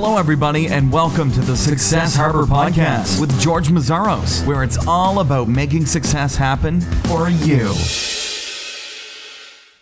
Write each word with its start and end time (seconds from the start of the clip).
Hello, 0.00 0.16
everybody, 0.16 0.68
and 0.68 0.92
welcome 0.92 1.32
to 1.32 1.40
the 1.40 1.56
Success 1.56 2.14
Harbor 2.14 2.44
Podcast 2.44 3.20
with 3.20 3.36
George 3.40 3.66
Meszaros, 3.66 4.46
where 4.46 4.62
it's 4.62 4.78
all 4.86 5.18
about 5.18 5.48
making 5.48 5.86
success 5.86 6.36
happen 6.36 6.80
for 6.80 7.28
you. 7.28 7.74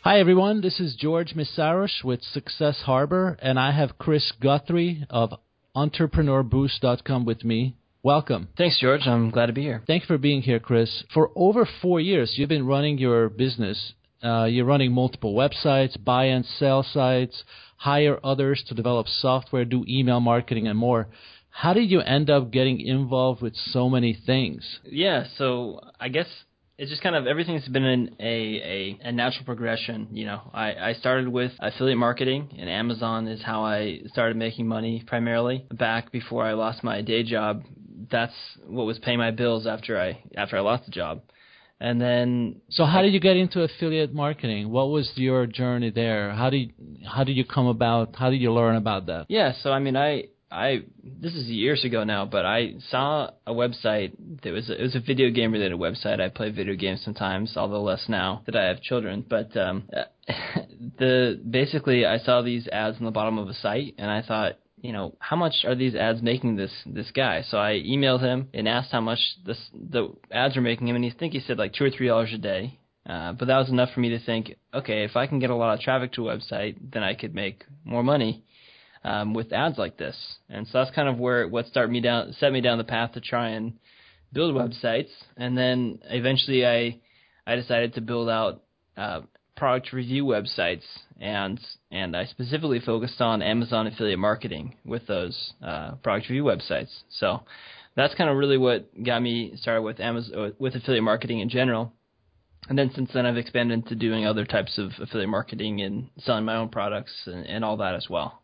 Hi, 0.05 0.19
everyone. 0.19 0.63
This 0.63 0.81
is 0.81 0.97
George 0.97 1.35
Meszaros 1.35 2.03
with 2.03 2.23
Success 2.23 2.81
Harbor, 2.87 3.37
and 3.43 3.59
I 3.61 3.73
have 3.73 3.99
Chris 3.99 4.33
Guthrie 4.41 5.05
of 5.11 5.35
EntrepreneurBoost.com 5.77 7.27
with 7.27 7.45
me. 7.45 7.77
Welcome. 8.03 8.49
Thanks, 8.57 8.81
George. 8.81 9.07
I'm 9.07 9.29
glad 9.29 9.47
to 9.47 9.53
be 9.53 9.65
here. 9.65 9.83
Thank 9.87 10.05
you 10.05 10.07
for 10.07 10.17
being 10.17 10.41
here, 10.41 10.61
Chris. 10.61 11.05
For 11.13 11.31
over 11.37 11.69
four 11.83 12.01
years, 12.01 12.33
you've 12.39 12.49
been 12.49 12.67
running 12.67 12.97
your 12.97 13.29
business. 13.29 13.93
Uh, 14.25 14.45
you're 14.45 14.65
running 14.65 14.93
multiple 14.93 15.35
websites, 15.35 16.03
buy 16.03 16.25
and 16.25 16.47
sell 16.59 16.83
sites, 16.83 17.45
hire 17.77 18.19
others 18.25 18.65
to 18.69 18.75
develop 18.75 19.07
software, 19.09 19.65
do 19.65 19.85
email 19.89 20.21
marketing, 20.21 20.67
and 20.67 20.79
more. 20.79 21.09
How 21.51 21.73
did 21.73 21.91
you 21.91 22.01
end 22.01 22.29
up 22.29 22.51
getting 22.51 22.81
involved 22.81 23.41
with 23.41 23.55
so 23.57 23.89
many 23.89 24.13
things? 24.27 24.81
Yeah, 24.85 25.25
so 25.39 25.81
I 25.99 26.09
guess 26.09 26.27
it's 26.79 26.91
just 26.91 27.03
kind 27.03 27.17
of 27.17 27.27
everything's 27.27 27.67
been 27.69 27.85
in 27.85 28.17
a, 28.21 28.25
a, 28.25 29.09
a 29.09 29.13
natural 29.13 29.45
progression. 29.45 30.09
You 30.13 30.27
know, 30.27 30.51
I, 30.53 30.75
I 30.75 30.93
started 30.95 31.29
with 31.29 31.53
affiliate 31.59 31.99
marketing, 31.99 32.55
and 32.59 32.69
Amazon 32.69 33.27
is 33.27 33.43
how 33.43 33.65
I 33.65 34.01
started 34.09 34.37
making 34.37 34.67
money 34.67 35.03
primarily. 35.07 35.67
Back 35.73 36.13
before 36.13 36.45
I 36.45 36.53
lost 36.53 36.85
my 36.85 37.01
day 37.01 37.23
job, 37.23 37.63
that's 38.11 38.35
what 38.67 38.85
was 38.85 38.99
paying 38.99 39.19
my 39.19 39.31
bills 39.31 39.67
after 39.67 39.99
I 39.99 40.23
after 40.37 40.57
I 40.59 40.61
lost 40.61 40.85
the 40.85 40.91
job. 40.91 41.23
And 41.79 42.01
then, 42.01 42.63
so 42.71 42.87
how 42.87 43.03
did 43.03 43.13
you 43.13 43.21
get 43.21 43.37
into 43.37 43.63
affiliate 43.63 44.15
marketing? 44.15 44.71
What 44.71 44.89
was 44.89 45.11
your 45.17 45.47
journey 45.47 45.91
there? 45.91 46.33
How 46.33 46.49
did 46.49 46.73
how 47.07 47.23
did 47.25 47.37
you 47.37 47.45
come 47.45 47.67
about? 47.67 48.17
How 48.17 48.31
did 48.31 48.41
you 48.41 48.53
learn 48.53 48.77
about 48.77 49.07
that? 49.07 49.27
Yeah, 49.29 49.53
so 49.63 49.73
I 49.73 49.79
mean, 49.79 49.97
I 49.97 50.25
I 50.51 50.85
this 51.05 51.35
is 51.35 51.49
years 51.49 51.85
ago 51.85 52.05
now, 52.05 52.25
but 52.25 52.47
I 52.47 52.75
saw 52.91 53.31
a 53.47 53.53
website 53.53 54.13
that 54.43 54.53
was 54.53 54.71
a, 54.71 54.81
it 54.81 54.83
was 54.83 54.95
a 54.95 55.01
video 55.01 55.31
game 55.31 55.53
related 55.53 55.79
website. 55.79 56.21
I 56.21 56.29
play 56.29 56.51
video 56.51 56.77
games 56.77 57.03
sometimes, 57.05 57.57
although 57.57 57.83
less 57.83 58.05
now 58.09 58.43
that 58.47 58.57
I 58.57 58.65
have 58.65 58.81
children. 58.81 59.25
But 59.29 59.55
um, 59.57 59.89
the 60.99 61.41
basically, 61.49 62.07
I 62.07 62.19
saw 62.19 62.43
these 62.43 62.69
ads 62.69 62.99
on 62.99 63.05
the 63.05 63.11
bottom 63.11 63.39
of 63.39 63.49
a 63.49 63.55
site, 63.55 63.95
and 63.99 64.11
I 64.11 64.23
thought, 64.23 64.59
you 64.81 64.93
know, 64.93 65.15
how 65.19 65.37
much 65.37 65.65
are 65.65 65.75
these 65.75 65.95
ads 65.95 66.23
making 66.23 66.57
this 66.57 66.73
this 66.85 67.11
guy? 67.11 67.43
So 67.49 67.59
I 67.59 67.83
emailed 67.87 68.21
him 68.21 68.49
and 68.53 68.69
asked 68.69 68.93
how 68.93 69.01
much 69.01 69.19
this 69.45 69.59
the 69.73 70.15
ads 70.31 70.57
are 70.57 70.63
making 70.63 70.89
him, 70.89 70.97
and 70.97 71.05
he 71.05 71.11
think 71.11 71.33
he 71.33 71.41
said 71.41 71.59
like 71.59 71.73
two 71.73 71.85
or 71.85 71.91
three 71.91 72.09
dollars 72.09 72.33
a 72.35 72.39
day. 72.39 72.79
Uh, 73.09 73.33
but 73.33 73.47
that 73.47 73.59
was 73.59 73.71
enough 73.71 73.91
for 73.95 74.01
me 74.01 74.09
to 74.09 74.19
think, 74.19 74.57
okay, 74.75 75.05
if 75.05 75.15
I 75.15 75.29
can 75.29 75.39
get 75.39 75.51
a 75.51 75.55
lot 75.55 75.75
of 75.75 75.81
traffic 75.81 76.13
to 76.15 76.29
a 76.29 76.37
website, 76.37 76.77
then 76.93 77.05
I 77.05 77.15
could 77.15 77.37
make 77.37 77.65
more 77.85 78.03
money 78.03 78.43
um, 79.05 79.33
with 79.33 79.53
ads 79.53 79.79
like 79.79 79.97
this. 79.97 80.17
And 80.49 80.67
so 80.67 80.79
that's 80.79 80.95
kind 80.95 81.09
of 81.09 81.17
where 81.17 81.47
what 81.47 81.67
started 81.67 81.93
me 81.93 82.01
down, 82.01 82.33
set 82.41 82.53
me 82.53 82.61
down 82.61 82.79
the 82.79 82.85
path 82.85 83.13
to 83.13 83.21
try 83.21 83.51
and 83.51 83.75
build 84.33 84.55
websites. 84.55 85.11
And 85.37 85.57
then 85.57 86.01
eventually, 86.05 86.67
I 86.67 87.01
I 87.47 87.55
decided 87.55 87.95
to 87.95 88.01
build 88.01 88.29
out 88.29 88.63
uh, 88.97 89.21
product 89.57 89.93
review 89.93 90.25
websites, 90.25 90.85
and 91.21 91.59
and 91.91 92.17
I 92.17 92.27
specifically 92.27 92.81
focused 92.81 93.21
on 93.21 93.43
Amazon 93.43 93.87
affiliate 93.87 94.19
marketing 94.19 94.77
with 94.85 95.07
those 95.07 95.55
uh, 95.65 95.93
product 96.03 96.29
review 96.29 96.45
websites. 96.45 96.91
So 97.11 97.43
that's 97.97 98.15
kind 98.15 98.31
of 98.31 98.37
really 98.37 98.59
what 98.59 98.87
got 99.03 99.23
me 99.23 99.57
started 99.57 99.83
with 99.83 100.01
Amazon 100.01 100.53
with 100.59 100.75
affiliate 100.75 101.05
marketing 101.05 101.41
in 101.41 101.49
general. 101.49 101.93
And 102.69 102.77
then 102.79 102.91
since 102.95 103.11
then, 103.15 103.27
I've 103.27 103.37
expanded 103.37 103.79
into 103.79 103.95
doing 103.95 104.27
other 104.27 104.45
types 104.45 104.77
of 104.77 104.91
affiliate 105.01 105.31
marketing 105.31 105.83
and 105.83 106.09
selling 106.19 106.45
my 106.45 106.57
own 106.57 106.69
products 106.69 107.13
and, 107.27 107.47
and 107.47 107.65
all 107.65 107.77
that 107.77 107.95
as 107.95 108.09
well. 108.11 108.43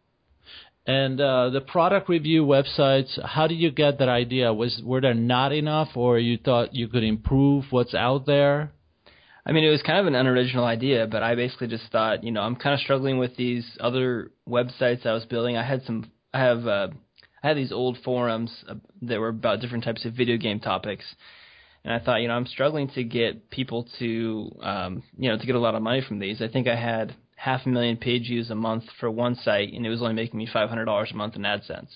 And 0.87 1.21
uh, 1.21 1.51
the 1.51 1.61
product 1.61 2.09
review 2.09 2.45
websites, 2.45 3.21
how 3.25 3.47
did 3.47 3.57
you 3.57 3.71
get 3.71 3.99
that 3.99 4.09
idea? 4.09 4.53
Was 4.53 4.81
were 4.85 5.01
there 5.01 5.15
not 5.15 5.53
enough, 5.53 5.91
or 5.97 6.19
you 6.19 6.39
thought 6.39 6.75
you 6.75 6.89
could 6.89 7.05
improve 7.05 7.67
what's 7.71 7.95
out 7.95 8.27
there? 8.27 8.73
I 9.45 9.53
mean, 9.53 9.65
it 9.65 9.71
was 9.71 9.83
kind 9.83 9.99
of 9.99 10.07
an 10.07 10.15
unoriginal 10.15 10.65
idea, 10.65 11.07
but 11.07 11.23
I 11.23 11.35
basically 11.35 11.67
just 11.67 11.91
thought, 11.91 12.23
you 12.23 12.31
know, 12.31 12.43
I'm 12.43 12.55
kind 12.55 12.75
of 12.75 12.81
struggling 12.81 13.19
with 13.19 13.37
these 13.37 13.67
other 13.81 14.31
websites 14.49 15.05
I 15.05 15.13
was 15.13 15.25
building. 15.25 15.57
I 15.57 15.65
had 15.65 15.83
some, 15.85 16.11
I 16.33 16.41
have, 16.41 16.67
uh, 16.67 16.89
I 17.43 17.49
had 17.49 17.57
these 17.57 17.73
old 17.73 17.99
forums 18.05 18.53
uh, 18.69 18.75
that 19.03 19.19
were 19.19 19.29
about 19.29 19.61
different 19.61 19.83
types 19.83 20.05
of 20.05 20.15
video 20.15 20.37
game 20.37 20.61
topics, 20.61 21.05
and 21.85 21.93
I 21.93 21.99
thought, 21.99 22.21
you 22.21 22.29
know, 22.29 22.35
I'm 22.35 22.47
struggling 22.47 22.89
to 22.91 23.03
get 23.03 23.51
people 23.51 23.89
to, 23.99 24.51
um, 24.63 25.03
you 25.19 25.29
know, 25.29 25.37
to 25.37 25.47
get 25.47 25.57
a 25.57 25.61
lot 25.61 25.75
of 25.75 25.83
money 25.83 26.03
from 26.07 26.21
these. 26.21 26.41
I 26.41 26.47
think 26.47 26.69
I 26.69 26.77
had 26.77 27.17
half 27.35 27.67
a 27.67 27.69
million 27.69 27.97
page 27.97 28.29
views 28.29 28.51
a 28.51 28.55
month 28.55 28.85
for 29.01 29.11
one 29.11 29.35
site, 29.35 29.73
and 29.73 29.85
it 29.85 29.91
was 29.91 30.01
only 30.01 30.15
making 30.15 30.39
me 30.39 30.47
$500 30.47 31.11
a 31.13 31.17
month 31.17 31.35
in 31.35 31.43
AdSense. 31.43 31.89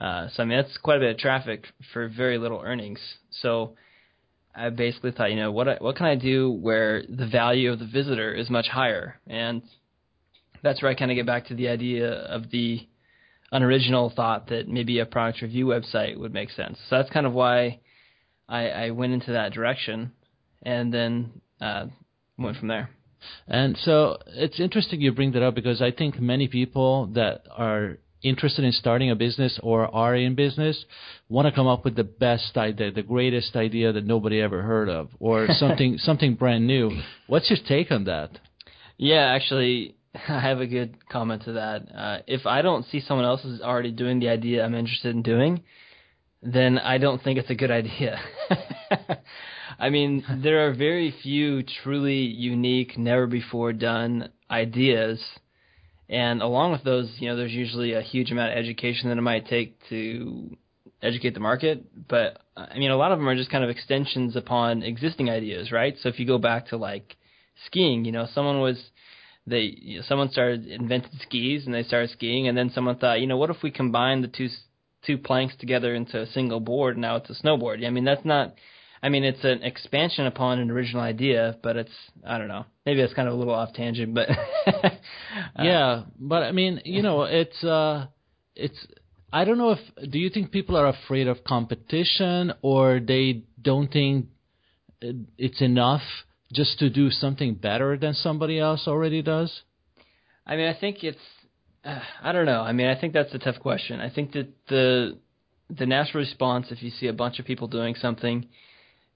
Uh, 0.00 0.28
so 0.32 0.42
I 0.42 0.46
mean, 0.46 0.56
that's 0.58 0.78
quite 0.78 0.96
a 0.96 1.00
bit 1.00 1.10
of 1.10 1.18
traffic 1.18 1.66
for 1.92 2.08
very 2.08 2.38
little 2.38 2.62
earnings. 2.64 3.00
So 3.30 3.74
I 4.58 4.70
basically 4.70 5.12
thought, 5.12 5.30
you 5.30 5.36
know, 5.36 5.52
what 5.52 5.80
what 5.80 5.96
can 5.96 6.06
I 6.06 6.16
do 6.16 6.50
where 6.50 7.02
the 7.08 7.26
value 7.26 7.72
of 7.72 7.78
the 7.78 7.86
visitor 7.86 8.34
is 8.34 8.50
much 8.50 8.68
higher, 8.68 9.20
and 9.26 9.62
that's 10.62 10.82
where 10.82 10.90
I 10.90 10.94
kind 10.94 11.10
of 11.10 11.14
get 11.14 11.26
back 11.26 11.46
to 11.46 11.54
the 11.54 11.68
idea 11.68 12.10
of 12.10 12.50
the 12.50 12.80
unoriginal 13.52 14.12
thought 14.14 14.48
that 14.48 14.68
maybe 14.68 14.98
a 14.98 15.06
product 15.06 15.42
review 15.42 15.66
website 15.66 16.18
would 16.18 16.34
make 16.34 16.50
sense. 16.50 16.78
So 16.88 16.96
that's 16.96 17.10
kind 17.10 17.26
of 17.26 17.32
why 17.32 17.80
I, 18.48 18.68
I 18.68 18.90
went 18.90 19.12
into 19.12 19.32
that 19.32 19.52
direction, 19.52 20.12
and 20.62 20.92
then 20.92 21.40
uh, 21.60 21.86
went 22.36 22.56
from 22.56 22.68
there. 22.68 22.90
And 23.46 23.76
so 23.78 24.18
it's 24.26 24.60
interesting 24.60 25.00
you 25.00 25.12
bring 25.12 25.32
that 25.32 25.42
up 25.42 25.54
because 25.54 25.82
I 25.82 25.90
think 25.90 26.20
many 26.20 26.48
people 26.48 27.06
that 27.14 27.46
are 27.50 27.98
interested 28.22 28.64
in 28.64 28.72
starting 28.72 29.10
a 29.10 29.16
business 29.16 29.58
or 29.62 29.94
are 29.94 30.14
in 30.14 30.34
business 30.34 30.84
want 31.28 31.46
to 31.46 31.52
come 31.52 31.66
up 31.66 31.84
with 31.84 31.94
the 31.94 32.04
best 32.04 32.56
idea, 32.56 32.90
the 32.90 33.02
greatest 33.02 33.54
idea 33.54 33.92
that 33.92 34.04
nobody 34.04 34.40
ever 34.40 34.62
heard 34.62 34.88
of, 34.88 35.10
or 35.20 35.48
something 35.58 35.98
something 35.98 36.34
brand 36.34 36.66
new. 36.66 36.90
What's 37.26 37.50
your 37.50 37.58
take 37.66 37.90
on 37.90 38.04
that? 38.04 38.30
Yeah, 38.96 39.26
actually, 39.34 39.96
I 40.28 40.40
have 40.40 40.60
a 40.60 40.66
good 40.66 41.08
comment 41.08 41.44
to 41.44 41.52
that. 41.52 41.82
Uh, 41.94 42.18
if 42.26 42.46
I 42.46 42.62
don't 42.62 42.84
see 42.86 43.00
someone 43.00 43.26
else 43.26 43.44
is 43.44 43.60
already 43.60 43.92
doing 43.92 44.20
the 44.20 44.28
idea 44.28 44.64
I'm 44.64 44.74
interested 44.74 45.14
in 45.14 45.22
doing, 45.22 45.62
then 46.42 46.78
I 46.78 46.98
don't 46.98 47.22
think 47.22 47.38
it's 47.38 47.50
a 47.50 47.54
good 47.54 47.70
idea. 47.70 48.20
I 49.78 49.90
mean, 49.90 50.24
there 50.42 50.66
are 50.66 50.74
very 50.74 51.14
few 51.22 51.62
truly 51.62 52.18
unique, 52.18 52.98
never 52.98 53.26
before 53.26 53.72
done 53.72 54.30
ideas. 54.50 55.20
And 56.08 56.40
along 56.40 56.72
with 56.72 56.84
those, 56.84 57.10
you 57.18 57.28
know, 57.28 57.36
there's 57.36 57.52
usually 57.52 57.92
a 57.92 58.00
huge 58.00 58.30
amount 58.30 58.52
of 58.52 58.58
education 58.58 59.08
that 59.08 59.18
it 59.18 59.22
might 59.22 59.46
take 59.46 59.78
to 59.90 60.56
educate 61.02 61.34
the 61.34 61.40
market. 61.40 61.84
But 62.08 62.38
I 62.56 62.78
mean, 62.78 62.90
a 62.90 62.96
lot 62.96 63.12
of 63.12 63.18
them 63.18 63.28
are 63.28 63.36
just 63.36 63.50
kind 63.50 63.64
of 63.64 63.70
extensions 63.70 64.34
upon 64.34 64.82
existing 64.82 65.28
ideas, 65.28 65.70
right? 65.70 65.94
So 66.00 66.08
if 66.08 66.18
you 66.18 66.26
go 66.26 66.38
back 66.38 66.68
to 66.68 66.76
like 66.76 67.16
skiing, 67.66 68.04
you 68.04 68.12
know, 68.12 68.26
someone 68.32 68.60
was 68.60 68.82
they 69.46 69.74
you 69.80 69.98
know, 69.98 70.04
someone 70.06 70.30
started 70.30 70.66
invented 70.66 71.12
skis 71.20 71.66
and 71.66 71.74
they 71.74 71.82
started 71.82 72.10
skiing, 72.10 72.48
and 72.48 72.56
then 72.56 72.70
someone 72.70 72.96
thought, 72.96 73.20
you 73.20 73.26
know, 73.26 73.36
what 73.36 73.50
if 73.50 73.62
we 73.62 73.70
combine 73.70 74.22
the 74.22 74.28
two 74.28 74.48
two 75.06 75.18
planks 75.18 75.54
together 75.56 75.94
into 75.94 76.20
a 76.20 76.26
single 76.26 76.60
board? 76.60 76.94
And 76.94 77.02
now 77.02 77.16
it's 77.16 77.30
a 77.30 77.42
snowboard. 77.42 77.86
I 77.86 77.90
mean, 77.90 78.04
that's 78.04 78.24
not 78.24 78.54
I 79.02 79.08
mean, 79.08 79.24
it's 79.24 79.44
an 79.44 79.62
expansion 79.62 80.26
upon 80.26 80.58
an 80.58 80.70
original 80.70 81.02
idea, 81.02 81.56
but 81.62 81.76
it's 81.76 81.92
I 82.26 82.38
don't 82.38 82.48
know. 82.48 82.64
Maybe 82.84 83.00
it's 83.00 83.14
kind 83.14 83.28
of 83.28 83.34
a 83.34 83.36
little 83.36 83.54
off 83.54 83.72
tangent, 83.72 84.14
but 84.14 84.28
uh, 84.30 84.90
yeah. 85.62 86.02
But 86.18 86.42
I 86.42 86.52
mean, 86.52 86.80
you 86.84 87.02
know, 87.02 87.22
it's 87.42 87.62
uh, 87.62 88.06
it's 88.56 88.86
I 89.32 89.44
don't 89.44 89.58
know 89.58 89.70
if 89.70 90.10
do 90.10 90.18
you 90.18 90.30
think 90.30 90.50
people 90.50 90.76
are 90.76 90.88
afraid 90.88 91.28
of 91.28 91.44
competition 91.44 92.52
or 92.62 93.00
they 93.00 93.44
don't 93.60 93.92
think 93.92 94.26
it's 95.00 95.60
enough 95.60 96.02
just 96.52 96.78
to 96.80 96.90
do 96.90 97.10
something 97.10 97.54
better 97.54 97.96
than 97.96 98.14
somebody 98.14 98.58
else 98.58 98.88
already 98.88 99.22
does? 99.22 99.62
I 100.46 100.56
mean, 100.56 100.66
I 100.66 100.78
think 100.78 101.04
it's 101.04 101.18
uh, 101.84 102.00
I 102.22 102.32
don't 102.32 102.46
know. 102.46 102.62
I 102.62 102.72
mean, 102.72 102.88
I 102.88 102.98
think 102.98 103.12
that's 103.12 103.32
a 103.34 103.38
tough 103.38 103.60
question. 103.60 104.00
I 104.00 104.10
think 104.10 104.32
that 104.32 104.48
the 104.68 105.18
the 105.70 105.86
natural 105.86 106.24
response 106.24 106.66
if 106.70 106.82
you 106.82 106.90
see 106.90 107.06
a 107.06 107.12
bunch 107.12 107.38
of 107.38 107.44
people 107.44 107.68
doing 107.68 107.94
something 107.94 108.48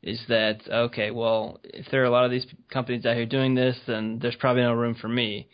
is 0.02 0.20
that 0.28 0.60
okay? 0.68 1.10
Well, 1.10 1.60
if 1.62 1.86
there 1.90 2.02
are 2.02 2.06
a 2.06 2.10
lot 2.10 2.24
of 2.24 2.30
these 2.30 2.46
companies 2.72 3.06
out 3.06 3.16
here 3.16 3.26
doing 3.26 3.54
this, 3.54 3.78
then 3.86 4.18
there's 4.20 4.36
probably 4.36 4.62
no 4.62 4.72
room 4.72 4.94
for 4.94 5.08
me. 5.08 5.48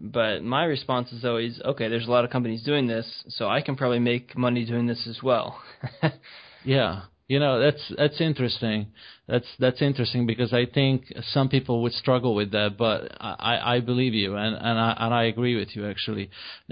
But 0.00 0.42
my 0.42 0.64
response 0.64 1.12
is 1.12 1.24
always, 1.24 1.60
okay, 1.64 1.88
there's 1.88 2.06
a 2.06 2.10
lot 2.10 2.24
of 2.24 2.30
companies 2.30 2.62
doing 2.64 2.86
this, 2.86 3.06
so 3.28 3.48
I 3.48 3.60
can 3.60 3.76
probably 3.76 4.00
make 4.00 4.36
money 4.36 4.64
doing 4.64 4.86
this 4.86 5.06
as 5.06 5.22
well. 5.22 5.62
yeah, 6.64 7.02
you 7.28 7.38
know 7.38 7.60
that's 7.60 7.92
that's 7.96 8.20
interesting. 8.20 8.88
That's 9.28 9.46
that's 9.58 9.80
interesting 9.80 10.26
because 10.26 10.52
I 10.52 10.66
think 10.66 11.12
some 11.32 11.48
people 11.48 11.82
would 11.82 11.92
struggle 11.92 12.34
with 12.34 12.50
that, 12.50 12.76
but 12.76 13.16
I, 13.20 13.76
I 13.76 13.80
believe 13.80 14.14
you 14.14 14.36
and 14.36 14.54
and 14.56 14.78
I 14.78 14.96
and 14.98 15.14
I 15.14 15.24
agree 15.24 15.56
with 15.56 15.74
you 15.76 15.88
actually. 15.88 16.28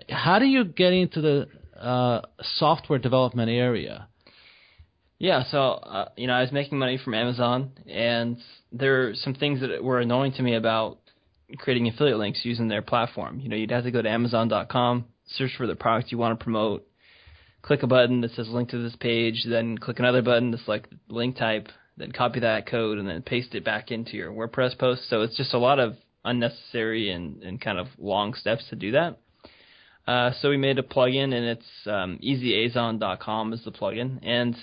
How 0.09 0.39
do 0.39 0.45
you 0.45 0.65
get 0.65 0.93
into 0.93 1.21
the 1.21 1.49
uh, 1.81 2.23
software 2.59 2.99
development 2.99 3.51
area? 3.51 4.09
Yeah, 5.23 5.45
so 5.53 5.59
uh, 5.59 6.09
you 6.17 6.27
know, 6.27 6.33
I 6.33 6.41
was 6.41 6.51
making 6.51 6.81
money 6.81 6.99
from 6.99 7.15
Amazon, 7.15 7.71
and 7.87 8.39
there 8.73 9.07
are 9.07 9.15
some 9.15 9.35
things 9.35 9.61
that 9.61 9.85
were 9.85 10.01
annoying 10.01 10.33
to 10.33 10.43
me 10.43 10.57
about 10.57 10.99
creating 11.59 11.87
affiliate 11.87 12.19
links 12.19 12.41
using 12.43 12.67
their 12.67 12.83
platform. 12.83 13.39
You 13.39 13.49
know, 13.49 13.55
you'd 13.55 13.71
have 13.71 13.85
to 13.85 13.93
go 13.93 14.03
to 14.03 14.09
Amazon.com, 14.09 15.05
search 15.29 15.53
for 15.57 15.69
the 15.69 15.77
product 15.77 16.11
you 16.11 16.19
want 16.19 16.37
to 16.37 16.43
promote, 16.43 16.89
click 17.63 17.85
a 17.85 17.87
button 17.87 18.23
that 18.23 18.33
says 18.33 18.49
link 18.49 18.71
to 18.71 18.83
this 18.83 18.97
page, 18.97 19.47
then 19.49 19.79
click 19.79 20.01
another 20.01 20.23
button 20.23 20.51
to 20.51 20.59
select 20.59 20.93
link 21.07 21.37
type, 21.37 21.69
then 21.97 22.11
copy 22.11 22.41
that 22.41 22.67
code 22.67 22.99
and 22.99 23.07
then 23.07 23.23
paste 23.23 23.55
it 23.55 23.65
back 23.65 23.93
into 23.93 24.17
your 24.17 24.33
WordPress 24.33 24.77
post. 24.77 25.09
So 25.09 25.23
it's 25.23 25.37
just 25.37 25.55
a 25.55 25.59
lot 25.59 25.79
of 25.79 25.95
unnecessary 26.25 27.13
and, 27.13 27.45
and 27.45 27.61
kind 27.61 27.79
of 27.79 27.87
long 27.97 28.35
steps 28.35 28.65
to 28.71 28.75
do 28.75 28.91
that. 28.91 29.19
Uh, 30.05 30.33
so 30.41 30.51
we 30.51 30.57
made 30.57 30.81
a 30.81 30.83
plugin, 30.83 31.33
and 31.33 31.47
it's 31.47 31.87
um, 31.87 32.19
easyazon.com 32.21 33.53
is 33.53 33.63
the 33.65 33.71
plugin, 33.71 34.19
and 34.27 34.57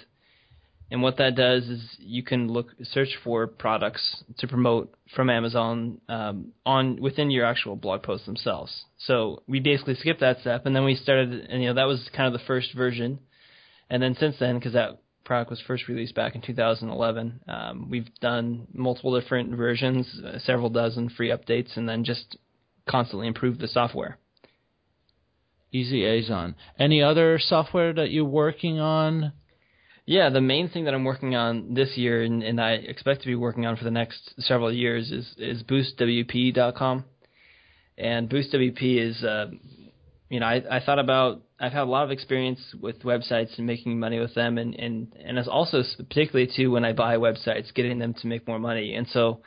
and 0.92 1.02
what 1.02 1.18
that 1.18 1.36
does 1.36 1.64
is 1.64 1.82
you 2.00 2.24
can 2.24 2.48
look 2.48 2.68
search 2.84 3.18
for 3.24 3.46
products 3.48 4.24
to 4.40 4.48
promote 4.48 4.94
from 5.16 5.30
Amazon 5.30 6.02
um, 6.10 6.52
on 6.66 7.00
within 7.02 7.30
your 7.30 7.46
actual 7.46 7.76
blog 7.76 8.02
posts 8.04 8.26
themselves. 8.26 8.86
So 8.98 9.44
we 9.48 9.60
basically 9.60 9.96
skipped 9.96 10.22
that 10.22 10.42
step, 10.42 10.66
and 10.66 10.76
then 10.76 10.84
we 10.84 10.96
started, 10.96 11.48
and 11.50 11.62
you 11.62 11.70
know 11.70 11.76
that 11.76 11.88
was 11.88 12.10
kind 12.16 12.34
of 12.34 12.40
the 12.40 12.46
first 12.46 12.74
version, 12.76 13.20
and 13.90 14.02
then 14.02 14.16
since 14.20 14.36
then, 14.40 14.58
because 14.58 14.74
that 14.74 15.00
product 15.26 15.52
was 15.52 15.62
first 15.68 15.88
released 15.88 16.16
back 16.16 16.34
in 16.34 16.42
2011, 16.42 17.42
um, 17.48 17.88
we've 17.90 18.10
done 18.20 18.66
multiple 18.74 19.20
different 19.20 19.56
versions, 19.56 20.08
uh, 20.26 20.40
several 20.40 20.72
dozen 20.72 21.08
free 21.10 21.30
updates, 21.30 21.78
and 21.78 21.88
then 21.88 22.04
just 22.04 22.36
constantly 22.88 23.28
improved 23.28 23.60
the 23.60 23.68
software. 23.68 24.18
Easy 25.72 26.02
EasyAzon. 26.02 26.56
Any 26.80 27.04
other 27.04 27.38
software 27.40 27.94
that 27.94 28.10
you're 28.10 28.26
working 28.26 28.80
on? 28.80 29.34
Yeah, 30.10 30.32
the 30.32 30.42
main 30.42 30.70
thing 30.70 30.86
that 30.86 30.96
I'm 30.96 31.04
working 31.04 31.36
on 31.36 31.76
this 31.76 31.96
year, 31.96 32.24
and, 32.24 32.42
and 32.42 32.60
I 32.60 32.72
expect 32.72 33.22
to 33.22 33.28
be 33.28 33.36
working 33.36 33.68
on 33.68 33.78
for 33.78 33.84
the 33.84 33.92
next 33.92 34.34
several 34.40 34.74
years, 34.74 35.12
is 35.12 35.36
is 35.38 35.62
BoostWP.com. 35.62 37.06
And 37.96 38.28
BoostWP 38.28 39.08
is, 39.08 39.24
uh, 39.24 39.52
you 40.32 40.40
know, 40.40 40.48
I, 40.48 40.64
I 40.78 40.80
thought 40.84 40.98
about 40.98 41.44
I've 41.60 41.74
had 41.74 41.84
a 41.84 41.92
lot 41.92 42.06
of 42.06 42.10
experience 42.10 42.60
with 42.82 43.04
websites 43.04 43.56
and 43.60 43.68
making 43.68 44.00
money 44.00 44.20
with 44.20 44.34
them, 44.34 44.58
and 44.58 44.74
and 44.74 45.14
and 45.24 45.38
it's 45.38 45.48
also 45.48 45.84
particularly 46.00 46.52
too 46.56 46.72
when 46.72 46.86
I 46.86 46.94
buy 46.94 47.18
websites, 47.18 47.72
getting 47.76 48.00
them 48.00 48.16
to 48.16 48.26
make 48.26 48.48
more 48.48 48.58
money. 48.58 48.96
And 48.96 49.08
so, 49.10 49.42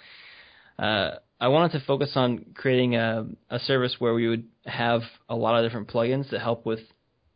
uh, 0.78 1.16
I 1.40 1.48
wanted 1.48 1.76
to 1.76 1.84
focus 1.84 2.12
on 2.14 2.54
creating 2.54 2.94
a, 2.94 3.26
a 3.50 3.58
service 3.58 3.96
where 3.98 4.14
we 4.14 4.28
would 4.28 4.44
have 4.66 5.00
a 5.28 5.34
lot 5.34 5.56
of 5.56 5.68
different 5.68 5.88
plugins 5.88 6.30
that 6.30 6.40
help 6.40 6.64
with 6.64 6.78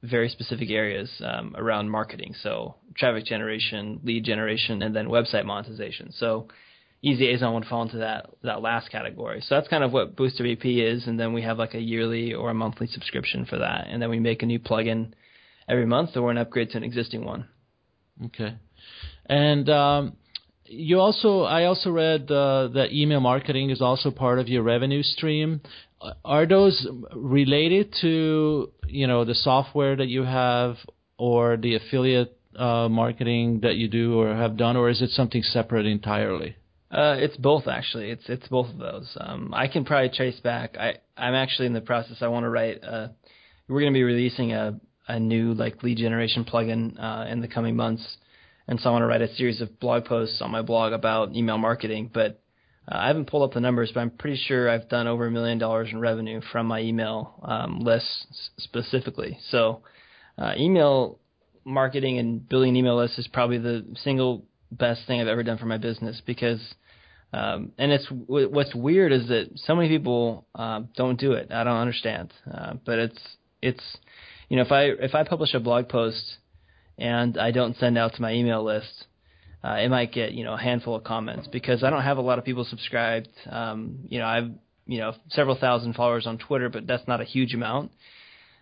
very 0.03 0.29
specific 0.29 0.71
areas 0.71 1.11
um, 1.25 1.55
around 1.57 1.91
marketing. 1.91 2.35
So 2.43 2.77
traffic 2.97 3.25
generation, 3.25 4.01
lead 4.05 4.25
generation, 4.25 4.83
and 4.83 4.95
then 4.95 5.09
website 5.09 5.45
monetization. 5.45 6.13
So 6.13 6.49
Easy 7.03 7.27
EasyAzon 7.27 7.55
would 7.55 7.67
fall 7.67 7.83
into 7.83 7.99
that 7.99 8.31
that 8.43 8.63
last 8.63 8.91
category. 8.91 9.41
So 9.43 9.55
that's 9.55 9.69
kind 9.69 9.85
of 9.85 9.93
what 9.93 10.17
BoostWP 10.17 10.95
is, 10.95 11.07
and 11.07 11.21
then 11.21 11.35
we 11.35 11.43
have 11.43 11.59
like 11.59 11.75
a 11.75 11.81
yearly 11.81 12.33
or 12.33 12.51
a 12.51 12.55
monthly 12.55 12.87
subscription 12.87 13.45
for 13.45 13.59
that, 13.59 13.87
and 13.89 14.01
then 14.01 14.09
we 14.09 14.19
make 14.19 14.43
a 14.43 14.47
new 14.47 14.59
plugin 14.59 15.13
every 15.69 15.87
month 15.87 16.17
or 16.17 16.31
an 16.31 16.39
upgrade 16.39 16.71
to 16.71 16.79
an 16.79 16.85
existing 16.85 17.25
one. 17.25 17.47
Okay, 18.25 18.57
and 19.27 19.69
um, 19.69 20.17
you 20.69 21.01
also 21.01 21.43
I 21.43 21.65
also 21.65 21.91
read 21.91 22.31
uh, 22.31 22.69
that 22.69 22.93
email 22.93 23.21
marketing 23.21 23.71
is 23.71 23.81
also 23.81 24.11
part 24.11 24.39
of 24.39 24.49
your 24.49 24.63
revenue 24.63 25.03
stream. 25.03 25.61
Are 26.25 26.47
those 26.47 26.87
related 27.15 27.95
to 28.03 28.71
you 28.87 29.07
know 29.07 29.25
the 29.25 29.35
software 29.35 29.97
that 29.97 30.09
you 30.09 30.23
have 30.25 30.77
or 31.19 31.57
the 31.57 31.77
affiliate 31.77 32.37
uh, 32.57 32.89
marketing 32.89 33.61
that 33.61 33.77
you 33.77 33.89
do 33.89 34.19
or 34.19 34.35
have 34.35 34.57
done, 34.57 34.77
or 34.77 34.89
is 34.89 35.03
it 35.03 35.11
something 35.11 35.43
separate 35.43 35.87
entirely? 35.87 36.57
Uh, 36.91 37.17
it's 37.19 37.37
both 37.37 37.67
actually. 37.67 38.11
It's 38.11 38.29
it's 38.29 38.47
both 38.49 38.69
of 38.69 38.79
those. 38.79 39.17
Um, 39.21 39.53
I 39.55 39.69
can 39.69 39.85
probably 39.85 40.11
trace 40.11 40.39
back. 40.41 40.77
I 40.79 40.97
I'm 41.17 41.35
actually 41.35 41.67
in 41.67 41.73
the 41.73 41.81
process. 41.81 42.19
I 42.21 42.29
want 42.29 42.45
to 42.45 42.51
write. 42.51 42.83
Uh, 42.85 43.09
we're 43.69 43.81
going 43.81 43.93
to 43.93 43.97
be 43.97 44.05
releasing 44.05 44.53
a 44.53 44.79
a 45.09 45.19
new 45.19 45.55
like 45.55 45.83
lead 45.83 45.99
generation 45.99 46.45
plugin 46.45 46.99
uh, 46.99 47.27
in 47.29 47.41
the 47.41 47.49
coming 47.49 47.77
months 47.77 48.17
and 48.69 48.81
so 48.81 48.89
I 48.89 48.93
want 48.93 49.03
to 49.03 49.07
write 49.07 49.23
a 49.23 49.35
series 49.35 49.61
of 49.61 49.79
blog 49.79 50.07
posts 50.07 50.43
on 50.43 50.51
my 50.51 50.63
blog 50.63 50.93
about 50.93 51.35
email 51.35 51.59
marketing. 51.59 52.11
But 52.13 52.41
uh, 52.91 52.97
I 52.97 53.07
haven't 53.07 53.27
pulled 53.27 53.49
up 53.49 53.55
the 53.55 53.61
numbers, 53.61 53.93
but 53.95 54.01
I'm 54.01 54.11
pretty 54.11 54.41
sure 54.47 54.69
I've 54.69 54.89
done 54.89 55.07
over 55.07 55.27
a 55.27 55.31
million 55.31 55.59
dollars 55.59 55.89
in 55.93 56.01
revenue 56.01 56.41
from 56.53 56.67
my 56.67 56.81
email 56.81 57.41
um, 57.43 57.81
lists 57.81 58.51
specifically. 58.59 59.39
So 59.51 59.83
uh, 60.37 60.55
email 60.57 61.19
marketing 61.65 62.19
and 62.19 62.49
building 62.49 62.71
an 62.71 62.77
email 62.77 62.97
lists 62.97 63.19
is 63.19 63.29
probably 63.29 63.59
the 63.59 63.87
single 64.03 64.45
best 64.73 65.07
thing 65.07 65.21
I've 65.21 65.29
ever 65.29 65.43
done 65.43 65.59
for 65.59 65.67
my 65.67 65.79
business 65.79 66.21
because. 66.25 66.61
Um, 67.33 67.73
and 67.77 67.91
it's 67.91 68.07
what's 68.09 68.75
weird 68.75 69.13
is 69.13 69.27
that 69.29 69.51
so 69.57 69.75
many 69.75 69.89
people 69.89 70.47
uh, 70.55 70.83
don't 70.97 71.19
do 71.19 71.33
it. 71.33 71.51
I 71.51 71.65
don't 71.65 71.77
understand, 71.77 72.33
uh, 72.51 72.75
but 72.87 73.01
it's 73.01 73.19
it's 73.61 73.83
you 74.49 74.57
know 74.57 74.63
if 74.63 74.71
I 74.71 74.85
if 74.85 75.15
I 75.15 75.25
publish 75.25 75.53
a 75.53 75.61
blog 75.61 75.89
post 75.89 76.37
and 76.99 77.37
I 77.39 77.51
don't 77.51 77.77
send 77.77 77.99
out 77.99 78.15
to 78.15 78.23
my 78.23 78.33
email 78.33 78.65
list, 78.65 79.07
uh, 79.63 79.79
it 79.81 79.89
might 79.89 80.13
get 80.13 80.33
you 80.33 80.45
know 80.45 80.55
a 80.55 80.61
handful 80.61 80.95
of 80.95 81.05
comments 81.05 81.49
because 81.51 81.83
I 81.83 81.91
don't 81.91 82.03
have 82.03 82.19
a 82.19 82.23
lot 82.23 82.39
of 82.39 82.45
people 82.45 82.65
subscribed. 82.65 83.29
Um, 83.51 84.01
you 84.09 84.19
know, 84.19 84.27
I've 84.27 84.51
you 84.87 84.99
know 84.99 85.15
several 85.31 85.57
thousand 85.57 85.95
followers 85.95 86.27
on 86.27 86.39
Twitter, 86.39 86.69
but 86.69 86.87
that's 86.87 87.07
not 87.09 87.21
a 87.21 87.25
huge 87.25 87.55
amount. 87.55 87.93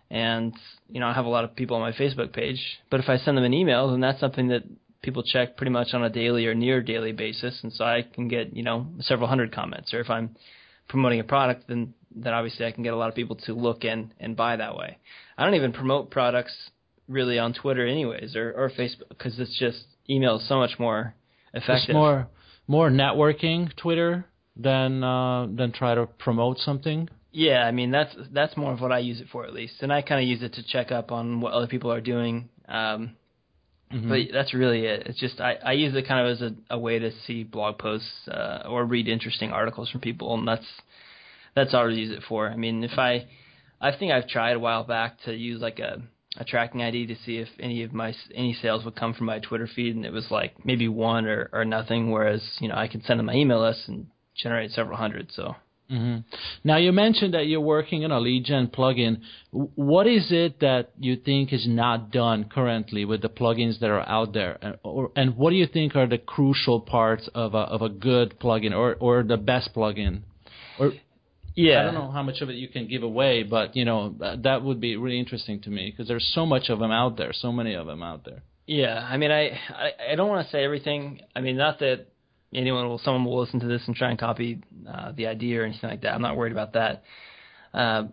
And 0.09 0.53
you 0.89 0.99
know, 0.99 1.07
I 1.07 1.13
have 1.13 1.25
a 1.25 1.29
lot 1.29 1.43
of 1.43 1.55
people 1.55 1.77
on 1.77 1.81
my 1.81 1.91
Facebook 1.91 2.33
page. 2.33 2.59
But 2.89 2.99
if 2.99 3.09
I 3.09 3.17
send 3.17 3.37
them 3.37 3.43
an 3.43 3.53
email, 3.53 3.91
then 3.91 4.01
that's 4.01 4.19
something 4.19 4.49
that 4.49 4.63
people 5.01 5.23
check 5.23 5.57
pretty 5.57 5.71
much 5.71 5.93
on 5.93 6.03
a 6.03 6.09
daily 6.09 6.47
or 6.47 6.55
near 6.55 6.81
daily 6.81 7.11
basis, 7.11 7.59
and 7.63 7.71
so 7.71 7.85
I 7.85 8.01
can 8.01 8.27
get 8.27 8.55
you 8.55 8.63
know 8.63 8.87
several 8.99 9.27
hundred 9.27 9.53
comments. 9.53 9.93
Or 9.93 9.99
if 9.99 10.09
I'm 10.09 10.35
promoting 10.87 11.19
a 11.19 11.23
product, 11.23 11.67
then 11.67 11.93
then 12.15 12.33
obviously 12.33 12.65
I 12.65 12.71
can 12.71 12.83
get 12.83 12.93
a 12.93 12.97
lot 12.97 13.09
of 13.09 13.15
people 13.15 13.35
to 13.45 13.53
look 13.53 13.83
and 13.83 14.13
and 14.19 14.35
buy 14.35 14.55
that 14.55 14.75
way. 14.75 14.97
I 15.37 15.45
don't 15.45 15.55
even 15.55 15.73
promote 15.73 16.09
products 16.09 16.55
really 17.07 17.39
on 17.39 17.53
Twitter 17.53 17.85
anyways 17.85 18.35
or 18.35 18.51
or 18.51 18.69
Facebook 18.69 19.09
because 19.09 19.39
it's 19.39 19.57
just 19.57 19.85
email 20.09 20.37
is 20.37 20.47
so 20.47 20.57
much 20.57 20.79
more 20.79 21.13
effective. 21.53 21.89
It's 21.89 21.93
more 21.93 22.27
more 22.67 22.89
networking 22.89 23.75
Twitter 23.75 24.25
than 24.55 25.03
uh, 25.03 25.47
than 25.47 25.71
try 25.71 25.95
to 25.95 26.07
promote 26.07 26.57
something. 26.59 27.09
Yeah, 27.31 27.63
I 27.63 27.71
mean 27.71 27.91
that's 27.91 28.15
that's 28.31 28.55
more 28.57 28.73
of 28.73 28.81
what 28.81 28.91
I 28.91 28.99
use 28.99 29.19
it 29.19 29.27
for 29.31 29.45
at 29.45 29.53
least, 29.53 29.75
and 29.81 29.91
I 29.91 30.01
kind 30.01 30.21
of 30.21 30.27
use 30.27 30.41
it 30.41 30.53
to 30.53 30.63
check 30.63 30.91
up 30.91 31.11
on 31.11 31.41
what 31.41 31.53
other 31.53 31.67
people 31.67 31.91
are 31.91 32.01
doing. 32.01 32.49
Um, 32.67 33.15
mm-hmm. 33.91 34.09
But 34.09 34.19
that's 34.33 34.53
really 34.53 34.85
it. 34.85 35.03
It's 35.07 35.19
just 35.19 35.39
I, 35.41 35.57
I 35.63 35.73
use 35.73 35.93
it 35.95 36.07
kind 36.07 36.25
of 36.25 36.33
as 36.33 36.41
a, 36.41 36.75
a 36.75 36.79
way 36.79 36.99
to 36.99 37.11
see 37.27 37.43
blog 37.43 37.77
posts 37.77 38.27
uh, 38.27 38.63
or 38.67 38.85
read 38.85 39.07
interesting 39.07 39.51
articles 39.51 39.89
from 39.89 40.01
people, 40.01 40.33
and 40.33 40.47
that's 40.47 40.65
that's 41.55 41.73
all 41.73 41.89
I 41.89 41.91
use 41.91 42.11
it 42.11 42.23
for. 42.27 42.49
I 42.49 42.55
mean, 42.55 42.83
if 42.83 42.97
I 42.97 43.27
I 43.81 43.95
think 43.95 44.11
I've 44.11 44.27
tried 44.27 44.55
a 44.55 44.59
while 44.59 44.83
back 44.83 45.17
to 45.25 45.33
use 45.33 45.61
like 45.61 45.79
a 45.79 46.01
a 46.37 46.45
tracking 46.45 46.81
ID 46.81 47.07
to 47.07 47.15
see 47.25 47.37
if 47.37 47.47
any 47.59 47.83
of 47.83 47.93
my 47.93 48.13
any 48.33 48.53
sales 48.53 48.83
would 48.85 48.95
come 48.95 49.13
from 49.13 49.27
my 49.27 49.39
Twitter 49.39 49.67
feed, 49.67 49.95
and 49.95 50.05
it 50.05 50.11
was 50.11 50.29
like 50.29 50.65
maybe 50.65 50.87
one 50.87 51.25
or, 51.25 51.49
or 51.53 51.65
nothing. 51.65 52.11
Whereas 52.11 52.41
you 52.59 52.67
know 52.67 52.75
I 52.75 52.87
can 52.87 53.03
send 53.03 53.19
them 53.19 53.27
my 53.27 53.33
email 53.33 53.61
list 53.61 53.87
and 53.87 54.07
generate 54.35 54.71
several 54.71 54.97
hundred. 54.97 55.31
So. 55.33 55.55
Mm-hmm. 55.91 56.21
Now 56.63 56.77
you 56.77 56.91
mentioned 56.91 57.35
that 57.35 57.45
you're 57.45 57.61
working 57.61 58.03
on 58.05 58.11
a 58.11 58.19
lead 58.19 58.45
gen 58.45 58.69
plugin. 58.69 59.21
What 59.51 60.07
is 60.07 60.31
it 60.31 60.59
that 60.61 60.89
you 60.99 61.15
think 61.15 61.53
is 61.53 61.67
not 61.67 62.09
done 62.09 62.45
currently 62.45 63.05
with 63.05 63.21
the 63.21 63.29
plugins 63.29 63.79
that 63.81 63.91
are 63.91 64.07
out 64.09 64.33
there, 64.33 64.57
and, 64.63 64.77
or, 64.81 65.11
and 65.15 65.37
what 65.37 65.51
do 65.51 65.57
you 65.57 65.67
think 65.67 65.95
are 65.95 66.07
the 66.07 66.17
crucial 66.17 66.81
parts 66.81 67.29
of 67.35 67.53
a 67.53 67.59
of 67.59 67.83
a 67.83 67.89
good 67.89 68.39
plugin 68.39 68.75
or 68.75 68.95
or 68.95 69.21
the 69.21 69.37
best 69.37 69.75
plugin? 69.75 70.21
Or 70.79 70.93
yeah. 71.55 71.79
I 71.79 71.83
don't 71.83 71.93
know 71.93 72.11
how 72.11 72.23
much 72.23 72.41
of 72.41 72.49
it 72.49 72.55
you 72.55 72.67
can 72.67 72.87
give 72.87 73.03
away, 73.03 73.43
but 73.43 73.75
you 73.75 73.85
know 73.85 74.15
that 74.43 74.63
would 74.63 74.79
be 74.79 74.95
really 74.97 75.19
interesting 75.19 75.61
to 75.61 75.69
me 75.69 75.91
because 75.91 76.07
there's 76.07 76.31
so 76.33 76.45
much 76.45 76.69
of 76.69 76.79
them 76.79 76.91
out 76.91 77.17
there, 77.17 77.31
so 77.33 77.51
many 77.51 77.73
of 77.73 77.87
them 77.87 78.03
out 78.03 78.25
there. 78.25 78.43
Yeah, 78.67 78.97
I 78.97 79.17
mean, 79.17 79.31
I 79.31 79.49
I, 79.69 79.91
I 80.11 80.15
don't 80.15 80.29
want 80.29 80.45
to 80.45 80.51
say 80.51 80.63
everything. 80.63 81.21
I 81.35 81.41
mean, 81.41 81.57
not 81.57 81.79
that 81.79 82.07
anyone 82.53 82.87
will, 82.87 82.99
someone 82.99 83.25
will 83.25 83.39
listen 83.39 83.59
to 83.59 83.67
this 83.67 83.81
and 83.87 83.95
try 83.95 84.09
and 84.09 84.19
copy 84.19 84.61
uh, 84.89 85.11
the 85.15 85.27
idea 85.27 85.61
or 85.61 85.65
anything 85.65 85.89
like 85.89 86.01
that. 86.01 86.13
I'm 86.13 86.21
not 86.21 86.37
worried 86.37 86.51
about 86.51 86.73
that. 86.73 87.03
Uh, 87.73 88.03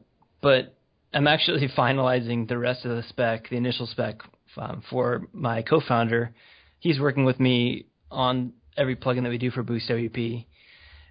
but 0.41 0.77
I'm 1.15 1.27
actually 1.27 1.69
finalizing 1.77 2.49
the 2.49 2.59
rest 2.59 2.85
of 2.85 2.97
the 2.97 3.03
spec, 3.09 3.49
the 3.49 3.57
initial 3.57 3.87
spec 3.87 4.21
um, 4.57 4.83
for 4.91 5.29
my 5.33 5.63
co-founder. 5.63 6.35
He's 6.81 6.99
working 6.99 7.25
with 7.25 7.39
me 7.39 7.87
on 8.11 8.53
every 8.77 8.97
plugin 8.97 9.23
that 9.23 9.31
we 9.31 9.39
do 9.39 9.51
for 9.51 9.63
Boost 9.63 9.89
WP, 9.89 10.47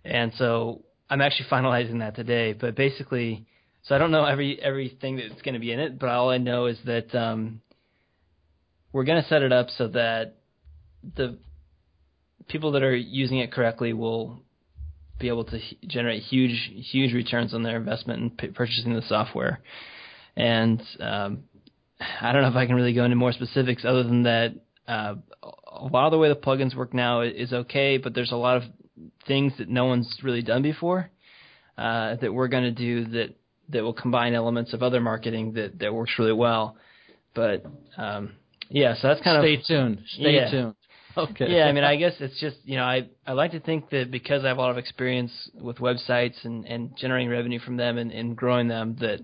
and 0.03 0.33
so 0.37 0.83
I'm 1.11 1.19
actually 1.19 1.49
finalizing 1.49 1.99
that 1.99 2.15
today. 2.15 2.53
But 2.53 2.75
basically, 2.75 3.45
so 3.83 3.93
I 3.93 3.97
don't 3.97 4.11
know 4.11 4.23
every 4.23 4.59
everything 4.61 5.17
that's 5.17 5.41
going 5.41 5.55
to 5.55 5.59
be 5.59 5.73
in 5.73 5.79
it, 5.79 5.99
but 5.99 6.07
all 6.07 6.29
I 6.29 6.37
know 6.37 6.67
is 6.67 6.77
that 6.85 7.13
um, 7.13 7.61
we're 8.93 9.03
going 9.03 9.21
to 9.21 9.27
set 9.27 9.41
it 9.41 9.51
up 9.51 9.67
so 9.77 9.89
that 9.89 10.37
the 11.15 11.37
people 12.47 12.71
that 12.71 12.83
are 12.83 12.95
using 12.95 13.39
it 13.39 13.51
correctly 13.51 13.91
will 13.91 14.41
be 15.19 15.27
able 15.27 15.43
to 15.43 15.59
generate 15.85 16.23
huge 16.23 16.71
huge 16.91 17.13
returns 17.13 17.53
on 17.53 17.61
their 17.61 17.75
investment 17.75 18.21
in 18.21 18.29
p- 18.29 18.47
purchasing 18.47 18.93
the 18.93 19.01
software. 19.01 19.59
And 20.37 20.81
um, 21.01 21.43
I 22.21 22.31
don't 22.31 22.41
know 22.41 22.47
if 22.47 22.55
I 22.55 22.67
can 22.67 22.75
really 22.75 22.93
go 22.93 23.03
into 23.03 23.17
more 23.17 23.33
specifics 23.33 23.83
other 23.83 24.03
than 24.03 24.23
that. 24.23 24.53
Uh, 24.87 25.15
a 25.43 25.85
lot 25.85 26.05
of 26.05 26.11
the 26.11 26.17
way 26.17 26.29
the 26.29 26.35
plugins 26.35 26.73
work 26.73 26.93
now 26.93 27.21
is 27.21 27.51
okay, 27.51 27.97
but 27.97 28.13
there's 28.13 28.31
a 28.31 28.37
lot 28.37 28.57
of 28.57 28.63
things 29.27 29.53
that 29.57 29.69
no 29.69 29.85
one's 29.85 30.19
really 30.23 30.41
done 30.41 30.61
before 30.61 31.09
uh, 31.77 32.15
that 32.15 32.33
we're 32.33 32.47
going 32.47 32.63
to 32.63 32.71
do 32.71 33.05
that 33.05 33.35
that 33.69 33.83
will 33.83 33.93
combine 33.93 34.33
elements 34.33 34.73
of 34.73 34.83
other 34.83 34.99
marketing 34.99 35.53
that 35.53 35.79
that 35.79 35.93
works 35.93 36.11
really 36.19 36.33
well. 36.33 36.75
but 37.33 37.65
um, 37.97 38.33
yeah, 38.69 38.95
so 38.95 39.07
that's 39.09 39.21
kind 39.21 39.41
Stay 39.41 39.55
of 39.55 39.63
stay 39.63 39.73
tuned. 39.75 39.99
Stay 40.07 40.35
Yeah. 40.35 40.51
tuned. 40.51 40.75
Okay. 41.17 41.47
yeah. 41.49 41.65
I 41.65 41.73
mean, 41.73 41.83
I 41.83 41.97
guess 41.97 42.13
it's 42.19 42.39
just 42.39 42.57
you 42.63 42.77
know 42.77 42.83
I 42.85 43.07
I 43.27 43.33
like 43.33 43.51
to 43.51 43.59
think 43.59 43.89
that 43.89 44.11
because 44.11 44.45
I 44.45 44.47
have 44.47 44.57
a 44.57 44.61
lot 44.61 44.71
of 44.71 44.77
experience 44.77 45.31
with 45.53 45.77
websites 45.77 46.43
and 46.45 46.65
and 46.65 46.95
generating 46.97 47.29
revenue 47.29 47.59
from 47.59 47.75
them 47.77 47.97
and, 47.97 48.11
and 48.11 48.35
growing 48.35 48.67
them 48.69 48.95
that 49.01 49.19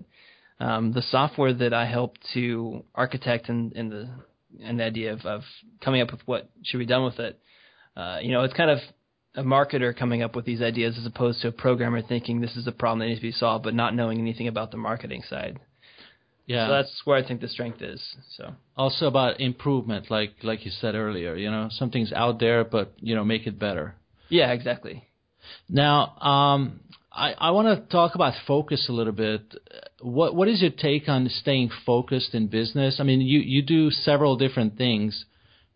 um, 0.60 0.92
the 0.92 1.02
software 1.02 1.54
that 1.54 1.72
I 1.72 1.86
help 1.86 2.16
to 2.34 2.84
architect 2.94 3.48
and, 3.48 3.72
and 3.74 3.90
the 3.90 4.10
and 4.62 4.80
the 4.80 4.84
idea 4.84 5.12
of, 5.14 5.20
of 5.24 5.42
coming 5.80 6.02
up 6.02 6.10
with 6.12 6.20
what 6.26 6.50
should 6.62 6.78
be 6.78 6.86
done 6.86 7.04
with 7.04 7.18
it. 7.18 7.38
Uh, 7.96 8.18
you 8.22 8.32
know, 8.32 8.42
it's 8.44 8.54
kind 8.54 8.70
of 8.70 8.78
a 9.38 9.42
marketer 9.42 9.96
coming 9.96 10.22
up 10.22 10.34
with 10.34 10.44
these 10.44 10.60
ideas 10.60 10.98
as 10.98 11.06
opposed 11.06 11.40
to 11.42 11.48
a 11.48 11.52
programmer 11.52 12.02
thinking 12.02 12.40
this 12.40 12.56
is 12.56 12.66
a 12.66 12.72
problem 12.72 12.98
that 12.98 13.06
needs 13.06 13.20
to 13.20 13.26
be 13.26 13.32
solved, 13.32 13.64
but 13.64 13.74
not 13.74 13.94
knowing 13.94 14.18
anything 14.18 14.48
about 14.48 14.70
the 14.72 14.76
marketing 14.76 15.22
side. 15.28 15.60
yeah. 16.46 16.66
So 16.66 16.72
that's 16.72 17.02
where 17.04 17.16
I 17.16 17.26
think 17.26 17.40
the 17.40 17.48
strength 17.48 17.80
is. 17.80 18.02
So 18.36 18.54
also 18.76 19.06
about 19.06 19.40
improvement, 19.40 20.10
like 20.10 20.32
like 20.42 20.64
you 20.64 20.72
said 20.72 20.94
earlier. 20.94 21.36
You 21.36 21.50
know, 21.50 21.68
something's 21.70 22.12
out 22.12 22.40
there, 22.40 22.64
but 22.64 22.92
you 22.98 23.14
know, 23.14 23.24
make 23.24 23.46
it 23.46 23.58
better. 23.58 23.94
yeah, 24.28 24.52
exactly. 24.52 25.04
Now, 25.68 26.16
um, 26.18 26.80
I, 27.12 27.32
I 27.38 27.50
want 27.52 27.66
to 27.68 27.90
talk 27.90 28.14
about 28.14 28.34
focus 28.46 28.86
a 28.88 28.92
little 28.92 29.12
bit. 29.12 29.42
What 30.00 30.34
what 30.34 30.48
is 30.48 30.62
your 30.62 30.70
take 30.70 31.08
on 31.08 31.28
staying 31.28 31.70
focused 31.86 32.34
in 32.34 32.48
business? 32.48 32.96
I 33.00 33.04
mean, 33.04 33.20
you 33.20 33.40
you 33.40 33.62
do 33.62 33.90
several 33.90 34.36
different 34.36 34.76
things, 34.76 35.24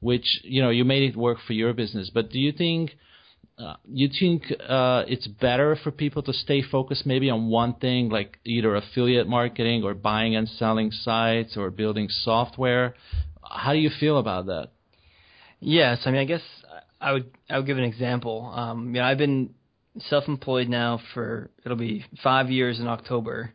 which 0.01 0.41
you 0.43 0.63
know 0.63 0.71
you 0.71 0.85
made 0.85 1.05
it 1.09 1.17
work 1.17 1.39
for 1.47 1.53
your 1.53 1.73
business. 1.73 2.11
But 2.13 2.31
do 2.31 2.39
you 2.39 2.53
think 2.53 2.93
uh, 3.63 3.77
you 3.87 4.09
think 4.19 4.45
uh, 4.69 5.05
it's 5.07 5.27
better 5.27 5.77
for 5.83 5.91
people 5.91 6.23
to 6.25 6.33
stay 6.33 6.63
focused 6.63 7.07
maybe 7.07 7.31
on 7.31 7.49
one 7.49 7.75
thing, 7.75 8.09
like 8.09 8.39
either 8.45 8.75
affiliate 8.75 9.29
marketing 9.29 9.85
or 9.85 9.95
buying 9.95 10.35
and 10.35 10.49
selling 10.49 10.91
sites 10.91 11.57
or 11.57 11.71
building 11.71 12.09
software? 12.09 12.95
How 13.43 13.73
do 13.73 13.79
you 13.79 13.91
feel 14.01 14.19
about 14.19 14.47
that? 14.47 14.71
Yes, 15.61 16.01
I 16.07 16.11
mean, 16.11 16.21
I 16.21 16.25
guess 16.25 16.43
I 17.01 17.13
would 17.13 17.31
I 17.49 17.59
would 17.59 17.67
give 17.67 17.79
an 17.79 17.85
example. 17.85 18.51
Um, 18.55 18.87
you 18.89 19.01
know, 19.01 19.05
I've 19.05 19.19
been 19.19 19.55
self-employed 20.09 20.69
now 20.69 21.01
for 21.15 21.51
it'll 21.65 21.77
be 21.77 22.05
five 22.23 22.51
years 22.51 22.81
in 22.81 22.89
October, 22.89 23.53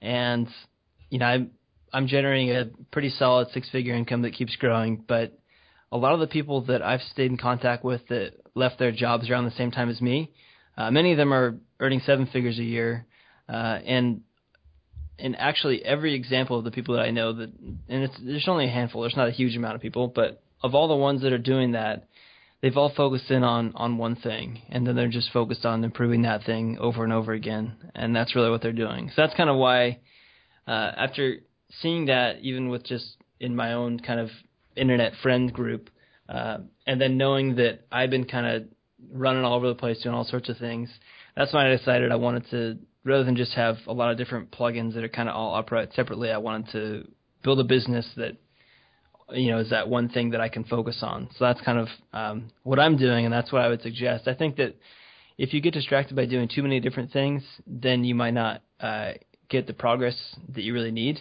and 0.00 0.48
you 1.10 1.18
know 1.18 1.26
I'm 1.26 1.50
I'm 1.92 2.06
generating 2.06 2.50
a 2.56 2.70
pretty 2.90 3.10
solid 3.10 3.48
six-figure 3.52 3.94
income 3.94 4.22
that 4.22 4.32
keeps 4.32 4.56
growing. 4.56 5.04
But 5.06 5.38
a 5.92 5.98
lot 5.98 6.14
of 6.14 6.20
the 6.20 6.26
people 6.26 6.62
that 6.62 6.82
I've 6.82 7.02
stayed 7.12 7.30
in 7.30 7.36
contact 7.36 7.84
with 7.84 8.00
that 8.08 8.32
left 8.54 8.78
their 8.78 8.92
jobs 8.92 9.28
around 9.30 9.44
the 9.44 9.52
same 9.52 9.70
time 9.70 9.90
as 9.90 10.00
me, 10.00 10.32
uh, 10.76 10.90
many 10.90 11.12
of 11.12 11.18
them 11.18 11.32
are 11.34 11.58
earning 11.78 12.00
seven 12.04 12.26
figures 12.26 12.58
a 12.58 12.64
year, 12.64 13.04
uh, 13.48 13.78
and 13.84 14.22
and 15.18 15.36
actually 15.38 15.84
every 15.84 16.14
example 16.14 16.58
of 16.58 16.64
the 16.64 16.70
people 16.70 16.96
that 16.96 17.02
I 17.02 17.10
know 17.10 17.34
that 17.34 17.52
and 17.88 18.02
it's 18.04 18.14
there's 18.24 18.48
only 18.48 18.64
a 18.64 18.70
handful, 18.70 19.02
there's 19.02 19.16
not 19.16 19.28
a 19.28 19.32
huge 19.32 19.54
amount 19.54 19.74
of 19.74 19.82
people, 19.82 20.08
but 20.08 20.42
of 20.62 20.74
all 20.74 20.88
the 20.88 20.96
ones 20.96 21.22
that 21.22 21.32
are 21.32 21.38
doing 21.38 21.72
that, 21.72 22.08
they've 22.62 22.76
all 22.76 22.92
focused 22.96 23.30
in 23.30 23.44
on 23.44 23.72
on 23.74 23.98
one 23.98 24.16
thing 24.16 24.62
and 24.70 24.86
then 24.86 24.96
they're 24.96 25.08
just 25.08 25.30
focused 25.30 25.66
on 25.66 25.84
improving 25.84 26.22
that 26.22 26.44
thing 26.44 26.78
over 26.80 27.04
and 27.04 27.12
over 27.12 27.32
again 27.32 27.74
and 27.94 28.16
that's 28.16 28.34
really 28.34 28.50
what 28.50 28.62
they're 28.62 28.72
doing. 28.72 29.10
So 29.14 29.22
that's 29.22 29.36
kind 29.36 29.50
of 29.50 29.56
why 29.56 29.98
uh 30.66 30.70
after 30.96 31.36
seeing 31.82 32.06
that 32.06 32.40
even 32.40 32.70
with 32.70 32.84
just 32.84 33.16
in 33.38 33.54
my 33.54 33.74
own 33.74 34.00
kind 34.00 34.20
of 34.20 34.30
internet 34.76 35.12
friend 35.22 35.52
group 35.52 35.90
uh 36.28 36.58
and 36.86 37.00
then 37.00 37.16
knowing 37.16 37.56
that 37.56 37.80
I've 37.90 38.10
been 38.10 38.24
kind 38.24 38.46
of 38.46 38.64
running 39.12 39.44
all 39.44 39.54
over 39.54 39.68
the 39.68 39.74
place 39.74 40.02
doing 40.02 40.14
all 40.14 40.24
sorts 40.24 40.48
of 40.48 40.58
things, 40.58 40.88
that's 41.36 41.52
when 41.52 41.66
I 41.66 41.76
decided 41.76 42.12
I 42.12 42.16
wanted 42.16 42.48
to 42.50 42.78
rather 43.04 43.24
than 43.24 43.36
just 43.36 43.52
have 43.54 43.76
a 43.86 43.92
lot 43.92 44.10
of 44.10 44.18
different 44.18 44.50
plugins 44.50 44.94
that 44.94 45.04
are 45.04 45.08
kind 45.08 45.28
of 45.28 45.34
all 45.34 45.54
upright 45.54 45.92
separately, 45.94 46.30
I 46.30 46.38
wanted 46.38 46.72
to 46.72 47.08
build 47.42 47.58
a 47.60 47.64
business 47.64 48.06
that 48.16 48.36
you 49.32 49.50
know 49.50 49.58
is 49.58 49.70
that 49.70 49.88
one 49.88 50.08
thing 50.08 50.30
that 50.30 50.40
I 50.40 50.48
can 50.48 50.64
focus 50.64 50.98
on. 51.02 51.28
So 51.38 51.44
that's 51.44 51.60
kind 51.62 51.78
of 51.78 51.88
um, 52.12 52.50
what 52.62 52.78
I'm 52.78 52.96
doing, 52.96 53.24
and 53.24 53.32
that's 53.32 53.52
what 53.52 53.62
I 53.62 53.68
would 53.68 53.82
suggest. 53.82 54.28
I 54.28 54.34
think 54.34 54.56
that 54.56 54.76
if 55.38 55.52
you 55.52 55.60
get 55.60 55.74
distracted 55.74 56.14
by 56.14 56.26
doing 56.26 56.48
too 56.52 56.62
many 56.62 56.80
different 56.80 57.12
things, 57.12 57.42
then 57.66 58.04
you 58.04 58.14
might 58.14 58.34
not 58.34 58.62
uh, 58.80 59.12
get 59.48 59.66
the 59.66 59.72
progress 59.72 60.16
that 60.54 60.62
you 60.62 60.74
really 60.74 60.90
need. 60.90 61.20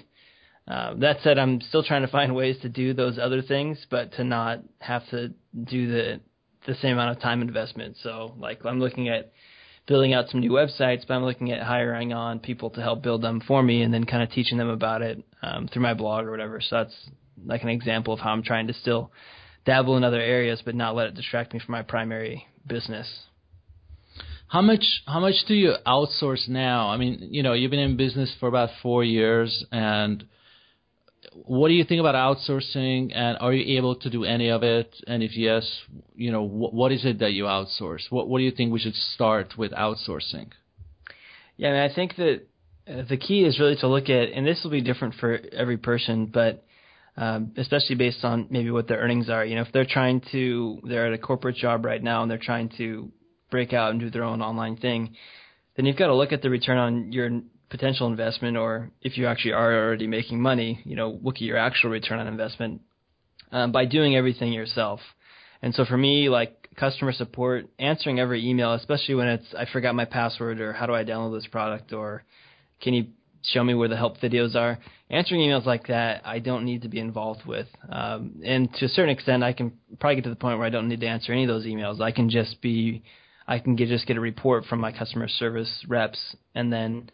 Uh, 0.72 0.94
that 1.00 1.18
said, 1.22 1.38
I'm 1.38 1.60
still 1.60 1.84
trying 1.84 2.04
to 2.04 2.08
find 2.08 2.34
ways 2.34 2.56
to 2.62 2.70
do 2.70 2.94
those 2.94 3.20
other 3.20 3.42
things, 3.42 3.78
but 3.90 4.14
to 4.14 4.24
not 4.24 4.60
have 4.80 5.08
to 5.10 5.34
do 5.64 5.92
the 5.92 6.22
the 6.66 6.76
same 6.76 6.94
amount 6.94 7.18
of 7.18 7.22
time 7.22 7.42
investment. 7.42 7.98
So, 8.04 8.36
like, 8.38 8.64
I'm 8.64 8.80
looking 8.80 9.10
at 9.10 9.32
building 9.88 10.14
out 10.14 10.30
some 10.30 10.40
new 10.40 10.52
websites, 10.52 11.02
but 11.06 11.16
I'm 11.16 11.26
looking 11.26 11.52
at 11.52 11.62
hiring 11.64 12.14
on 12.14 12.40
people 12.40 12.70
to 12.70 12.82
help 12.82 13.02
build 13.02 13.22
them 13.22 13.42
for 13.46 13.62
me, 13.62 13.82
and 13.82 13.94
then 13.94 14.06
kind 14.06 14.24
of 14.24 14.32
teaching 14.32 14.58
them 14.58 14.70
about 14.70 15.02
it 15.02 15.22
um, 15.42 15.68
through 15.68 15.82
my 15.82 15.94
blog 15.94 16.26
or 16.26 16.32
whatever. 16.32 16.62
So 16.62 16.78
that's 16.78 16.96
like 17.44 17.64
an 17.64 17.70
example 17.70 18.14
of 18.14 18.22
how 18.22 18.30
I'm 18.30 18.44
trying 18.44 18.68
to 18.68 18.74
still 18.74 19.12
dabble 19.66 19.98
in 19.98 20.06
other 20.06 20.22
areas, 20.22 20.62
but 20.64 20.76
not 20.76 20.96
let 20.96 21.08
it 21.08 21.16
distract 21.16 21.54
me 21.54 21.60
from 21.60 21.74
my 21.74 21.82
primary 21.82 22.46
business. 22.66 23.08
How 24.48 24.62
much 24.62 24.86
how 25.06 25.20
much 25.20 25.36
do 25.50 25.54
you 25.54 25.74
outsource 25.86 26.48
now? 26.48 26.88
I 26.90 26.98
mean, 26.98 27.28
you 27.32 27.44
know, 27.44 27.54
you've 27.54 27.72
been 27.72 27.80
in 27.80 27.98
business 27.98 28.34
for 28.40 28.48
about 28.48 28.70
four 28.82 29.04
years, 29.04 29.66
and 29.72 30.24
what 31.34 31.70
do 31.70 31.74
you 31.74 31.86
think 31.86 32.00
about 32.00 32.16
outsourcing? 32.16 33.12
And 33.16 33.38
are 33.40 33.54
you 33.54 33.78
able 33.78 33.96
to 33.96 34.10
do 34.10 34.26
any 34.26 34.50
of 34.50 34.64
it? 34.64 34.94
And 35.08 35.24
if 35.24 35.36
yes, 35.38 35.70
you 36.16 36.32
know, 36.32 36.46
wh- 36.46 36.74
what 36.74 36.92
is 36.92 37.06
it 37.06 37.20
that 37.20 37.34
you 37.34 37.46
outsource? 37.46 38.10
What 38.10 38.28
what 38.28 38.40
do 38.40 38.44
you 38.44 38.52
think 38.52 38.72
we 38.72 38.80
should 38.80 38.96
start 38.96 39.58
with 39.58 39.72
outsourcing? 39.72 40.52
Yeah, 41.58 41.70
I 41.70 41.72
mean, 41.72 41.92
I 41.92 41.94
think 41.94 42.16
that 42.18 42.42
uh, 42.88 43.04
the 43.08 43.18
key 43.18 43.44
is 43.44 43.60
really 43.60 43.76
to 43.78 43.88
look 43.88 44.10
at, 44.10 44.30
and 44.34 44.46
this 44.46 44.62
will 44.64 44.72
be 44.72 44.82
different 44.82 45.16
for 45.16 45.40
every 45.54 45.78
person, 45.78 46.26
but 46.26 46.66
um, 47.18 47.52
especially 47.58 47.96
based 47.96 48.24
on 48.24 48.48
maybe 48.50 48.72
what 48.72 48.88
their 48.88 49.00
earnings 49.00 49.30
are. 49.30 49.46
You 49.46 49.56
know, 49.56 49.62
if 49.62 49.72
they're 49.72 49.86
trying 49.86 50.22
to, 50.32 50.80
they're 50.84 51.08
at 51.08 51.14
a 51.14 51.18
corporate 51.18 51.56
job 51.56 51.86
right 51.86 52.02
now 52.02 52.22
and 52.22 52.32
they're 52.32 52.38
trying 52.38 52.70
to 52.78 53.12
break 53.50 53.74
out 53.74 53.92
and 53.92 54.00
do 54.00 54.10
their 54.10 54.24
own 54.24 54.42
online 54.42 54.78
thing, 54.78 55.16
then 55.76 55.86
you've 55.86 55.98
got 55.98 56.08
to 56.08 56.16
look 56.16 56.32
at 56.32 56.42
the 56.42 56.50
return 56.50 56.78
on 56.78 57.12
your 57.12 57.30
potential 57.72 58.06
investment, 58.08 58.58
or 58.58 58.92
if 59.02 59.18
you 59.18 59.26
actually 59.26 59.54
are 59.54 59.74
already 59.74 60.06
making 60.06 60.40
money, 60.40 60.82
you 60.84 60.96
know, 60.96 61.18
look 61.24 61.36
at 61.36 61.42
your 61.42 61.58
actual 61.58 61.90
return 61.90 62.20
on 62.20 62.28
investment 62.28 62.82
um, 63.52 63.72
by 63.72 63.86
doing 63.86 64.16
everything 64.16 64.52
yourself. 64.52 65.00
And 65.62 65.74
so 65.74 65.86
for 65.86 65.98
me, 65.98 66.30
like 66.30 66.70
customer 66.76 67.14
support, 67.14 67.68
answering 67.80 68.20
every 68.20 68.48
email, 68.48 68.74
especially 68.74 69.16
when 69.16 69.30
it's 69.30 69.46
I 69.58 69.66
forgot 69.72 69.96
my 69.96 70.06
password 70.06 70.60
or 70.60 70.74
how 70.74 70.86
do 70.86 70.94
I 70.94 71.04
download 71.04 71.38
this 71.38 71.48
product 71.48 71.94
or 71.94 72.24
can 72.82 72.94
you 72.94 73.06
show 73.44 73.64
me 73.64 73.74
where 73.74 73.88
the 73.88 73.96
help 73.96 74.18
videos 74.18 74.56
are? 74.56 74.78
Answering 75.10 75.42
emails 75.42 75.66
like 75.66 75.88
that, 75.88 76.22
I 76.26 76.40
don't 76.40 76.66
need 76.66 76.82
to 76.82 76.90
be 76.90 77.00
involved 77.00 77.46
with. 77.46 77.68
Um, 77.90 78.42
and 78.44 78.74
to 78.76 78.86
a 78.86 78.90
certain 78.90 79.12
extent, 79.12 79.44
I 79.44 79.54
can 79.54 79.74
probably 80.00 80.16
get 80.16 80.24
to 80.26 80.30
the 80.30 80.36
point 80.36 80.58
where 80.58 80.68
I 80.68 80.72
don't 80.72 80.90
need 80.90 81.02
to 81.02 81.08
answer 81.08 81.32
any 81.32 81.44
of 81.44 81.48
those 81.48 81.66
emails. 81.66 82.02
I 82.02 82.12
can 82.12 82.30
just 82.30 82.62
be, 82.62 83.04
I 83.48 83.60
can 83.60 83.76
get, 83.76 83.88
just 83.88 84.08
get 84.08 84.18
a 84.18 84.22
report 84.22 84.66
from 84.66 84.80
my 84.80 84.92
customer 84.92 85.28
service 85.28 85.86
reps, 85.88 86.20
and 86.56 86.72
then 86.72 87.10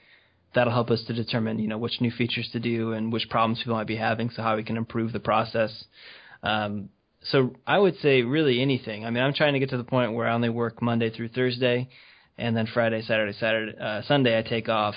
that'll 0.58 0.74
help 0.74 0.90
us 0.90 1.04
to 1.06 1.14
determine, 1.14 1.60
you 1.60 1.68
know, 1.68 1.78
which 1.78 2.02
new 2.02 2.10
features 2.10 2.50
to 2.52 2.60
do 2.60 2.94
and 2.94 3.14
which 3.14 3.30
problems 3.30 3.60
people 3.60 3.76
might 3.76 3.86
be 3.86 3.96
having, 3.96 4.32
so 4.32 4.42
how 4.42 4.56
we 4.56 4.64
can 4.64 4.76
improve 4.76 5.14
the 5.14 5.20
process. 5.20 5.86
Um, 6.42 6.90
so 7.22 7.54
I 7.68 7.78
would 7.78 7.96
say 8.00 8.24
really 8.24 8.60
anything. 8.60 9.06
I 9.06 9.12
mean, 9.12 9.22
I'm 9.22 9.36
trying 9.36 9.54
to 9.54 9.60
get 9.60 9.70
to 9.70 9.78
the 9.78 9.84
point 9.84 10.14
where 10.14 10.28
I 10.28 10.34
only 10.34 10.50
work 10.50 10.82
Monday 10.82 11.12
through 11.12 11.30
Thursday, 11.30 11.90
and 12.40 12.58
then 12.58 12.68
Friday, 12.74 13.04
Saturday, 13.04 13.34
Saturday, 13.34 13.78
uh, 13.78 14.02
Sunday 14.08 14.36
I 14.36 14.42
take 14.42 14.68
off, 14.68 14.96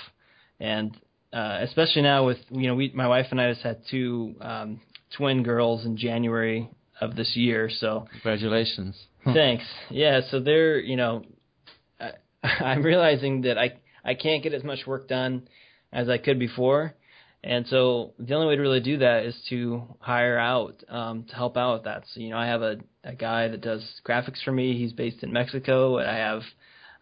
and 0.58 0.96
uh, 1.30 1.58
especially 1.60 2.02
now 2.02 2.24
with 2.24 2.38
you 2.48 2.66
know 2.66 2.74
we 2.74 2.90
my 2.94 3.06
wife 3.06 3.26
and 3.30 3.38
I 3.38 3.52
just 3.52 3.62
had 3.62 3.82
two 3.90 4.36
um, 4.40 4.80
twin 5.14 5.42
girls 5.42 5.84
in 5.84 5.98
January 5.98 6.70
of 7.02 7.16
this 7.16 7.36
year, 7.36 7.68
so 7.70 8.06
Congratulations. 8.12 8.96
thanks. 9.24 9.64
Yeah, 9.90 10.22
so 10.30 10.40
they're 10.40 10.78
you 10.78 10.96
know 10.96 11.24
I, 12.00 12.12
I'm 12.42 12.82
realizing 12.82 13.42
that 13.42 13.58
I 13.58 13.79
I 14.04 14.14
can't 14.14 14.42
get 14.42 14.54
as 14.54 14.64
much 14.64 14.86
work 14.86 15.08
done 15.08 15.48
as 15.92 16.08
I 16.08 16.18
could 16.18 16.38
before. 16.38 16.94
And 17.42 17.66
so 17.68 18.12
the 18.18 18.34
only 18.34 18.48
way 18.48 18.56
to 18.56 18.62
really 18.62 18.80
do 18.80 18.98
that 18.98 19.24
is 19.24 19.34
to 19.48 19.82
hire 19.98 20.38
out 20.38 20.82
um, 20.88 21.24
to 21.24 21.34
help 21.34 21.56
out 21.56 21.74
with 21.74 21.84
that. 21.84 22.04
So 22.12 22.20
you 22.20 22.30
know, 22.30 22.36
I 22.36 22.46
have 22.46 22.62
a, 22.62 22.76
a 23.02 23.14
guy 23.14 23.48
that 23.48 23.62
does 23.62 23.82
graphics 24.06 24.42
for 24.44 24.52
me. 24.52 24.76
He's 24.76 24.92
based 24.92 25.22
in 25.22 25.32
Mexico, 25.32 25.98
and 25.98 26.10
I 26.10 26.16
have 26.16 26.42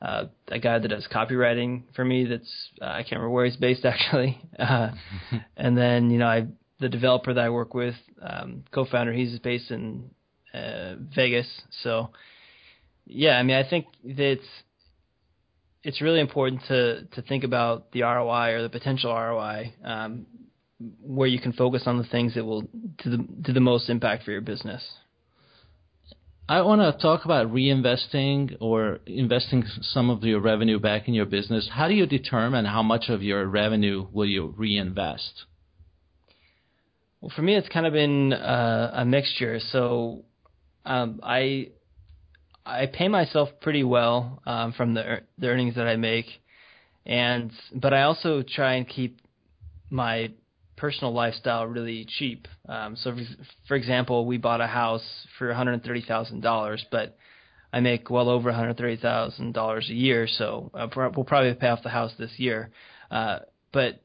uh, 0.00 0.24
a 0.46 0.60
guy 0.60 0.78
that 0.78 0.88
does 0.88 1.08
copywriting 1.12 1.82
for 1.96 2.04
me. 2.04 2.24
That's 2.24 2.68
uh, 2.80 2.84
I 2.84 3.02
can't 3.02 3.12
remember 3.12 3.30
where 3.30 3.46
he's 3.46 3.56
based 3.56 3.84
actually. 3.84 4.40
Uh, 4.56 4.90
and 5.56 5.76
then 5.76 6.10
you 6.10 6.18
know, 6.18 6.28
I 6.28 6.46
the 6.80 6.88
developer 6.88 7.34
that 7.34 7.44
I 7.44 7.50
work 7.50 7.74
with, 7.74 7.96
um, 8.22 8.62
co-founder, 8.70 9.12
he's 9.12 9.36
based 9.40 9.72
in 9.72 10.10
uh, 10.54 10.94
Vegas. 11.14 11.48
So 11.82 12.10
yeah, 13.06 13.32
I 13.32 13.42
mean, 13.42 13.56
I 13.56 13.68
think 13.68 13.86
that 14.04 14.38
it's 15.82 16.00
really 16.00 16.20
important 16.20 16.62
to 16.68 17.04
to 17.04 17.22
think 17.22 17.44
about 17.44 17.92
the 17.92 18.02
ROI 18.02 18.52
or 18.54 18.62
the 18.62 18.68
potential 18.68 19.12
ROI, 19.12 19.74
um, 19.84 20.26
where 21.00 21.28
you 21.28 21.40
can 21.40 21.52
focus 21.52 21.84
on 21.86 21.98
the 21.98 22.04
things 22.04 22.34
that 22.34 22.44
will 22.44 22.62
do 22.62 23.10
the 23.10 23.18
do 23.18 23.52
the 23.52 23.60
most 23.60 23.88
impact 23.88 24.24
for 24.24 24.32
your 24.32 24.40
business. 24.40 24.82
I 26.50 26.62
want 26.62 26.80
to 26.80 26.98
talk 27.02 27.26
about 27.26 27.52
reinvesting 27.52 28.56
or 28.60 29.00
investing 29.06 29.64
some 29.82 30.08
of 30.08 30.22
your 30.22 30.40
revenue 30.40 30.78
back 30.78 31.06
in 31.06 31.12
your 31.12 31.26
business. 31.26 31.68
How 31.70 31.88
do 31.88 31.94
you 31.94 32.06
determine 32.06 32.64
how 32.64 32.82
much 32.82 33.10
of 33.10 33.22
your 33.22 33.44
revenue 33.46 34.06
will 34.10 34.24
you 34.26 34.54
reinvest? 34.56 35.44
Well, 37.20 37.30
for 37.36 37.42
me, 37.42 37.54
it's 37.54 37.68
kind 37.68 37.84
of 37.84 37.92
been 37.92 38.32
uh, 38.32 38.92
a 38.94 39.04
mixture. 39.04 39.60
So 39.60 40.24
um, 40.86 41.20
I 41.22 41.68
I 42.68 42.86
pay 42.86 43.08
myself 43.08 43.48
pretty 43.60 43.82
well 43.82 44.42
um, 44.46 44.72
from 44.72 44.94
the 44.94 45.22
the 45.38 45.48
earnings 45.48 45.76
that 45.76 45.88
I 45.88 45.96
make, 45.96 46.26
and 47.06 47.50
but 47.74 47.94
I 47.94 48.02
also 48.02 48.42
try 48.42 48.74
and 48.74 48.88
keep 48.88 49.20
my 49.90 50.30
personal 50.76 51.12
lifestyle 51.12 51.66
really 51.66 52.06
cheap. 52.18 52.46
Um, 52.68 52.94
so, 52.94 53.14
for, 53.14 53.22
for 53.68 53.74
example, 53.74 54.26
we 54.26 54.36
bought 54.36 54.60
a 54.60 54.66
house 54.66 55.26
for 55.38 55.48
one 55.48 55.56
hundred 55.56 55.82
thirty 55.82 56.02
thousand 56.02 56.42
dollars, 56.42 56.84
but 56.90 57.16
I 57.72 57.80
make 57.80 58.10
well 58.10 58.28
over 58.28 58.50
one 58.50 58.58
hundred 58.58 58.76
thirty 58.76 58.96
thousand 58.96 59.54
dollars 59.54 59.88
a 59.90 59.94
year, 59.94 60.26
so 60.26 60.70
uh, 60.74 60.86
we'll 60.94 61.24
probably 61.24 61.54
pay 61.54 61.68
off 61.68 61.82
the 61.82 61.88
house 61.88 62.12
this 62.18 62.32
year. 62.36 62.70
Uh, 63.10 63.40
but 63.72 64.02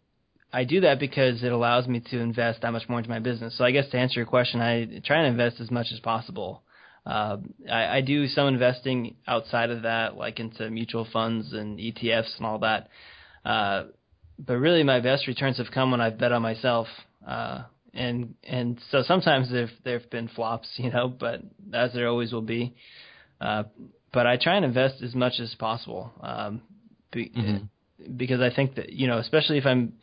I 0.54 0.64
do 0.64 0.82
that 0.82 1.00
because 1.00 1.44
it 1.44 1.52
allows 1.52 1.88
me 1.88 2.00
to 2.12 2.20
invest 2.20 2.62
that 2.62 2.72
much 2.72 2.88
more 2.88 3.00
into 3.00 3.10
my 3.10 3.20
business. 3.20 3.58
So 3.58 3.66
I 3.66 3.72
guess 3.72 3.90
to 3.90 3.98
answer 3.98 4.20
your 4.20 4.28
question, 4.28 4.62
I 4.62 5.02
try 5.04 5.18
and 5.18 5.28
invest 5.28 5.60
as 5.60 5.70
much 5.70 5.88
as 5.92 6.00
possible. 6.00 6.64
Uh, 7.06 7.38
I, 7.70 7.98
I 7.98 8.02
do 8.02 8.28
some 8.28 8.48
investing 8.48 9.16
outside 9.28 9.70
of 9.70 9.84
that, 9.84 10.16
like 10.16 10.40
into 10.40 10.70
mutual 10.70 11.08
funds 11.12 11.52
and 11.54 11.78
ETFs 11.78 12.38
and 12.38 12.46
all 12.46 12.60
that. 12.60 12.90
Uh, 13.44 13.86
but 14.40 14.58
really, 14.58 14.84
my 14.84 15.00
best 15.00 15.28
returns 15.28 15.58
have 15.58 15.72
come 15.74 15.92
when 15.92 16.02
I've 16.02 16.18
bet 16.18 16.32
on 16.32 16.42
myself. 16.42 16.88
Uh, 17.28 17.64
and 17.94 18.36
and 18.44 18.80
so 18.90 19.04
sometimes 19.04 19.52
there 19.52 19.70
there've 19.84 20.10
been 20.10 20.28
flops, 20.30 20.68
you 20.78 20.92
know, 20.92 21.08
but 21.08 21.42
as 21.74 21.94
there 21.94 22.08
always 22.08 22.32
will 22.32 22.42
be. 22.42 22.74
Uh, 23.40 23.64
but 24.14 24.28
I 24.28 24.38
try 24.38 24.56
and 24.56 24.66
invest 24.66 25.02
as 25.02 25.16
much 25.16 25.40
as 25.40 25.54
possible, 25.56 26.12
um, 26.22 26.62
be, 27.12 27.32
mm-hmm. 27.36 28.16
because 28.16 28.42
I 28.42 28.54
think 28.56 28.76
that 28.76 28.94
you 28.94 29.08
know, 29.08 29.18
especially 29.18 29.58
if 29.58 29.66
I'm 29.66 29.94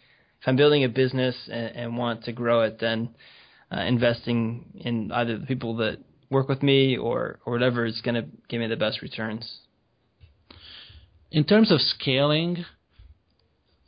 if 0.40 0.48
I'm 0.48 0.56
building 0.56 0.84
a 0.84 0.88
business 0.88 1.36
and, 1.50 1.76
and 1.76 1.96
want 1.96 2.24
to 2.24 2.32
grow 2.32 2.62
it, 2.62 2.78
then 2.80 3.10
uh, 3.72 3.80
investing 3.80 4.66
in 4.74 5.12
either 5.12 5.38
the 5.38 5.46
people 5.46 5.76
that 5.76 5.98
work 6.30 6.48
with 6.48 6.62
me 6.62 6.96
or 6.96 7.38
or 7.44 7.52
whatever 7.52 7.84
is 7.84 8.00
going 8.00 8.14
to 8.14 8.24
give 8.48 8.60
me 8.60 8.68
the 8.68 8.76
best 8.76 9.02
returns. 9.02 9.58
In 11.30 11.44
terms 11.44 11.70
of 11.70 11.80
scaling, 11.80 12.64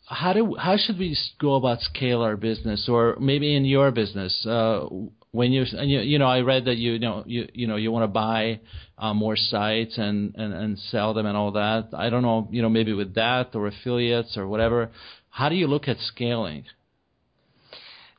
how 0.06 0.32
do 0.32 0.56
how 0.58 0.76
should 0.76 0.98
we 0.98 1.16
go 1.40 1.54
about 1.54 1.80
scale 1.80 2.20
our 2.20 2.36
business, 2.36 2.88
or 2.88 3.16
maybe 3.20 3.56
in 3.56 3.64
your 3.64 3.90
business? 3.90 4.44
Uh, 4.46 4.86
when 5.30 5.50
you 5.50 5.64
you, 5.80 6.00
you 6.00 6.18
know 6.18 6.26
I 6.26 6.40
read 6.40 6.66
that 6.66 6.76
you, 6.76 6.92
you 6.92 6.98
know 6.98 7.24
you 7.26 7.48
you 7.54 7.66
know 7.66 7.76
you 7.76 7.90
want 7.90 8.04
to 8.04 8.08
buy 8.08 8.60
uh, 8.98 9.14
more 9.14 9.36
sites 9.36 9.96
and, 9.96 10.34
and 10.36 10.52
and 10.52 10.78
sell 10.78 11.14
them 11.14 11.26
and 11.26 11.36
all 11.36 11.52
that. 11.52 11.88
I 11.94 12.10
don't 12.10 12.22
know 12.22 12.48
you 12.50 12.62
know 12.62 12.68
maybe 12.68 12.92
with 12.92 13.14
that 13.14 13.54
or 13.54 13.66
affiliates 13.66 14.36
or 14.36 14.46
whatever. 14.46 14.90
How 15.30 15.48
do 15.48 15.54
you 15.54 15.66
look 15.66 15.88
at 15.88 15.96
scaling? 15.98 16.64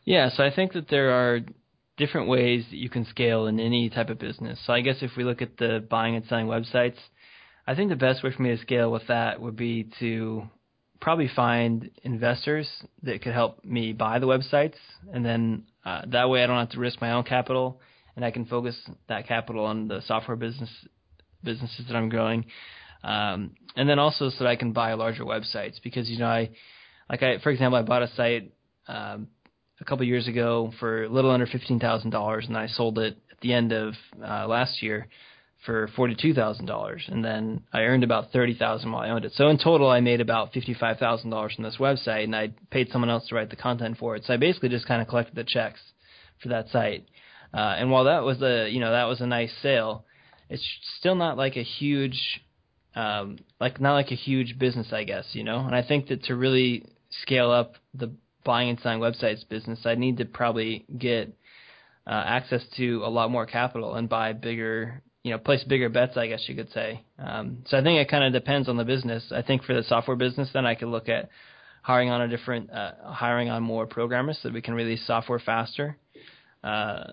Yeah, 0.05 0.29
so 0.35 0.43
I 0.43 0.53
think 0.53 0.73
that 0.73 0.89
there 0.89 1.11
are 1.11 1.41
different 1.97 2.27
ways 2.27 2.65
that 2.69 2.77
you 2.77 2.89
can 2.89 3.05
scale 3.05 3.47
in 3.47 3.59
any 3.59 3.89
type 3.89 4.09
of 4.09 4.19
business. 4.19 4.59
So 4.65 4.73
I 4.73 4.81
guess 4.81 4.97
if 5.01 5.11
we 5.15 5.23
look 5.23 5.41
at 5.41 5.57
the 5.57 5.85
buying 5.89 6.15
and 6.15 6.25
selling 6.25 6.47
websites, 6.47 6.97
I 7.67 7.75
think 7.75 7.89
the 7.89 7.95
best 7.95 8.23
way 8.23 8.31
for 8.31 8.41
me 8.41 8.55
to 8.55 8.61
scale 8.61 8.91
with 8.91 9.07
that 9.07 9.39
would 9.39 9.55
be 9.55 9.89
to 9.99 10.43
probably 10.99 11.29
find 11.35 11.91
investors 12.03 12.67
that 13.03 13.21
could 13.21 13.33
help 13.33 13.63
me 13.63 13.93
buy 13.93 14.19
the 14.19 14.25
websites, 14.25 14.75
and 15.11 15.25
then 15.25 15.63
uh, 15.85 16.01
that 16.07 16.29
way 16.29 16.43
I 16.43 16.47
don't 16.47 16.59
have 16.59 16.69
to 16.71 16.79
risk 16.79 17.01
my 17.01 17.11
own 17.11 17.23
capital, 17.23 17.81
and 18.15 18.23
I 18.23 18.31
can 18.31 18.45
focus 18.45 18.75
that 19.09 19.27
capital 19.27 19.65
on 19.65 19.87
the 19.87 20.01
software 20.07 20.37
business 20.37 20.69
businesses 21.43 21.85
that 21.87 21.95
I'm 21.95 22.07
growing, 22.07 22.45
um, 23.03 23.51
and 23.75 23.87
then 23.87 23.99
also 23.99 24.29
so 24.29 24.45
that 24.45 24.47
I 24.47 24.55
can 24.55 24.71
buy 24.71 24.93
larger 24.93 25.25
websites 25.25 25.75
because 25.83 26.09
you 26.09 26.19
know 26.19 26.27
I 26.27 26.51
like 27.09 27.21
I, 27.21 27.39
for 27.39 27.49
example, 27.49 27.77
I 27.77 27.81
bought 27.81 28.03
a 28.03 28.07
site 28.15 28.53
um, 28.87 29.27
a 29.83 29.85
couple 29.85 30.05
years 30.05 30.29
ago 30.29 30.71
for 30.79 31.03
a 31.03 31.09
little 31.09 31.29
under 31.29 31.45
fifteen 31.45 31.77
thousand 31.77 32.11
dollars, 32.11 32.45
and 32.47 32.57
I 32.57 32.67
sold 32.67 32.97
it 32.99 33.17
at 33.29 33.41
the 33.41 33.51
end 33.51 33.73
of 33.73 33.93
uh, 34.25 34.47
last 34.47 34.81
year 34.81 35.07
for 35.65 35.89
forty-two 35.93 36.33
thousand 36.33 36.67
dollars, 36.67 37.03
and 37.09 37.23
then 37.23 37.63
I 37.73 37.81
earned 37.81 38.05
about 38.05 38.31
thirty 38.31 38.53
thousand 38.57 38.93
while 38.93 39.03
I 39.03 39.09
owned 39.09 39.25
it. 39.25 39.33
So 39.33 39.49
in 39.49 39.57
total, 39.57 39.89
I 39.89 39.99
made 39.99 40.21
about 40.21 40.53
fifty-five 40.53 40.99
thousand 40.99 41.31
dollars 41.31 41.53
from 41.55 41.65
this 41.65 41.75
website, 41.81 42.23
and 42.23 42.33
I 42.33 42.53
paid 42.71 42.91
someone 42.91 43.09
else 43.09 43.27
to 43.27 43.35
write 43.35 43.49
the 43.49 43.57
content 43.57 43.97
for 43.97 44.15
it. 44.15 44.23
So 44.23 44.33
I 44.33 44.37
basically 44.37 44.69
just 44.69 44.87
kind 44.87 45.01
of 45.01 45.09
collected 45.09 45.35
the 45.35 45.43
checks 45.43 45.81
for 46.41 46.47
that 46.47 46.69
site. 46.69 47.05
Uh, 47.53 47.75
and 47.77 47.91
while 47.91 48.05
that 48.05 48.23
was 48.23 48.41
a 48.41 48.69
you 48.69 48.79
know 48.79 48.91
that 48.91 49.09
was 49.09 49.19
a 49.19 49.27
nice 49.27 49.51
sale, 49.61 50.05
it's 50.49 50.65
still 50.97 51.15
not 51.15 51.37
like 51.37 51.57
a 51.57 51.63
huge 51.63 52.41
um, 52.95 53.37
like 53.59 53.81
not 53.81 53.95
like 53.95 54.11
a 54.11 54.15
huge 54.15 54.57
business, 54.57 54.93
I 54.93 55.03
guess, 55.03 55.25
you 55.33 55.43
know. 55.43 55.59
And 55.59 55.75
I 55.75 55.83
think 55.83 56.07
that 56.07 56.23
to 56.25 56.35
really 56.37 56.85
scale 57.21 57.51
up 57.51 57.73
the 57.93 58.13
buying 58.43 58.69
and 58.69 58.79
selling 58.79 58.99
websites 58.99 59.47
business, 59.47 59.79
I 59.85 59.95
need 59.95 60.17
to 60.17 60.25
probably 60.25 60.85
get 60.97 61.33
uh, 62.05 62.23
access 62.25 62.63
to 62.77 63.03
a 63.05 63.09
lot 63.09 63.31
more 63.31 63.45
capital 63.45 63.95
and 63.95 64.09
buy 64.09 64.33
bigger, 64.33 65.01
you 65.23 65.31
know, 65.31 65.37
place 65.37 65.63
bigger 65.63 65.89
bets, 65.89 66.17
I 66.17 66.27
guess 66.27 66.43
you 66.47 66.55
could 66.55 66.71
say. 66.71 67.01
Um, 67.17 67.63
so 67.67 67.77
I 67.77 67.83
think 67.83 67.99
it 67.99 68.09
kind 68.09 68.23
of 68.23 68.33
depends 68.33 68.67
on 68.67 68.77
the 68.77 68.83
business. 68.83 69.31
I 69.31 69.41
think 69.41 69.63
for 69.63 69.73
the 69.73 69.83
software 69.83 70.17
business, 70.17 70.49
then 70.53 70.65
I 70.65 70.75
could 70.75 70.89
look 70.89 71.07
at 71.07 71.29
hiring 71.81 72.09
on 72.09 72.21
a 72.21 72.27
different, 72.27 72.71
uh, 72.71 72.91
hiring 73.03 73.49
on 73.49 73.63
more 73.63 73.85
programmers 73.85 74.39
so 74.41 74.49
that 74.49 74.53
we 74.53 74.61
can 74.61 74.73
release 74.73 75.05
software 75.05 75.39
faster, 75.39 75.97
uh, 76.63 77.03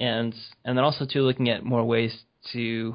and 0.00 0.34
and 0.64 0.76
then 0.76 0.84
also 0.84 1.04
too 1.04 1.22
looking 1.22 1.48
at 1.48 1.64
more 1.64 1.84
ways 1.84 2.16
to 2.52 2.94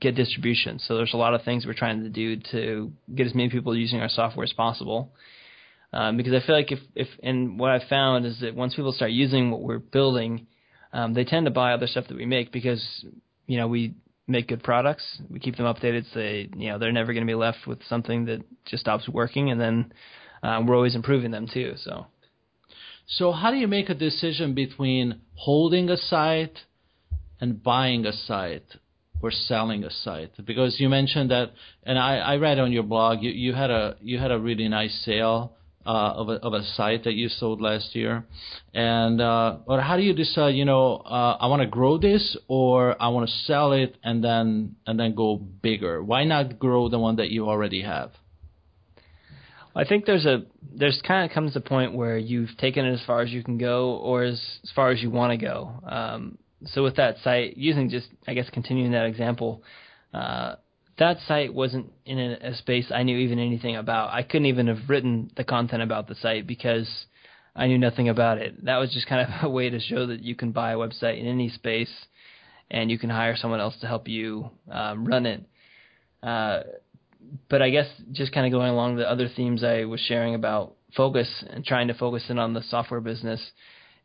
get 0.00 0.14
distribution. 0.14 0.78
So 0.78 0.96
there's 0.96 1.14
a 1.14 1.16
lot 1.16 1.34
of 1.34 1.42
things 1.42 1.66
we're 1.66 1.72
trying 1.72 2.04
to 2.04 2.08
do 2.08 2.36
to 2.52 2.92
get 3.14 3.26
as 3.26 3.34
many 3.34 3.50
people 3.50 3.76
using 3.76 4.00
our 4.00 4.08
software 4.08 4.44
as 4.44 4.52
possible. 4.52 5.12
Um, 5.92 6.16
because 6.16 6.34
I 6.34 6.46
feel 6.46 6.54
like 6.54 6.70
if, 6.70 6.80
if 6.94 7.08
and 7.22 7.58
what 7.58 7.70
I've 7.70 7.88
found 7.88 8.26
is 8.26 8.40
that 8.40 8.54
once 8.54 8.74
people 8.74 8.92
start 8.92 9.10
using 9.10 9.50
what 9.50 9.62
we're 9.62 9.78
building, 9.78 10.46
um, 10.92 11.14
they 11.14 11.24
tend 11.24 11.46
to 11.46 11.50
buy 11.50 11.72
other 11.72 11.86
stuff 11.86 12.06
that 12.08 12.16
we 12.16 12.26
make 12.26 12.52
because 12.52 12.84
you 13.46 13.56
know 13.56 13.68
we 13.68 13.94
make 14.26 14.48
good 14.48 14.62
products, 14.62 15.04
we 15.30 15.40
keep 15.40 15.56
them 15.56 15.64
updated, 15.64 16.04
so 16.12 16.18
they, 16.18 16.50
you 16.56 16.68
know 16.68 16.78
they're 16.78 16.92
never 16.92 17.14
going 17.14 17.26
to 17.26 17.30
be 17.30 17.34
left 17.34 17.66
with 17.66 17.78
something 17.88 18.26
that 18.26 18.44
just 18.66 18.82
stops 18.82 19.08
working, 19.08 19.50
and 19.50 19.60
then 19.60 19.92
um, 20.42 20.66
we're 20.66 20.76
always 20.76 20.94
improving 20.94 21.30
them 21.30 21.48
too. 21.52 21.74
So. 21.76 22.06
So 23.10 23.32
how 23.32 23.50
do 23.50 23.56
you 23.56 23.68
make 23.68 23.88
a 23.88 23.94
decision 23.94 24.54
between 24.54 25.22
holding 25.34 25.88
a 25.88 25.96
site 25.96 26.58
and 27.40 27.62
buying 27.62 28.04
a 28.04 28.12
site? 28.12 28.66
or 29.20 29.30
selling 29.30 29.82
a 29.82 29.90
site? 29.90 30.30
Because 30.44 30.78
you 30.78 30.88
mentioned 30.88 31.30
that, 31.30 31.50
and 31.82 31.98
I, 31.98 32.18
I 32.18 32.36
read 32.36 32.58
on 32.58 32.70
your 32.70 32.84
blog 32.84 33.20
you, 33.20 33.30
you 33.30 33.52
had 33.52 33.70
a 33.70 33.96
you 34.00 34.18
had 34.18 34.30
a 34.30 34.38
really 34.38 34.68
nice 34.68 34.94
sale 35.04 35.56
of 35.92 36.28
a 36.28 36.32
of 36.32 36.52
a 36.52 36.62
site 36.62 37.04
that 37.04 37.14
you 37.14 37.28
sold 37.28 37.60
last 37.60 37.94
year, 37.94 38.24
and 38.74 39.20
uh, 39.20 39.58
or 39.66 39.80
how 39.80 39.96
do 39.96 40.02
you 40.02 40.12
decide? 40.12 40.54
You 40.54 40.64
know, 40.64 40.96
uh, 40.96 41.36
I 41.40 41.46
want 41.46 41.62
to 41.62 41.68
grow 41.68 41.98
this 41.98 42.36
or 42.48 43.00
I 43.00 43.08
want 43.08 43.28
to 43.28 43.34
sell 43.44 43.72
it 43.72 43.96
and 44.02 44.22
then 44.22 44.76
and 44.86 44.98
then 44.98 45.14
go 45.14 45.36
bigger. 45.36 46.02
Why 46.02 46.24
not 46.24 46.58
grow 46.58 46.88
the 46.88 46.98
one 46.98 47.16
that 47.16 47.30
you 47.30 47.48
already 47.48 47.82
have? 47.82 48.10
I 49.74 49.84
think 49.84 50.06
there's 50.06 50.26
a 50.26 50.42
there's 50.74 51.00
kind 51.06 51.24
of 51.24 51.34
comes 51.34 51.54
a 51.54 51.60
point 51.60 51.94
where 51.94 52.18
you've 52.18 52.56
taken 52.58 52.84
it 52.84 52.92
as 52.92 53.02
far 53.06 53.20
as 53.20 53.30
you 53.30 53.44
can 53.44 53.58
go 53.58 53.92
or 53.92 54.24
as, 54.24 54.40
as 54.64 54.70
far 54.74 54.90
as 54.90 55.00
you 55.00 55.10
want 55.10 55.38
to 55.38 55.46
go. 55.46 55.72
Um, 55.86 56.38
so 56.66 56.82
with 56.82 56.96
that 56.96 57.16
site, 57.22 57.56
using 57.56 57.88
just 57.88 58.08
I 58.26 58.34
guess 58.34 58.50
continuing 58.50 58.92
that 58.92 59.06
example, 59.06 59.62
uh, 60.12 60.56
that 60.98 61.18
site 61.26 61.54
wasn't 61.54 61.92
in 62.04 62.18
a, 62.18 62.56
space 62.56 62.90
I 62.94 63.02
knew 63.02 63.16
even 63.18 63.38
anything 63.38 63.76
about. 63.76 64.12
I 64.12 64.22
couldn't 64.22 64.46
even 64.46 64.66
have 64.66 64.88
written 64.88 65.30
the 65.36 65.44
content 65.44 65.82
about 65.82 66.08
the 66.08 66.14
site 66.16 66.46
because 66.46 66.88
I 67.54 67.66
knew 67.66 67.78
nothing 67.78 68.08
about 68.08 68.38
it. 68.38 68.64
That 68.64 68.78
was 68.78 68.92
just 68.92 69.06
kind 69.06 69.26
of 69.26 69.42
a 69.42 69.50
way 69.50 69.70
to 69.70 69.80
show 69.80 70.06
that 70.06 70.22
you 70.22 70.34
can 70.34 70.52
buy 70.52 70.72
a 70.72 70.76
website 70.76 71.20
in 71.20 71.26
any 71.26 71.48
space, 71.50 71.92
and 72.70 72.90
you 72.90 72.98
can 72.98 73.10
hire 73.10 73.36
someone 73.36 73.60
else 73.60 73.76
to 73.80 73.86
help 73.86 74.08
you 74.08 74.50
um, 74.70 75.06
run 75.06 75.26
it. 75.26 75.44
Uh, 76.22 76.62
but 77.48 77.62
I 77.62 77.70
guess 77.70 77.86
just 78.12 78.32
kind 78.32 78.46
of 78.46 78.52
going 78.52 78.70
along 78.70 78.96
the 78.96 79.08
other 79.08 79.28
themes 79.28 79.62
I 79.62 79.84
was 79.84 80.00
sharing 80.00 80.34
about 80.34 80.74
focus 80.96 81.44
and 81.50 81.64
trying 81.64 81.88
to 81.88 81.94
focus 81.94 82.24
in 82.28 82.38
on 82.38 82.54
the 82.54 82.62
software 82.62 83.00
business 83.00 83.40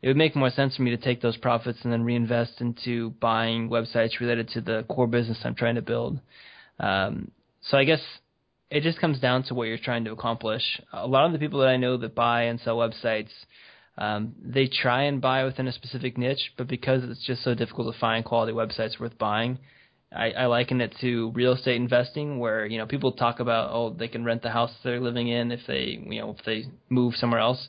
it 0.04 0.08
would 0.08 0.18
make 0.18 0.36
more 0.36 0.50
sense 0.50 0.76
for 0.76 0.82
me 0.82 0.90
to 0.90 0.98
take 0.98 1.22
those 1.22 1.38
profits 1.38 1.78
and 1.82 1.90
then 1.90 2.04
reinvest 2.04 2.60
into 2.60 3.12
buying 3.22 3.70
websites 3.70 4.20
related 4.20 4.48
to 4.48 4.60
the 4.60 4.84
core 4.86 5.06
business 5.06 5.38
I'm 5.44 5.54
trying 5.54 5.76
to 5.76 5.82
build. 5.82 6.20
Um, 6.78 7.30
so 7.62 7.78
I 7.78 7.84
guess 7.84 8.00
it 8.70 8.82
just 8.82 9.00
comes 9.00 9.20
down 9.20 9.44
to 9.44 9.54
what 9.54 9.68
you're 9.68 9.78
trying 9.78 10.04
to 10.04 10.12
accomplish. 10.12 10.62
A 10.92 11.06
lot 11.06 11.26
of 11.26 11.32
the 11.32 11.38
people 11.38 11.60
that 11.60 11.68
I 11.68 11.76
know 11.76 11.96
that 11.96 12.14
buy 12.14 12.44
and 12.44 12.60
sell 12.60 12.76
websites, 12.76 13.30
um, 13.96 14.34
they 14.42 14.66
try 14.66 15.04
and 15.04 15.20
buy 15.20 15.44
within 15.44 15.68
a 15.68 15.72
specific 15.72 16.18
niche, 16.18 16.52
but 16.56 16.66
because 16.66 17.04
it's 17.04 17.24
just 17.24 17.44
so 17.44 17.54
difficult 17.54 17.92
to 17.92 18.00
find 18.00 18.24
quality 18.24 18.52
websites 18.52 18.98
worth 18.98 19.16
buying, 19.18 19.58
I, 20.14 20.30
I 20.30 20.46
liken 20.46 20.80
it 20.80 20.94
to 21.00 21.30
real 21.32 21.54
estate 21.54 21.76
investing, 21.76 22.38
where 22.38 22.66
you 22.66 22.78
know 22.78 22.86
people 22.86 23.12
talk 23.12 23.40
about 23.40 23.70
oh 23.72 23.90
they 23.90 24.06
can 24.06 24.24
rent 24.24 24.42
the 24.42 24.50
house 24.50 24.70
they're 24.84 25.00
living 25.00 25.26
in 25.28 25.50
if 25.50 25.60
they 25.66 25.98
you 26.08 26.20
know 26.20 26.36
if 26.38 26.44
they 26.44 26.66
move 26.88 27.14
somewhere 27.16 27.40
else 27.40 27.68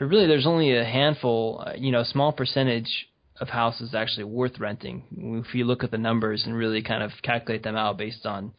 but 0.00 0.06
really 0.06 0.26
there's 0.26 0.46
only 0.46 0.76
a 0.76 0.84
handful, 0.84 1.62
uh, 1.66 1.72
you 1.76 1.92
know, 1.92 2.02
small 2.04 2.32
percentage 2.32 3.08
of 3.40 3.48
houses 3.48 3.94
actually 3.94 4.24
worth 4.24 4.58
renting. 4.60 5.02
If 5.46 5.54
you 5.54 5.64
look 5.64 5.82
at 5.82 5.90
the 5.90 5.98
numbers 5.98 6.44
and 6.44 6.54
really 6.54 6.82
kind 6.82 7.02
of 7.02 7.10
calculate 7.22 7.62
them 7.62 7.76
out 7.76 7.96
based 7.96 8.26
on 8.26 8.52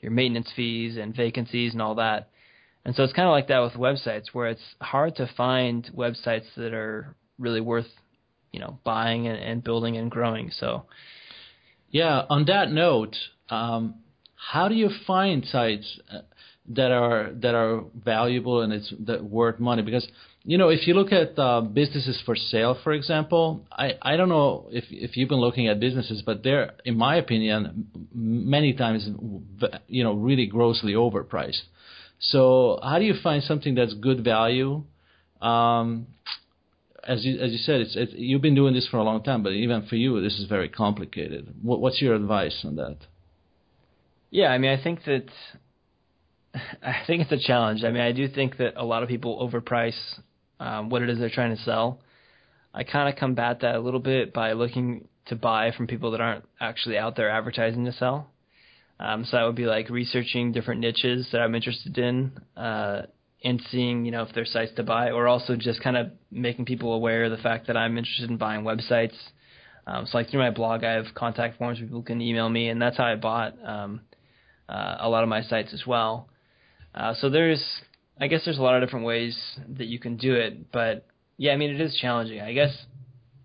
your 0.00 0.12
maintenance 0.12 0.50
fees 0.54 0.96
and 0.96 1.16
vacancies 1.16 1.72
and 1.72 1.80
all 1.80 1.94
that. 1.96 2.28
And 2.84 2.94
so 2.94 3.02
it's 3.02 3.12
kind 3.12 3.26
of 3.26 3.32
like 3.32 3.48
that 3.48 3.60
with 3.60 3.72
websites 3.72 4.26
where 4.32 4.48
it's 4.48 4.62
hard 4.80 5.16
to 5.16 5.28
find 5.36 5.90
websites 5.96 6.44
that 6.56 6.72
are 6.72 7.16
really 7.38 7.60
worth, 7.60 7.86
you 8.52 8.60
know 8.60 8.78
buying 8.84 9.26
and, 9.26 9.38
and 9.38 9.64
building 9.64 9.96
and 9.96 10.10
growing. 10.10 10.50
So 10.50 10.84
yeah, 11.90 12.22
on 12.28 12.44
that 12.46 12.70
note, 12.70 13.16
um, 13.48 13.96
how 14.36 14.68
do 14.68 14.74
you 14.74 14.90
find 15.06 15.44
sites 15.44 15.98
that 16.68 16.90
are 16.90 17.30
that 17.34 17.54
are 17.54 17.84
valuable 18.04 18.62
and 18.62 18.72
it's 18.72 18.92
that 19.00 19.24
worth 19.24 19.58
money? 19.58 19.82
Because 19.82 20.06
you 20.48 20.58
know, 20.58 20.68
if 20.68 20.86
you 20.86 20.94
look 20.94 21.10
at 21.10 21.36
uh, 21.36 21.60
businesses 21.60 22.22
for 22.24 22.36
sale, 22.36 22.78
for 22.84 22.92
example, 22.92 23.66
I, 23.72 23.94
I 24.00 24.16
don't 24.16 24.28
know 24.28 24.68
if 24.70 24.84
if 24.90 25.16
you've 25.16 25.28
been 25.28 25.40
looking 25.40 25.66
at 25.66 25.80
businesses, 25.80 26.22
but 26.24 26.44
they're, 26.44 26.74
in 26.84 26.96
my 26.96 27.16
opinion, 27.16 27.88
many 28.14 28.72
times, 28.72 29.08
you 29.88 30.04
know, 30.04 30.12
really 30.12 30.46
grossly 30.46 30.92
overpriced. 30.92 31.62
So 32.20 32.78
how 32.80 33.00
do 33.00 33.04
you 33.04 33.14
find 33.22 33.42
something 33.42 33.74
that's 33.74 33.94
good 33.94 34.22
value? 34.22 34.84
Um, 35.42 36.06
as 37.02 37.24
you 37.24 37.40
as 37.40 37.50
you 37.50 37.58
said, 37.58 37.80
it's, 37.80 37.96
it's 37.96 38.12
you've 38.14 38.40
been 38.40 38.54
doing 38.54 38.72
this 38.72 38.86
for 38.88 38.98
a 38.98 39.02
long 39.02 39.24
time, 39.24 39.42
but 39.42 39.50
even 39.50 39.86
for 39.86 39.96
you, 39.96 40.20
this 40.20 40.38
is 40.38 40.46
very 40.48 40.68
complicated. 40.68 41.54
What, 41.60 41.80
what's 41.80 42.00
your 42.00 42.14
advice 42.14 42.60
on 42.64 42.76
that? 42.76 42.98
Yeah, 44.30 44.48
I 44.48 44.58
mean, 44.58 44.70
I 44.70 44.82
think 44.82 45.04
that 45.04 45.26
I 46.82 47.02
think 47.06 47.22
it's 47.22 47.32
a 47.32 47.46
challenge. 47.46 47.84
I 47.84 47.90
mean, 47.90 48.02
I 48.02 48.12
do 48.12 48.28
think 48.28 48.58
that 48.58 48.74
a 48.76 48.84
lot 48.84 49.02
of 49.02 49.08
people 49.08 49.46
overprice 49.46 49.98
um, 50.60 50.88
what 50.90 51.02
it 51.02 51.10
is 51.10 51.18
they're 51.18 51.30
trying 51.30 51.56
to 51.56 51.62
sell. 51.62 52.00
I 52.74 52.84
kind 52.84 53.08
of 53.08 53.18
combat 53.18 53.60
that 53.60 53.74
a 53.74 53.80
little 53.80 54.00
bit 54.00 54.32
by 54.32 54.52
looking 54.52 55.08
to 55.26 55.36
buy 55.36 55.72
from 55.76 55.86
people 55.86 56.12
that 56.12 56.20
aren't 56.20 56.44
actually 56.60 56.98
out 56.98 57.16
there 57.16 57.30
advertising 57.30 57.84
to 57.86 57.92
sell. 57.92 58.30
Um, 58.98 59.24
so 59.24 59.36
I 59.36 59.44
would 59.44 59.56
be 59.56 59.66
like 59.66 59.90
researching 59.90 60.52
different 60.52 60.80
niches 60.80 61.28
that 61.32 61.40
I'm 61.40 61.54
interested 61.54 61.98
in, 61.98 62.32
uh, 62.56 63.02
and 63.44 63.62
seeing 63.70 64.06
you 64.06 64.10
know 64.10 64.22
if 64.22 64.34
there's 64.34 64.50
sites 64.50 64.72
to 64.76 64.82
buy, 64.82 65.10
or 65.10 65.28
also 65.28 65.54
just 65.56 65.82
kind 65.82 65.96
of 65.96 66.10
making 66.30 66.64
people 66.64 66.94
aware 66.94 67.24
of 67.24 67.30
the 67.30 67.42
fact 67.42 67.66
that 67.66 67.76
I'm 67.76 67.98
interested 67.98 68.30
in 68.30 68.38
buying 68.38 68.62
websites. 68.62 69.14
Um, 69.86 70.06
so 70.06 70.16
like 70.16 70.30
through 70.30 70.40
my 70.40 70.50
blog, 70.50 70.82
I 70.82 70.92
have 70.92 71.06
contact 71.14 71.58
forms 71.58 71.78
where 71.78 71.86
people 71.86 72.02
can 72.02 72.22
email 72.22 72.48
me, 72.48 72.68
and 72.68 72.80
that's 72.80 72.96
how 72.96 73.04
I 73.04 73.16
bought 73.16 73.54
um, 73.62 74.00
uh, 74.68 74.96
a 75.00 75.08
lot 75.08 75.22
of 75.22 75.28
my 75.28 75.42
sites 75.42 75.74
as 75.74 75.86
well. 75.86 76.28
Uh, 76.96 77.14
so 77.14 77.28
there's 77.28 77.62
I 78.18 78.28
guess 78.28 78.42
there's 78.44 78.58
a 78.58 78.62
lot 78.62 78.80
of 78.80 78.86
different 78.86 79.04
ways 79.04 79.38
that 79.76 79.86
you 79.86 79.98
can 79.98 80.16
do 80.16 80.34
it, 80.34 80.72
but 80.72 81.06
yeah, 81.36 81.52
I 81.52 81.56
mean 81.56 81.70
it 81.70 81.80
is 81.80 81.96
challenging. 82.00 82.40
I 82.40 82.52
guess 82.54 82.74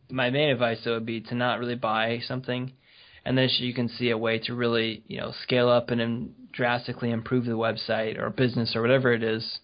my 0.09 0.29
main 0.29 0.49
advice 0.49 0.79
though 0.85 0.93
would 0.93 1.05
be 1.05 1.21
to 1.21 1.35
not 1.35 1.59
really 1.59 1.75
buy 1.75 2.19
something, 2.27 2.71
and 3.25 3.37
then 3.37 3.49
you 3.57 3.73
can 3.73 3.89
see 3.89 4.09
a 4.09 4.17
way 4.17 4.39
to 4.39 4.55
really 4.55 5.03
you 5.07 5.19
know 5.19 5.33
scale 5.43 5.69
up 5.69 5.89
and 5.89 5.99
then 5.99 6.33
drastically 6.53 7.11
improve 7.11 7.45
the 7.45 7.51
website 7.51 8.17
or 8.17 8.29
business 8.29 8.75
or 8.75 8.81
whatever 8.81 9.13
it 9.13 9.23
is 9.23 9.59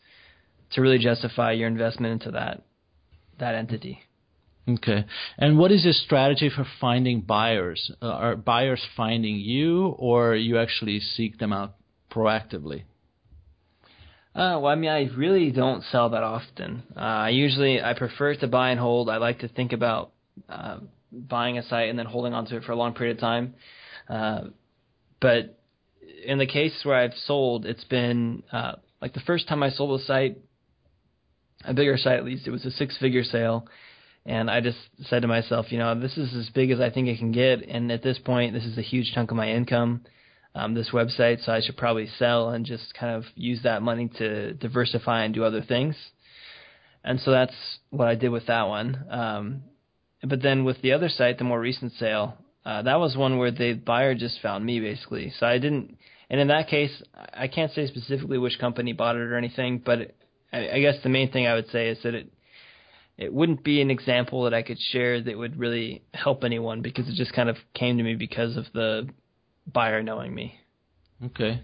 to 0.71 0.81
really 0.81 0.97
justify 0.97 1.51
your 1.51 1.67
investment 1.67 2.11
into 2.11 2.31
that 2.31 2.63
that 3.39 3.55
entity. 3.55 4.01
Okay. 4.69 5.05
And 5.37 5.57
what 5.57 5.71
is 5.71 5.85
your 5.85 5.93
strategy 5.93 6.51
for 6.53 6.65
finding 6.81 7.21
buyers? 7.21 7.89
Uh, 8.01 8.07
are 8.07 8.35
buyers 8.35 8.85
finding 8.97 9.37
you, 9.37 9.95
or 9.97 10.35
you 10.35 10.59
actually 10.59 10.99
seek 10.99 11.39
them 11.39 11.53
out 11.53 11.75
proactively? 12.11 12.83
Uh, 14.37 14.59
well, 14.61 14.67
I 14.67 14.75
mean, 14.75 14.91
I 14.91 15.09
really 15.17 15.49
don't 15.49 15.83
sell 15.85 16.11
that 16.11 16.21
often. 16.21 16.83
Uh, 16.95 16.99
I 16.99 17.29
usually 17.29 17.81
I 17.81 17.93
prefer 17.95 18.35
to 18.35 18.47
buy 18.47 18.69
and 18.69 18.79
hold. 18.79 19.09
I 19.09 19.17
like 19.17 19.39
to 19.39 19.47
think 19.47 19.73
about 19.73 20.11
uh, 20.47 20.77
buying 21.11 21.57
a 21.57 21.63
site 21.63 21.89
and 21.89 21.97
then 21.97 22.05
holding 22.05 22.35
onto 22.35 22.55
it 22.55 22.63
for 22.63 22.71
a 22.71 22.75
long 22.75 22.93
period 22.93 23.17
of 23.17 23.19
time. 23.19 23.55
Uh, 24.07 24.41
but 25.19 25.57
in 26.23 26.37
the 26.37 26.45
case 26.45 26.79
where 26.83 26.95
I've 26.95 27.15
sold, 27.25 27.65
it's 27.65 27.83
been 27.85 28.43
uh, 28.51 28.73
like 29.01 29.13
the 29.13 29.21
first 29.21 29.47
time 29.47 29.63
I 29.63 29.71
sold 29.71 29.99
a 29.99 30.03
site, 30.03 30.37
a 31.65 31.73
bigger 31.73 31.97
site 31.97 32.19
at 32.19 32.25
least. 32.25 32.45
It 32.45 32.51
was 32.51 32.63
a 32.63 32.69
six-figure 32.69 33.23
sale, 33.23 33.67
and 34.23 34.51
I 34.51 34.61
just 34.61 34.77
said 35.05 35.23
to 35.23 35.27
myself, 35.27 35.71
you 35.71 35.79
know, 35.79 35.99
this 35.99 36.15
is 36.15 36.35
as 36.35 36.51
big 36.53 36.69
as 36.69 36.79
I 36.79 36.91
think 36.91 37.07
it 37.07 37.17
can 37.17 37.31
get, 37.31 37.67
and 37.67 37.91
at 37.91 38.03
this 38.03 38.19
point, 38.19 38.53
this 38.53 38.65
is 38.65 38.77
a 38.77 38.83
huge 38.83 39.13
chunk 39.15 39.31
of 39.31 39.37
my 39.37 39.49
income 39.49 40.01
um, 40.57 40.73
this 40.73 40.89
website, 40.91 41.43
so 41.45 41.51
I 41.51 41.61
should 41.61 41.77
probably 41.77 42.07
sell 42.17 42.49
and 42.49 42.65
just 42.65 42.93
kind 42.95 43.15
of 43.15 43.25
use 43.35 43.61
that 43.63 43.81
money 43.81 44.09
to 44.17 44.53
diversify 44.53 45.23
and 45.23 45.33
do 45.33 45.43
other 45.43 45.61
things. 45.61 45.95
And 47.03 47.19
so 47.19 47.31
that's 47.31 47.53
what 47.91 48.07
I 48.07 48.15
did 48.15 48.29
with 48.29 48.47
that 48.47 48.67
one. 48.67 49.05
Um, 49.09 49.63
but 50.23 50.41
then 50.41 50.65
with 50.65 50.81
the 50.81 50.93
other 50.93 51.09
site, 51.09 51.37
the 51.37 51.43
more 51.43 51.59
recent 51.59 51.93
sale, 51.93 52.37
uh, 52.65 52.81
that 52.81 52.99
was 52.99 53.15
one 53.15 53.37
where 53.37 53.51
the 53.51 53.73
buyer 53.73 54.15
just 54.15 54.41
found 54.41 54.65
me 54.65 54.79
basically. 54.79 55.31
So 55.39 55.45
I 55.45 55.59
didn't, 55.59 55.97
and 56.29 56.41
in 56.41 56.47
that 56.47 56.67
case, 56.67 57.01
I 57.33 57.47
can't 57.47 57.71
say 57.71 57.85
specifically 57.87 58.39
which 58.39 58.59
company 58.59 58.93
bought 58.93 59.15
it 59.15 59.21
or 59.21 59.37
anything, 59.37 59.81
but 59.85 59.99
it, 59.99 60.15
I, 60.51 60.69
I 60.69 60.79
guess 60.81 60.95
the 61.03 61.09
main 61.09 61.31
thing 61.31 61.45
I 61.45 61.53
would 61.53 61.69
say 61.69 61.89
is 61.89 61.99
that 62.03 62.15
it 62.15 62.31
it 63.17 63.33
wouldn't 63.33 63.63
be 63.63 63.81
an 63.81 63.89
example 63.89 64.43
that 64.43 64.53
I 64.53 64.61
could 64.61 64.77
share 64.91 65.19
that 65.19 65.37
would 65.37 65.57
really 65.57 66.03
help 66.13 66.43
anyone 66.43 66.83
because 66.83 67.09
it 67.09 67.15
just 67.15 67.33
kind 67.33 67.49
of 67.49 67.57
came 67.73 67.97
to 67.97 68.03
me 68.03 68.13
because 68.13 68.57
of 68.57 68.65
the 68.75 69.09
buyer 69.71 70.01
knowing 70.01 70.33
me. 70.33 70.59
Okay. 71.23 71.61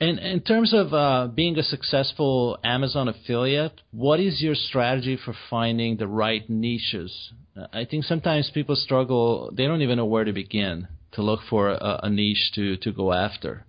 And 0.00 0.18
in 0.18 0.40
terms 0.40 0.72
of 0.72 0.94
uh, 0.94 1.26
being 1.26 1.58
a 1.58 1.62
successful 1.62 2.58
Amazon 2.64 3.08
affiliate, 3.08 3.82
what 3.90 4.18
is 4.18 4.40
your 4.40 4.54
strategy 4.54 5.18
for 5.22 5.34
finding 5.50 5.98
the 5.98 6.06
right 6.06 6.48
niches? 6.48 7.32
I 7.72 7.84
think 7.84 8.04
sometimes 8.04 8.50
people 8.54 8.76
struggle; 8.76 9.50
they 9.52 9.66
don't 9.66 9.82
even 9.82 9.98
know 9.98 10.06
where 10.06 10.24
to 10.24 10.32
begin 10.32 10.88
to 11.12 11.22
look 11.22 11.40
for 11.50 11.68
a, 11.68 12.00
a 12.04 12.10
niche 12.10 12.52
to 12.54 12.78
to 12.78 12.92
go 12.92 13.12
after. 13.12 13.66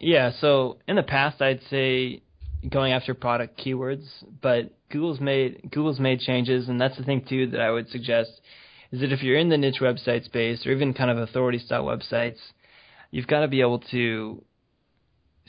Yeah. 0.00 0.32
So 0.40 0.78
in 0.88 0.96
the 0.96 1.04
past, 1.04 1.40
I'd 1.40 1.60
say 1.70 2.22
going 2.68 2.92
after 2.92 3.14
product 3.14 3.60
keywords, 3.60 4.06
but 4.42 4.72
Google's 4.90 5.20
made 5.20 5.70
Google's 5.70 6.00
made 6.00 6.18
changes, 6.20 6.68
and 6.68 6.80
that's 6.80 6.96
the 6.96 7.04
thing 7.04 7.24
too 7.28 7.48
that 7.48 7.60
I 7.60 7.70
would 7.70 7.88
suggest 7.90 8.30
is 8.92 9.00
that 9.00 9.12
if 9.12 9.22
you're 9.22 9.38
in 9.38 9.48
the 9.48 9.56
niche 9.56 9.80
website 9.80 10.24
space 10.24 10.66
or 10.66 10.72
even 10.72 10.94
kind 10.94 11.10
of 11.10 11.18
authority 11.18 11.58
style 11.58 11.84
websites, 11.84 12.38
you've 13.10 13.26
got 13.26 13.40
to 13.40 13.48
be 13.48 13.60
able 13.60 13.80
to 13.90 14.42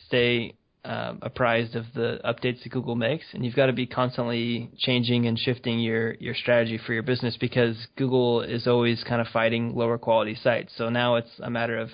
stay 0.08 0.56
um, 0.86 1.20
apprised 1.22 1.76
of 1.76 1.86
the 1.94 2.20
updates 2.24 2.64
that 2.64 2.72
Google 2.72 2.96
makes, 2.96 3.26
and 3.34 3.44
you've 3.44 3.56
got 3.56 3.66
to 3.66 3.74
be 3.74 3.86
constantly 3.86 4.72
changing 4.78 5.28
and 5.28 5.38
shifting 5.38 5.80
your 5.80 6.14
your 6.14 6.34
strategy 6.34 6.78
for 6.78 6.94
your 6.94 7.04
business 7.04 7.36
because 7.38 7.76
Google 7.98 8.42
is 8.42 8.68
always 8.68 9.04
kind 9.04 9.20
of 9.20 9.28
fighting 9.28 9.76
lower 9.76 9.98
quality 9.98 10.36
sites. 10.36 10.72
So 10.78 10.88
now 10.90 11.16
it's 11.16 11.40
a 11.40 11.50
matter 11.50 11.78
of 11.78 11.90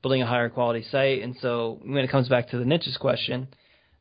building 0.00 0.22
a 0.22 0.26
higher 0.26 0.48
quality 0.48 0.82
site, 0.90 1.22
and 1.22 1.36
so 1.42 1.78
when 1.84 2.04
it 2.04 2.10
comes 2.10 2.28
back 2.28 2.48
to 2.50 2.58
the 2.58 2.64
niches 2.64 2.96
question, 2.96 3.48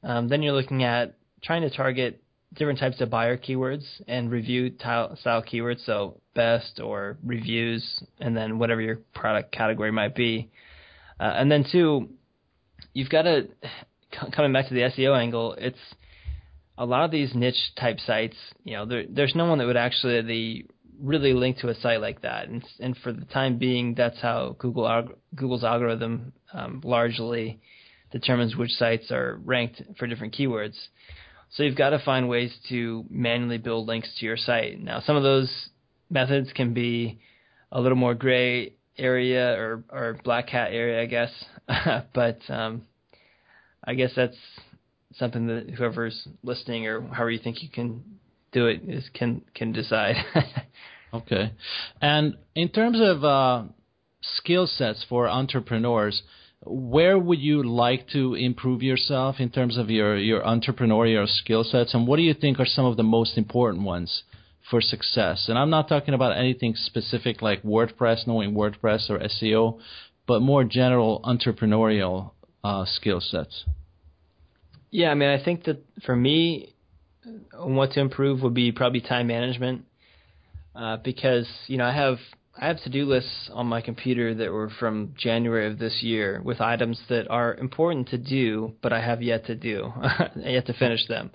um, 0.01 0.29
then 0.29 0.41
you're 0.41 0.53
looking 0.53 0.83
at 0.83 1.15
trying 1.43 1.63
to 1.63 1.69
target 1.69 2.21
different 2.55 2.79
types 2.79 3.01
of 3.01 3.09
buyer 3.09 3.37
keywords 3.37 3.83
and 4.07 4.31
review 4.31 4.73
style 4.77 5.43
keywords, 5.43 5.85
so 5.85 6.19
best 6.33 6.79
or 6.79 7.17
reviews, 7.23 8.03
and 8.19 8.35
then 8.35 8.59
whatever 8.59 8.81
your 8.81 8.97
product 9.13 9.51
category 9.51 9.91
might 9.91 10.15
be. 10.15 10.49
Uh, 11.19 11.33
and 11.35 11.51
then 11.51 11.65
two, 11.71 12.09
you've 12.93 13.09
got 13.09 13.23
to 13.23 13.47
coming 14.35 14.53
back 14.53 14.67
to 14.67 14.73
the 14.73 14.81
SEO 14.81 15.17
angle. 15.17 15.53
It's 15.57 15.77
a 16.77 16.85
lot 16.85 17.05
of 17.05 17.11
these 17.11 17.33
niche 17.33 17.71
type 17.79 17.99
sites. 17.99 18.35
You 18.63 18.77
know, 18.77 18.85
there, 18.85 19.03
there's 19.09 19.35
no 19.35 19.45
one 19.45 19.59
that 19.59 19.67
would 19.67 19.77
actually 19.77 20.67
really 21.01 21.33
link 21.33 21.57
to 21.57 21.69
a 21.69 21.75
site 21.75 22.01
like 22.01 22.21
that, 22.21 22.47
and 22.47 22.63
and 22.79 22.95
for 22.97 23.11
the 23.11 23.25
time 23.25 23.57
being, 23.57 23.95
that's 23.95 24.19
how 24.21 24.55
Google 24.59 25.09
Google's 25.35 25.63
algorithm 25.63 26.33
um, 26.53 26.81
largely 26.83 27.59
determines 28.11 28.55
which 28.55 28.71
sites 28.71 29.11
are 29.11 29.39
ranked 29.43 29.81
for 29.97 30.07
different 30.07 30.33
keywords. 30.33 30.75
So 31.51 31.63
you've 31.63 31.77
got 31.77 31.91
to 31.91 31.99
find 31.99 32.27
ways 32.27 32.53
to 32.69 33.05
manually 33.09 33.57
build 33.57 33.87
links 33.87 34.09
to 34.19 34.25
your 34.25 34.37
site. 34.37 34.81
Now, 34.81 34.99
some 34.99 35.15
of 35.15 35.23
those 35.23 35.69
methods 36.09 36.51
can 36.53 36.73
be 36.73 37.19
a 37.71 37.79
little 37.79 37.97
more 37.97 38.13
gray 38.13 38.73
area 38.97 39.53
or, 39.57 39.83
or 39.89 40.17
black 40.23 40.49
hat 40.49 40.71
area, 40.71 41.01
I 41.01 41.05
guess. 41.05 41.31
but 42.13 42.39
um, 42.49 42.83
I 43.83 43.93
guess 43.93 44.11
that's 44.15 44.37
something 45.15 45.47
that 45.47 45.69
whoever's 45.69 46.27
listening 46.43 46.87
or 46.87 47.01
however 47.01 47.31
you 47.31 47.39
think 47.39 47.63
you 47.63 47.69
can 47.69 48.03
do 48.51 48.67
it 48.67 48.81
is 48.87 49.09
can 49.13 49.41
can 49.53 49.71
decide. 49.71 50.15
okay, 51.13 51.51
and 52.01 52.35
in 52.55 52.69
terms 52.69 52.99
of 53.01 53.23
uh, 53.23 53.63
skill 54.21 54.67
sets 54.67 55.05
for 55.07 55.27
entrepreneurs, 55.27 56.23
where 56.65 57.17
would 57.17 57.39
you 57.39 57.63
like 57.63 58.09
to 58.09 58.33
improve 58.33 58.81
yourself 58.81 59.39
in 59.39 59.49
terms 59.49 59.77
of 59.77 59.89
your, 59.89 60.17
your 60.17 60.41
entrepreneurial 60.41 61.27
skill 61.27 61.63
sets, 61.63 61.93
and 61.93 62.07
what 62.07 62.17
do 62.17 62.23
you 62.23 62.33
think 62.33 62.59
are 62.59 62.65
some 62.65 62.85
of 62.85 62.97
the 62.97 63.03
most 63.03 63.37
important 63.37 63.83
ones 63.83 64.23
for 64.69 64.81
success? 64.81 65.45
And 65.47 65.57
I'm 65.57 65.69
not 65.69 65.87
talking 65.87 66.13
about 66.13 66.37
anything 66.37 66.75
specific 66.75 67.41
like 67.41 67.61
WordPress, 67.63 68.25
knowing 68.25 68.53
WordPress 68.53 69.09
or 69.09 69.19
SEO, 69.19 69.79
but 70.27 70.41
more 70.41 70.63
general 70.63 71.21
entrepreneurial 71.23 72.31
uh, 72.63 72.85
skill 72.85 73.21
sets. 73.21 73.65
Yeah, 74.89 75.11
I 75.11 75.13
mean, 75.13 75.29
I 75.29 75.43
think 75.43 75.65
that 75.65 75.83
for 76.03 76.15
me, 76.15 76.73
what 77.53 77.91
to 77.91 77.99
improve 77.99 78.41
would 78.41 78.53
be 78.53 78.71
probably 78.71 79.01
time 79.01 79.27
management, 79.27 79.85
uh, 80.75 80.97
because 80.97 81.47
you 81.67 81.77
know 81.77 81.85
I 81.85 81.93
have 81.93 82.17
I 82.57 82.67
have 82.67 82.81
to-do 82.83 83.05
lists 83.05 83.49
on 83.53 83.67
my 83.67 83.81
computer 83.81 84.33
that 84.33 84.51
were 84.51 84.69
from 84.79 85.13
January 85.17 85.67
of 85.67 85.77
this 85.77 86.01
year 86.01 86.41
with 86.43 86.61
items 86.61 86.99
that 87.09 87.29
are 87.29 87.53
important 87.55 88.09
to 88.09 88.17
do, 88.17 88.73
but 88.81 88.93
I 88.93 89.01
have 89.01 89.21
yet 89.21 89.45
to 89.47 89.55
do, 89.55 89.91
yet 90.37 90.65
to 90.67 90.73
finish 90.73 91.05
them. 91.07 91.31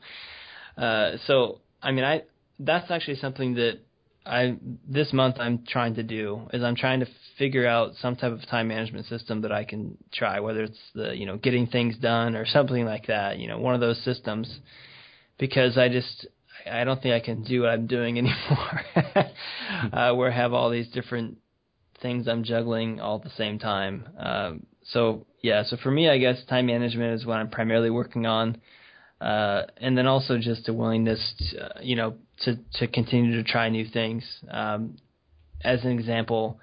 Uh, 0.78 1.12
so, 1.26 1.60
I 1.82 1.92
mean, 1.92 2.04
I 2.04 2.22
that's 2.58 2.90
actually 2.90 3.16
something 3.16 3.54
that 3.54 3.80
I 4.24 4.56
this 4.88 5.12
month 5.12 5.36
I'm 5.38 5.64
trying 5.66 5.94
to 5.94 6.02
do 6.02 6.48
is 6.52 6.62
I'm 6.62 6.76
trying 6.76 7.00
to 7.00 7.06
figure 7.38 7.66
out 7.66 7.92
some 8.00 8.16
type 8.16 8.32
of 8.32 8.46
time 8.48 8.68
management 8.68 9.06
system 9.06 9.42
that 9.42 9.52
I 9.52 9.64
can 9.64 9.96
try, 10.12 10.40
whether 10.40 10.62
it's 10.62 10.78
the 10.94 11.14
you 11.16 11.26
know 11.26 11.36
getting 11.36 11.66
things 11.66 11.96
done 11.98 12.34
or 12.34 12.46
something 12.46 12.84
like 12.84 13.06
that, 13.08 13.38
you 13.38 13.48
know, 13.48 13.58
one 13.58 13.74
of 13.74 13.80
those 13.80 14.02
systems, 14.04 14.60
because 15.38 15.76
I 15.76 15.88
just 15.88 16.26
I 16.70 16.84
don't 16.84 17.00
think 17.02 17.14
I 17.14 17.24
can 17.24 17.42
do 17.42 17.62
what 17.62 17.70
I'm 17.70 17.86
doing 17.86 18.18
anymore, 18.18 18.80
uh, 19.92 20.14
where 20.14 20.32
I 20.32 20.36
have 20.36 20.52
all 20.52 20.70
these 20.70 20.88
different 20.88 21.38
things 22.02 22.28
I'm 22.28 22.44
juggling 22.44 23.00
all 23.00 23.16
at 23.16 23.22
the 23.22 23.30
same 23.30 23.58
time. 23.58 24.08
Um, 24.18 24.66
so 24.84 25.26
yeah, 25.42 25.62
so 25.64 25.76
for 25.82 25.90
me, 25.90 26.08
I 26.08 26.18
guess 26.18 26.42
time 26.48 26.66
management 26.66 27.14
is 27.20 27.26
what 27.26 27.36
I'm 27.36 27.50
primarily 27.50 27.90
working 27.90 28.26
on, 28.26 28.58
uh, 29.20 29.62
and 29.76 29.96
then 29.96 30.06
also 30.06 30.38
just 30.38 30.68
a 30.68 30.72
willingness, 30.72 31.34
to, 31.50 31.66
uh, 31.66 31.80
you 31.82 31.96
know, 31.96 32.14
to 32.44 32.58
to 32.74 32.86
continue 32.86 33.42
to 33.42 33.48
try 33.48 33.68
new 33.68 33.86
things. 33.86 34.24
Um, 34.50 34.96
as 35.62 35.84
an 35.84 35.90
example, 35.90 36.58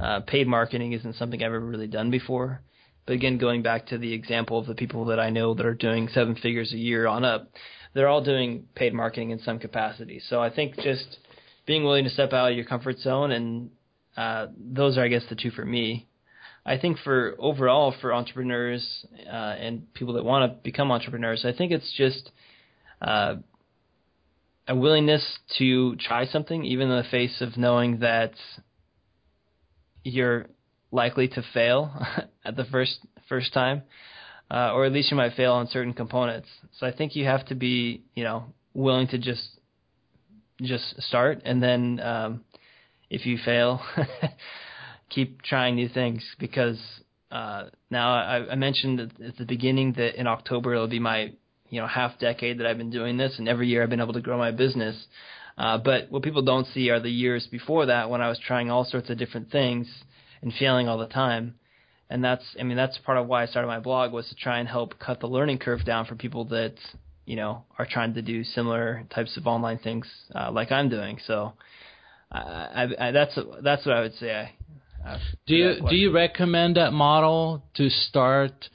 uh, 0.00 0.20
paid 0.20 0.46
marketing 0.46 0.92
isn't 0.92 1.16
something 1.16 1.42
I've 1.42 1.46
ever 1.46 1.60
really 1.60 1.86
done 1.86 2.10
before. 2.10 2.62
But 3.08 3.14
again, 3.14 3.38
going 3.38 3.62
back 3.62 3.86
to 3.86 3.96
the 3.96 4.12
example 4.12 4.58
of 4.58 4.66
the 4.66 4.74
people 4.74 5.06
that 5.06 5.18
I 5.18 5.30
know 5.30 5.54
that 5.54 5.64
are 5.64 5.72
doing 5.72 6.08
seven 6.12 6.34
figures 6.34 6.74
a 6.74 6.76
year 6.76 7.06
on 7.06 7.24
up, 7.24 7.48
they're 7.94 8.06
all 8.06 8.22
doing 8.22 8.64
paid 8.74 8.92
marketing 8.92 9.30
in 9.30 9.38
some 9.38 9.58
capacity. 9.58 10.20
So 10.28 10.42
I 10.42 10.50
think 10.54 10.76
just 10.76 11.16
being 11.64 11.84
willing 11.84 12.04
to 12.04 12.10
step 12.10 12.34
out 12.34 12.50
of 12.50 12.56
your 12.56 12.66
comfort 12.66 12.98
zone 12.98 13.30
and 13.30 13.70
uh, 14.14 14.48
those 14.58 14.98
are, 14.98 15.04
I 15.04 15.08
guess, 15.08 15.22
the 15.30 15.36
two 15.36 15.50
for 15.50 15.64
me. 15.64 16.06
I 16.66 16.76
think 16.76 16.98
for 16.98 17.34
overall 17.38 17.94
for 17.98 18.12
entrepreneurs 18.12 18.86
uh, 19.26 19.30
and 19.30 19.90
people 19.94 20.12
that 20.12 20.24
want 20.26 20.52
to 20.52 20.58
become 20.62 20.92
entrepreneurs, 20.92 21.46
I 21.46 21.54
think 21.54 21.72
it's 21.72 21.90
just 21.96 22.30
uh, 23.00 23.36
a 24.68 24.76
willingness 24.76 25.24
to 25.56 25.96
try 25.96 26.26
something, 26.26 26.62
even 26.62 26.90
in 26.90 26.96
the 26.98 27.08
face 27.10 27.40
of 27.40 27.56
knowing 27.56 28.00
that 28.00 28.32
you're 30.04 30.44
likely 30.90 31.28
to 31.28 31.42
fail 31.54 31.92
at 32.44 32.56
the 32.56 32.64
first 32.64 32.98
first 33.28 33.52
time, 33.52 33.82
uh, 34.50 34.72
or 34.72 34.86
at 34.86 34.92
least 34.92 35.10
you 35.10 35.16
might 35.16 35.34
fail 35.34 35.52
on 35.52 35.68
certain 35.68 35.92
components. 35.92 36.48
So 36.78 36.86
I 36.86 36.92
think 36.92 37.14
you 37.14 37.24
have 37.26 37.46
to 37.46 37.54
be, 37.54 38.02
you 38.14 38.24
know, 38.24 38.44
willing 38.74 39.08
to 39.08 39.18
just 39.18 39.46
just 40.60 41.00
start, 41.02 41.42
and 41.44 41.62
then 41.62 42.00
um, 42.00 42.44
if 43.10 43.26
you 43.26 43.38
fail, 43.44 43.80
keep 45.10 45.42
trying 45.42 45.76
new 45.76 45.88
things 45.88 46.24
because 46.38 46.78
uh, 47.30 47.64
now 47.90 48.14
I, 48.14 48.52
I 48.52 48.54
mentioned 48.54 49.00
at 49.00 49.36
the 49.36 49.44
beginning 49.44 49.94
that 49.94 50.18
in 50.18 50.26
October 50.26 50.74
it'll 50.74 50.88
be 50.88 50.98
my 50.98 51.32
you 51.68 51.80
know 51.80 51.86
half 51.86 52.18
decade 52.18 52.58
that 52.58 52.66
I've 52.66 52.78
been 52.78 52.90
doing 52.90 53.16
this, 53.16 53.34
and 53.38 53.48
every 53.48 53.68
year 53.68 53.82
I've 53.82 53.90
been 53.90 54.00
able 54.00 54.14
to 54.14 54.20
grow 54.20 54.38
my 54.38 54.50
business. 54.50 54.96
Uh, 55.56 55.76
but 55.76 56.08
what 56.08 56.22
people 56.22 56.42
don't 56.42 56.68
see 56.68 56.88
are 56.88 57.00
the 57.00 57.10
years 57.10 57.48
before 57.50 57.86
that 57.86 58.08
when 58.08 58.20
I 58.20 58.28
was 58.28 58.38
trying 58.38 58.70
all 58.70 58.84
sorts 58.84 59.10
of 59.10 59.18
different 59.18 59.50
things 59.50 59.88
and 60.42 60.52
failing 60.58 60.88
all 60.88 60.98
the 60.98 61.06
time. 61.06 61.54
And 62.10 62.24
that's, 62.24 62.44
I 62.58 62.62
mean, 62.62 62.76
that's 62.76 62.96
part 62.98 63.18
of 63.18 63.26
why 63.26 63.42
I 63.42 63.46
started 63.46 63.68
my 63.68 63.80
blog 63.80 64.12
was 64.12 64.28
to 64.28 64.34
try 64.34 64.58
and 64.60 64.68
help 64.68 64.98
cut 64.98 65.20
the 65.20 65.26
learning 65.26 65.58
curve 65.58 65.84
down 65.84 66.06
for 66.06 66.14
people 66.14 66.46
that, 66.46 66.74
you 67.26 67.36
know, 67.36 67.64
are 67.78 67.86
trying 67.86 68.14
to 68.14 68.22
do 68.22 68.44
similar 68.44 69.04
types 69.14 69.36
of 69.36 69.46
online 69.46 69.78
things 69.78 70.06
uh, 70.34 70.50
like 70.50 70.72
I'm 70.72 70.88
doing. 70.88 71.18
So, 71.26 71.52
I, 72.30 72.86
I, 72.98 73.10
that's 73.10 73.38
that's 73.62 73.86
what 73.86 73.96
I 73.96 74.00
would 74.00 74.14
say. 74.16 74.50
I, 75.04 75.08
uh, 75.08 75.18
do 75.46 75.54
you 75.54 75.74
do 75.88 75.96
you 75.96 76.12
recommend 76.12 76.76
that 76.76 76.92
model 76.92 77.62
to 77.74 77.88
start 77.88 78.68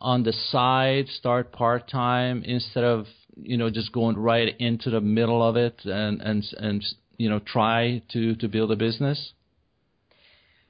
on 0.00 0.22
the 0.22 0.32
side, 0.32 1.08
start 1.08 1.52
part 1.52 1.88
time 1.88 2.42
instead 2.44 2.84
of 2.84 3.06
you 3.36 3.56
know 3.56 3.70
just 3.70 3.92
going 3.92 4.16
right 4.16 4.54
into 4.58 4.90
the 4.90 5.00
middle 5.00 5.46
of 5.46 5.56
it 5.56 5.80
and 5.84 6.20
and 6.20 6.44
and 6.58 6.84
you 7.16 7.28
know 7.28 7.38
try 7.38 8.02
to 8.12 8.34
to 8.36 8.48
build 8.48 8.72
a 8.72 8.76
business? 8.76 9.32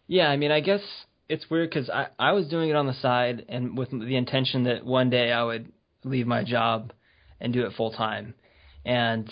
Yeah, 0.06 0.28
I 0.28 0.36
mean, 0.36 0.50
I 0.52 0.60
guess 0.60 0.80
it's 1.28 1.48
weird 1.50 1.70
because 1.70 1.90
I 1.90 2.08
I 2.18 2.32
was 2.32 2.46
doing 2.48 2.70
it 2.70 2.76
on 2.76 2.86
the 2.86 2.94
side 2.94 3.44
and 3.48 3.76
with 3.76 3.90
the 3.90 4.16
intention 4.16 4.64
that 4.64 4.84
one 4.84 5.10
day 5.10 5.32
I 5.32 5.42
would 5.42 5.72
leave 6.04 6.26
my 6.26 6.44
job 6.44 6.92
and 7.40 7.52
do 7.52 7.66
it 7.66 7.72
full 7.76 7.90
time, 7.92 8.34
and 8.84 9.30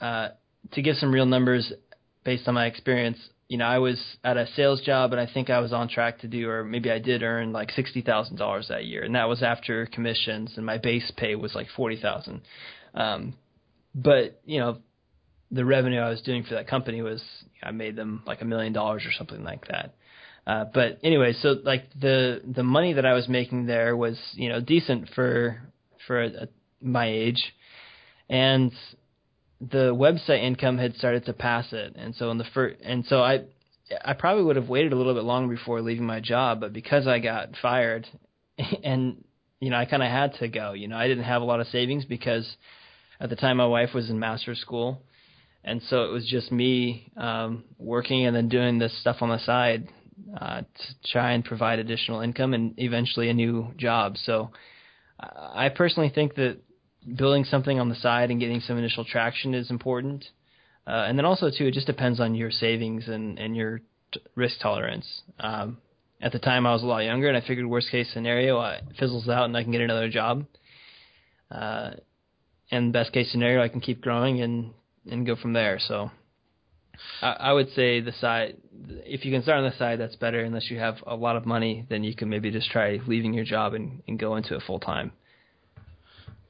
uh, 0.00 0.28
to 0.72 0.82
give 0.82 0.96
some 0.96 1.12
real 1.12 1.26
numbers 1.26 1.72
based 2.24 2.48
on 2.48 2.54
my 2.54 2.66
experience, 2.66 3.18
you 3.48 3.56
know, 3.56 3.64
I 3.66 3.78
was 3.78 4.02
at 4.24 4.36
a 4.36 4.46
sales 4.56 4.80
job 4.82 5.12
and 5.12 5.20
I 5.20 5.32
think 5.32 5.48
I 5.48 5.60
was 5.60 5.72
on 5.72 5.88
track 5.88 6.18
to 6.20 6.28
do, 6.28 6.48
or 6.50 6.64
maybe 6.64 6.90
I 6.90 6.98
did 6.98 7.22
earn 7.22 7.52
like 7.52 7.70
sixty 7.70 8.02
thousand 8.02 8.36
dollars 8.36 8.66
that 8.68 8.84
year, 8.84 9.04
and 9.04 9.14
that 9.14 9.28
was 9.28 9.42
after 9.42 9.86
commissions, 9.86 10.54
and 10.56 10.66
my 10.66 10.78
base 10.78 11.10
pay 11.16 11.36
was 11.36 11.54
like 11.54 11.68
forty 11.76 12.00
thousand. 12.00 12.42
Um, 12.94 13.34
but 13.94 14.40
you 14.44 14.58
know, 14.58 14.78
the 15.52 15.64
revenue 15.64 16.00
I 16.00 16.10
was 16.10 16.20
doing 16.22 16.42
for 16.42 16.54
that 16.54 16.66
company 16.66 17.00
was 17.02 17.22
I 17.62 17.70
made 17.70 17.94
them 17.94 18.22
like 18.26 18.42
a 18.42 18.44
million 18.44 18.72
dollars 18.72 19.04
or 19.06 19.12
something 19.12 19.44
like 19.44 19.68
that. 19.68 19.94
Uh, 20.46 20.64
but 20.72 20.98
anyway, 21.02 21.32
so 21.32 21.56
like 21.64 21.84
the 22.00 22.40
the 22.46 22.62
money 22.62 22.92
that 22.92 23.04
I 23.04 23.14
was 23.14 23.28
making 23.28 23.66
there 23.66 23.96
was 23.96 24.16
you 24.34 24.48
know 24.48 24.60
decent 24.60 25.08
for 25.14 25.60
for 26.06 26.22
a, 26.22 26.28
a, 26.28 26.48
my 26.80 27.08
age, 27.08 27.52
and 28.30 28.72
the 29.60 29.92
website 29.92 30.44
income 30.44 30.78
had 30.78 30.94
started 30.94 31.24
to 31.26 31.32
pass 31.32 31.72
it, 31.72 31.96
and 31.96 32.14
so 32.14 32.30
in 32.30 32.38
the 32.38 32.46
first, 32.54 32.76
and 32.84 33.04
so 33.06 33.22
I, 33.22 33.40
I 34.04 34.12
probably 34.12 34.44
would 34.44 34.54
have 34.54 34.68
waited 34.68 34.92
a 34.92 34.96
little 34.96 35.14
bit 35.14 35.24
longer 35.24 35.52
before 35.56 35.80
leaving 35.80 36.06
my 36.06 36.20
job, 36.20 36.60
but 36.60 36.72
because 36.72 37.08
I 37.08 37.18
got 37.18 37.56
fired, 37.60 38.06
and 38.84 39.24
you 39.58 39.70
know 39.70 39.76
I 39.76 39.84
kind 39.84 40.02
of 40.02 40.10
had 40.10 40.34
to 40.34 40.46
go. 40.46 40.74
You 40.74 40.86
know 40.86 40.96
I 40.96 41.08
didn't 41.08 41.24
have 41.24 41.42
a 41.42 41.46
lot 41.46 41.60
of 41.60 41.66
savings 41.68 42.04
because 42.04 42.48
at 43.18 43.30
the 43.30 43.36
time 43.36 43.56
my 43.56 43.66
wife 43.66 43.94
was 43.94 44.10
in 44.10 44.20
master's 44.20 44.60
school, 44.60 45.02
and 45.64 45.82
so 45.90 46.04
it 46.04 46.12
was 46.12 46.24
just 46.24 46.52
me 46.52 47.10
um, 47.16 47.64
working 47.78 48.26
and 48.26 48.36
then 48.36 48.48
doing 48.48 48.78
this 48.78 48.96
stuff 49.00 49.16
on 49.22 49.30
the 49.30 49.40
side 49.40 49.88
uh, 50.40 50.60
to 50.60 51.10
try 51.12 51.32
and 51.32 51.44
provide 51.44 51.78
additional 51.78 52.20
income 52.20 52.54
and 52.54 52.74
eventually 52.78 53.28
a 53.28 53.34
new 53.34 53.72
job. 53.76 54.16
So 54.16 54.50
I 55.18 55.70
personally 55.74 56.10
think 56.14 56.34
that 56.34 56.58
building 57.16 57.44
something 57.44 57.78
on 57.78 57.88
the 57.88 57.94
side 57.94 58.30
and 58.30 58.40
getting 58.40 58.60
some 58.60 58.78
initial 58.78 59.04
traction 59.04 59.54
is 59.54 59.70
important. 59.70 60.24
Uh, 60.86 61.04
and 61.08 61.18
then 61.18 61.24
also 61.24 61.50
too, 61.50 61.66
it 61.66 61.74
just 61.74 61.86
depends 61.86 62.20
on 62.20 62.34
your 62.34 62.50
savings 62.50 63.08
and 63.08 63.38
and 63.38 63.56
your 63.56 63.80
t- 64.12 64.20
risk 64.34 64.60
tolerance. 64.60 65.22
Um, 65.40 65.78
at 66.20 66.32
the 66.32 66.38
time, 66.38 66.66
I 66.66 66.72
was 66.72 66.82
a 66.82 66.86
lot 66.86 67.00
younger, 67.00 67.28
and 67.28 67.36
I 67.36 67.46
figured 67.46 67.66
worst 67.66 67.90
case 67.90 68.10
scenario, 68.12 68.60
it 68.62 68.82
fizzles 68.98 69.28
out 69.28 69.44
and 69.44 69.56
I 69.56 69.62
can 69.62 69.72
get 69.72 69.80
another 69.82 70.08
job. 70.08 70.46
Uh, 71.50 71.90
and 72.70 72.92
best 72.92 73.12
case 73.12 73.30
scenario, 73.30 73.62
I 73.62 73.68
can 73.68 73.80
keep 73.80 74.00
growing 74.00 74.40
and 74.40 74.72
and 75.10 75.26
go 75.26 75.36
from 75.36 75.52
there. 75.52 75.78
So. 75.78 76.10
I, 77.22 77.30
I 77.32 77.52
would 77.52 77.72
say 77.74 78.00
the 78.00 78.12
side, 78.12 78.56
if 79.04 79.24
you 79.24 79.32
can 79.32 79.42
start 79.42 79.58
on 79.58 79.70
the 79.70 79.76
side, 79.76 80.00
that's 80.00 80.16
better. 80.16 80.40
Unless 80.40 80.70
you 80.70 80.78
have 80.78 80.96
a 81.06 81.16
lot 81.16 81.36
of 81.36 81.46
money, 81.46 81.86
then 81.88 82.04
you 82.04 82.14
can 82.14 82.28
maybe 82.28 82.50
just 82.50 82.70
try 82.70 82.98
leaving 83.06 83.32
your 83.32 83.44
job 83.44 83.74
and, 83.74 84.02
and 84.06 84.18
go 84.18 84.36
into 84.36 84.54
it 84.54 84.62
full 84.66 84.80
time. 84.80 85.12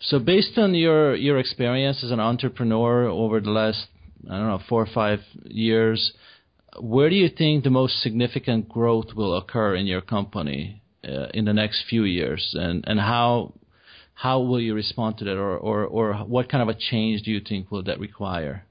So 0.00 0.18
based 0.18 0.59
on 0.59 0.74
your 0.74 1.14
your 1.14 1.38
experience 1.38 2.04
as 2.04 2.11
an 2.11 2.20
entrepreneur 2.20 3.09
over 3.09 3.40
the 3.40 3.50
last 3.50 3.87
I 4.30 4.37
don't 4.37 4.48
know 4.48 4.61
four 4.68 4.82
or 4.82 4.88
five 4.92 5.20
years, 5.44 6.12
where 6.80 7.09
do 7.09 7.16
you 7.16 7.28
think 7.28 7.64
the 7.64 7.70
most 7.70 8.02
significant 8.02 8.68
growth 8.68 9.14
will 9.14 9.37
occur 9.37 9.74
in 9.74 9.87
your 9.87 10.02
company 10.02 10.82
uh, 11.04 11.28
in 11.32 11.44
the 11.44 11.54
next 11.54 11.85
few 11.88 12.04
years, 12.04 12.54
and 12.59 12.85
and 12.87 13.00
how 13.00 13.54
how 14.14 14.40
will 14.40 14.61
you 14.61 14.74
respond 14.74 15.18
to 15.18 15.24
that, 15.24 15.38
or 15.38 15.56
or 15.56 15.85
or 15.85 16.14
what 16.14 16.48
kind 16.50 16.62
of 16.62 16.68
a 16.68 16.78
change 16.78 17.22
do 17.22 17.30
you 17.30 17.40
think 17.40 17.70
will 17.70 17.82
that 17.85 17.98
require? 17.98 18.66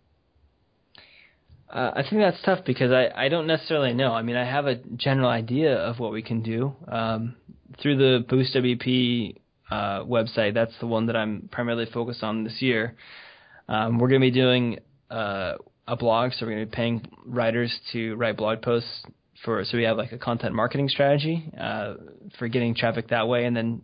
Uh, 1.70 1.92
I 1.96 2.04
think 2.04 2.22
that's 2.22 2.42
tough 2.44 2.60
because 2.66 2.92
I, 2.92 3.10
I 3.16 3.30
don't 3.30 3.48
necessarily 3.48 3.94
know. 3.94 4.14
I 4.14 4.22
mean, 4.22 4.36
I 4.36 4.46
have 4.46 4.68
a 4.68 4.76
general 4.76 5.30
idea 5.30 5.76
of 5.76 6.00
what 6.00 6.12
we 6.12 6.22
can 6.22 6.42
do 6.42 6.76
um, 6.88 7.36
through 7.82 7.98
the 7.98 8.26
Boost 8.28 8.56
WP 8.56 9.36
uh, 9.72 10.04
website. 10.04 10.54
That's 10.54 10.78
the 10.80 10.88
one 10.88 11.08
that 11.08 11.16
I'm 11.16 11.50
primarily 11.52 11.88
focused 11.92 12.24
on 12.24 12.44
this 12.44 12.62
year. 12.62 12.96
Um, 13.68 13.98
we're 13.98 14.10
going 14.10 14.22
to 14.22 14.28
be 14.28 14.32
doing 14.32 14.80
uh, 15.10 15.54
a 15.88 15.96
blog, 15.96 16.34
so 16.34 16.46
we're 16.46 16.54
going 16.54 16.66
to 16.66 16.72
be 16.72 16.76
paying 16.76 17.08
writers 17.26 17.78
to 17.94 18.16
write 18.16 18.38
blog 18.38 18.62
posts 18.62 19.04
for. 19.44 19.64
So 19.66 19.78
we 19.78 19.84
have 19.84 19.98
like 19.98 20.12
a 20.12 20.18
content 20.18 20.54
marketing 20.54 20.90
strategy 20.90 21.52
uh, 21.60 21.96
for 22.38 22.48
getting 22.48 22.76
traffic 22.76 23.10
that 23.10 23.28
way, 23.28 23.46
and 23.46 23.56
then 23.56 23.82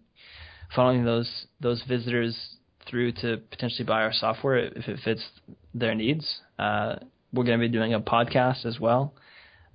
following 0.75 1.03
those 1.03 1.47
those 1.59 1.81
visitors 1.87 2.37
through 2.87 3.11
to 3.13 3.37
potentially 3.49 3.85
buy 3.85 4.01
our 4.01 4.13
software 4.13 4.57
if 4.57 4.87
it 4.87 4.99
fits 5.03 5.23
their 5.73 5.95
needs. 5.95 6.41
We're 7.33 7.43
going 7.43 7.59
to 7.59 7.67
be 7.67 7.71
doing 7.71 7.93
a 7.93 7.99
podcast 7.99 8.65
as 8.65 8.79
well. 8.79 9.13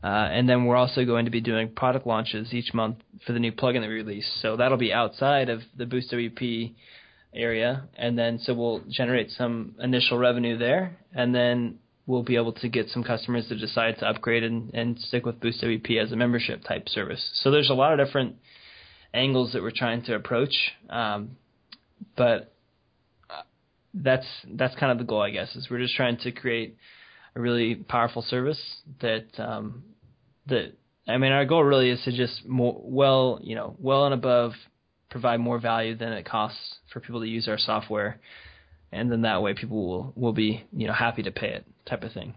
Uh, 0.02 0.28
and 0.30 0.48
then 0.48 0.66
we're 0.66 0.76
also 0.76 1.04
going 1.04 1.24
to 1.24 1.30
be 1.30 1.40
doing 1.40 1.70
product 1.70 2.06
launches 2.06 2.52
each 2.52 2.72
month 2.74 2.98
for 3.26 3.32
the 3.32 3.40
new 3.40 3.50
plugin 3.50 3.80
that 3.80 3.88
we 3.88 3.94
release. 3.94 4.30
So 4.42 4.56
that'll 4.56 4.78
be 4.78 4.92
outside 4.92 5.48
of 5.48 5.62
the 5.76 5.86
Boost 5.86 6.12
WP 6.12 6.74
area, 7.34 7.88
and 7.96 8.18
then 8.18 8.38
so 8.38 8.54
we'll 8.54 8.82
generate 8.88 9.30
some 9.30 9.74
initial 9.80 10.18
revenue 10.18 10.56
there, 10.56 10.96
and 11.14 11.34
then 11.34 11.78
we'll 12.06 12.22
be 12.22 12.36
able 12.36 12.52
to 12.52 12.68
get 12.68 12.88
some 12.88 13.02
customers 13.02 13.48
to 13.48 13.56
decide 13.56 13.98
to 13.98 14.06
upgrade 14.06 14.44
and, 14.44 14.72
and 14.74 14.98
stick 14.98 15.26
with 15.26 15.40
Boost 15.40 15.62
WP 15.62 16.02
as 16.02 16.12
a 16.12 16.16
membership 16.16 16.62
type 16.62 16.88
service. 16.88 17.30
So 17.42 17.50
there's 17.50 17.70
a 17.70 17.74
lot 17.74 17.98
of 17.98 18.06
different 18.06 18.36
angles 19.12 19.52
that 19.52 19.62
we're 19.62 19.72
trying 19.74 20.02
to 20.04 20.14
approach, 20.14 20.54
um, 20.88 21.32
but 22.16 22.52
uh, 23.28 23.42
that's 23.92 24.26
that's 24.52 24.74
kind 24.76 24.92
of 24.92 24.98
the 24.98 25.04
goal, 25.04 25.22
I 25.22 25.30
guess. 25.30 25.54
Is 25.56 25.68
we're 25.70 25.80
just 25.80 25.96
trying 25.96 26.18
to 26.18 26.32
create 26.32 26.76
a 27.36 27.40
really 27.40 27.74
powerful 27.74 28.22
service 28.22 28.60
that 29.00 29.26
um, 29.38 29.84
that 30.46 30.72
I 31.06 31.18
mean 31.18 31.32
our 31.32 31.44
goal 31.44 31.62
really 31.62 31.90
is 31.90 32.02
to 32.04 32.12
just 32.16 32.46
more 32.46 32.80
well 32.82 33.38
you 33.42 33.54
know 33.54 33.76
well 33.78 34.06
and 34.06 34.14
above 34.14 34.52
provide 35.10 35.38
more 35.38 35.58
value 35.58 35.94
than 35.94 36.12
it 36.12 36.24
costs 36.24 36.76
for 36.92 37.00
people 37.00 37.20
to 37.20 37.26
use 37.28 37.46
our 37.46 37.58
software, 37.58 38.18
and 38.90 39.12
then 39.12 39.22
that 39.22 39.42
way 39.42 39.54
people 39.54 39.86
will 39.86 40.12
will 40.16 40.32
be 40.32 40.64
you 40.72 40.86
know 40.86 40.94
happy 40.94 41.22
to 41.22 41.30
pay 41.30 41.50
it 41.50 41.66
type 41.84 42.02
of 42.02 42.12
thing. 42.12 42.34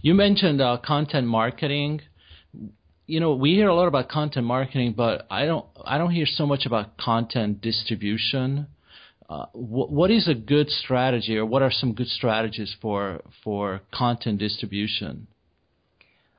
You 0.00 0.14
mentioned 0.14 0.60
uh, 0.60 0.78
content 0.84 1.26
marketing. 1.26 2.00
You 3.06 3.20
know, 3.20 3.34
we 3.34 3.54
hear 3.54 3.68
a 3.68 3.74
lot 3.74 3.86
about 3.86 4.08
content 4.08 4.46
marketing, 4.46 4.94
but 4.96 5.26
I 5.30 5.44
don't 5.44 5.66
I 5.84 5.98
don't 5.98 6.10
hear 6.10 6.26
so 6.26 6.46
much 6.46 6.64
about 6.64 6.96
content 6.96 7.60
distribution. 7.60 8.68
Uh, 9.34 9.46
wh- 9.46 9.90
what 9.90 10.12
is 10.12 10.28
a 10.28 10.34
good 10.34 10.70
strategy, 10.70 11.36
or 11.36 11.44
what 11.44 11.60
are 11.60 11.70
some 11.72 11.92
good 11.92 12.06
strategies 12.06 12.76
for 12.80 13.20
for 13.42 13.80
content 13.92 14.38
distribution? 14.38 15.26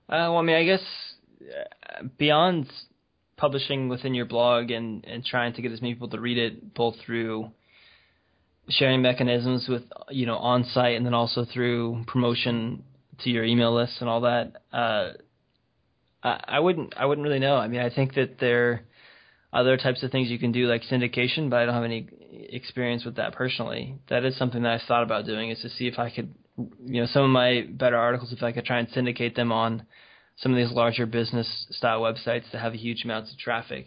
Uh, 0.08 0.32
well, 0.32 0.38
I 0.38 0.42
mean, 0.44 0.56
I 0.56 0.64
guess 0.64 0.84
uh, 1.42 2.04
beyond 2.18 2.72
publishing 3.36 3.90
within 3.90 4.14
your 4.14 4.26
blog 4.26 4.72
and 4.72 5.04
and 5.06 5.26
trying 5.26 5.52
to 5.56 5.62
get 5.62 5.74
as 5.74 5.82
many 5.82 5.94
people 5.94 6.08
to 6.10 6.22
read 6.22 6.38
it, 6.38 6.74
both 6.74 6.96
through 7.06 7.52
sharing 8.70 9.02
mechanisms 9.02 9.68
with 9.68 9.84
you 10.10 10.26
know 10.26 10.38
on 10.38 10.64
site 10.64 10.96
and 10.96 11.06
then 11.06 11.14
also 11.14 11.44
through 11.44 12.02
promotion 12.08 12.82
to 13.20 13.30
your 13.30 13.44
email 13.44 13.76
list 13.76 13.98
and 14.00 14.10
all 14.10 14.22
that. 14.22 14.54
Uh, 14.72 15.12
I, 16.24 16.40
I 16.48 16.60
wouldn't 16.62 16.94
I 16.96 17.06
wouldn't 17.06 17.28
really 17.28 17.40
know. 17.40 17.58
I 17.58 17.68
mean, 17.68 17.82
I 17.82 17.90
think 17.90 18.14
that 18.14 18.40
there 18.40 18.70
are 18.70 18.82
other 19.56 19.76
types 19.76 20.02
of 20.04 20.12
things 20.12 20.30
you 20.30 20.40
can 20.40 20.54
do 20.54 20.68
like 20.68 20.84
syndication, 20.84 21.50
but 21.50 21.60
I 21.60 21.66
don't 21.66 21.74
have 21.74 21.84
any 21.84 22.08
experience 22.50 23.06
with 23.06 23.16
that 23.16 23.34
personally. 23.34 23.96
That 24.10 24.26
is 24.26 24.38
something 24.38 24.64
that 24.64 24.74
I've 24.74 24.88
thought 24.88 25.04
about 25.04 25.26
doing 25.26 25.50
is 25.50 25.62
to 25.62 25.70
see 25.70 25.88
if 25.88 26.00
I 26.00 26.10
could, 26.10 26.34
you 26.58 27.02
know, 27.02 27.08
some 27.08 27.24
of 27.24 27.30
my 27.30 27.68
better 27.70 27.98
articles, 27.98 28.34
if 28.34 28.44
I 28.44 28.52
could 28.52 28.66
try 28.66 28.80
and 28.80 28.90
syndicate 28.90 29.36
them 29.36 29.52
on 29.52 29.86
some 30.38 30.52
of 30.52 30.58
these 30.58 30.72
larger 30.72 31.06
business 31.06 31.68
style 31.72 32.02
websites 32.02 32.52
that 32.52 32.60
have 32.60 32.74
huge 32.74 33.06
amounts 33.06 33.32
of 33.32 33.38
traffic. 33.38 33.86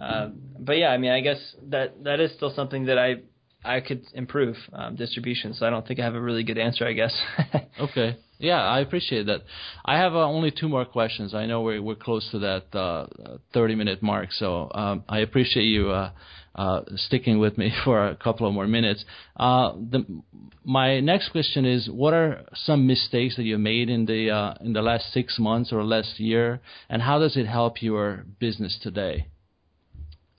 Uh, 0.00 0.28
but 0.58 0.78
yeah, 0.78 0.88
I 0.88 0.98
mean, 0.98 1.10
I 1.10 1.20
guess 1.20 1.38
that 1.68 2.04
that 2.04 2.20
is 2.20 2.32
still 2.32 2.52
something 2.54 2.86
that 2.86 2.98
I 2.98 3.16
I 3.64 3.80
could 3.80 4.06
improve 4.14 4.56
um, 4.72 4.96
distribution. 4.96 5.54
So 5.54 5.66
I 5.66 5.70
don't 5.70 5.86
think 5.86 6.00
I 6.00 6.04
have 6.04 6.14
a 6.14 6.20
really 6.20 6.44
good 6.44 6.58
answer. 6.58 6.86
I 6.86 6.92
guess. 6.92 7.14
okay. 7.80 8.16
Yeah, 8.38 8.62
I 8.62 8.80
appreciate 8.80 9.26
that. 9.26 9.42
I 9.84 9.98
have 9.98 10.14
uh, 10.14 10.26
only 10.26 10.50
two 10.50 10.68
more 10.68 10.86
questions. 10.86 11.34
I 11.34 11.44
know 11.44 11.60
we're 11.60 11.82
we're 11.82 11.94
close 11.94 12.26
to 12.30 12.38
that 12.38 12.74
uh, 12.74 13.06
30 13.52 13.74
minute 13.74 14.02
mark, 14.02 14.32
so 14.32 14.70
um, 14.74 15.04
I 15.10 15.18
appreciate 15.18 15.64
you 15.64 15.90
uh, 15.90 16.10
uh, 16.54 16.80
sticking 16.96 17.38
with 17.38 17.58
me 17.58 17.70
for 17.84 18.08
a 18.08 18.16
couple 18.16 18.48
of 18.48 18.54
more 18.54 18.66
minutes. 18.66 19.04
Uh, 19.36 19.72
the, 19.72 20.22
my 20.64 21.00
next 21.00 21.28
question 21.28 21.66
is: 21.66 21.90
What 21.90 22.14
are 22.14 22.46
some 22.54 22.86
mistakes 22.86 23.36
that 23.36 23.42
you 23.42 23.58
made 23.58 23.90
in 23.90 24.06
the 24.06 24.30
uh, 24.30 24.54
in 24.62 24.72
the 24.72 24.82
last 24.82 25.12
six 25.12 25.38
months 25.38 25.70
or 25.70 25.84
last 25.84 26.18
year, 26.18 26.60
and 26.88 27.02
how 27.02 27.18
does 27.18 27.36
it 27.36 27.46
help 27.46 27.82
your 27.82 28.24
business 28.38 28.78
today? 28.82 29.26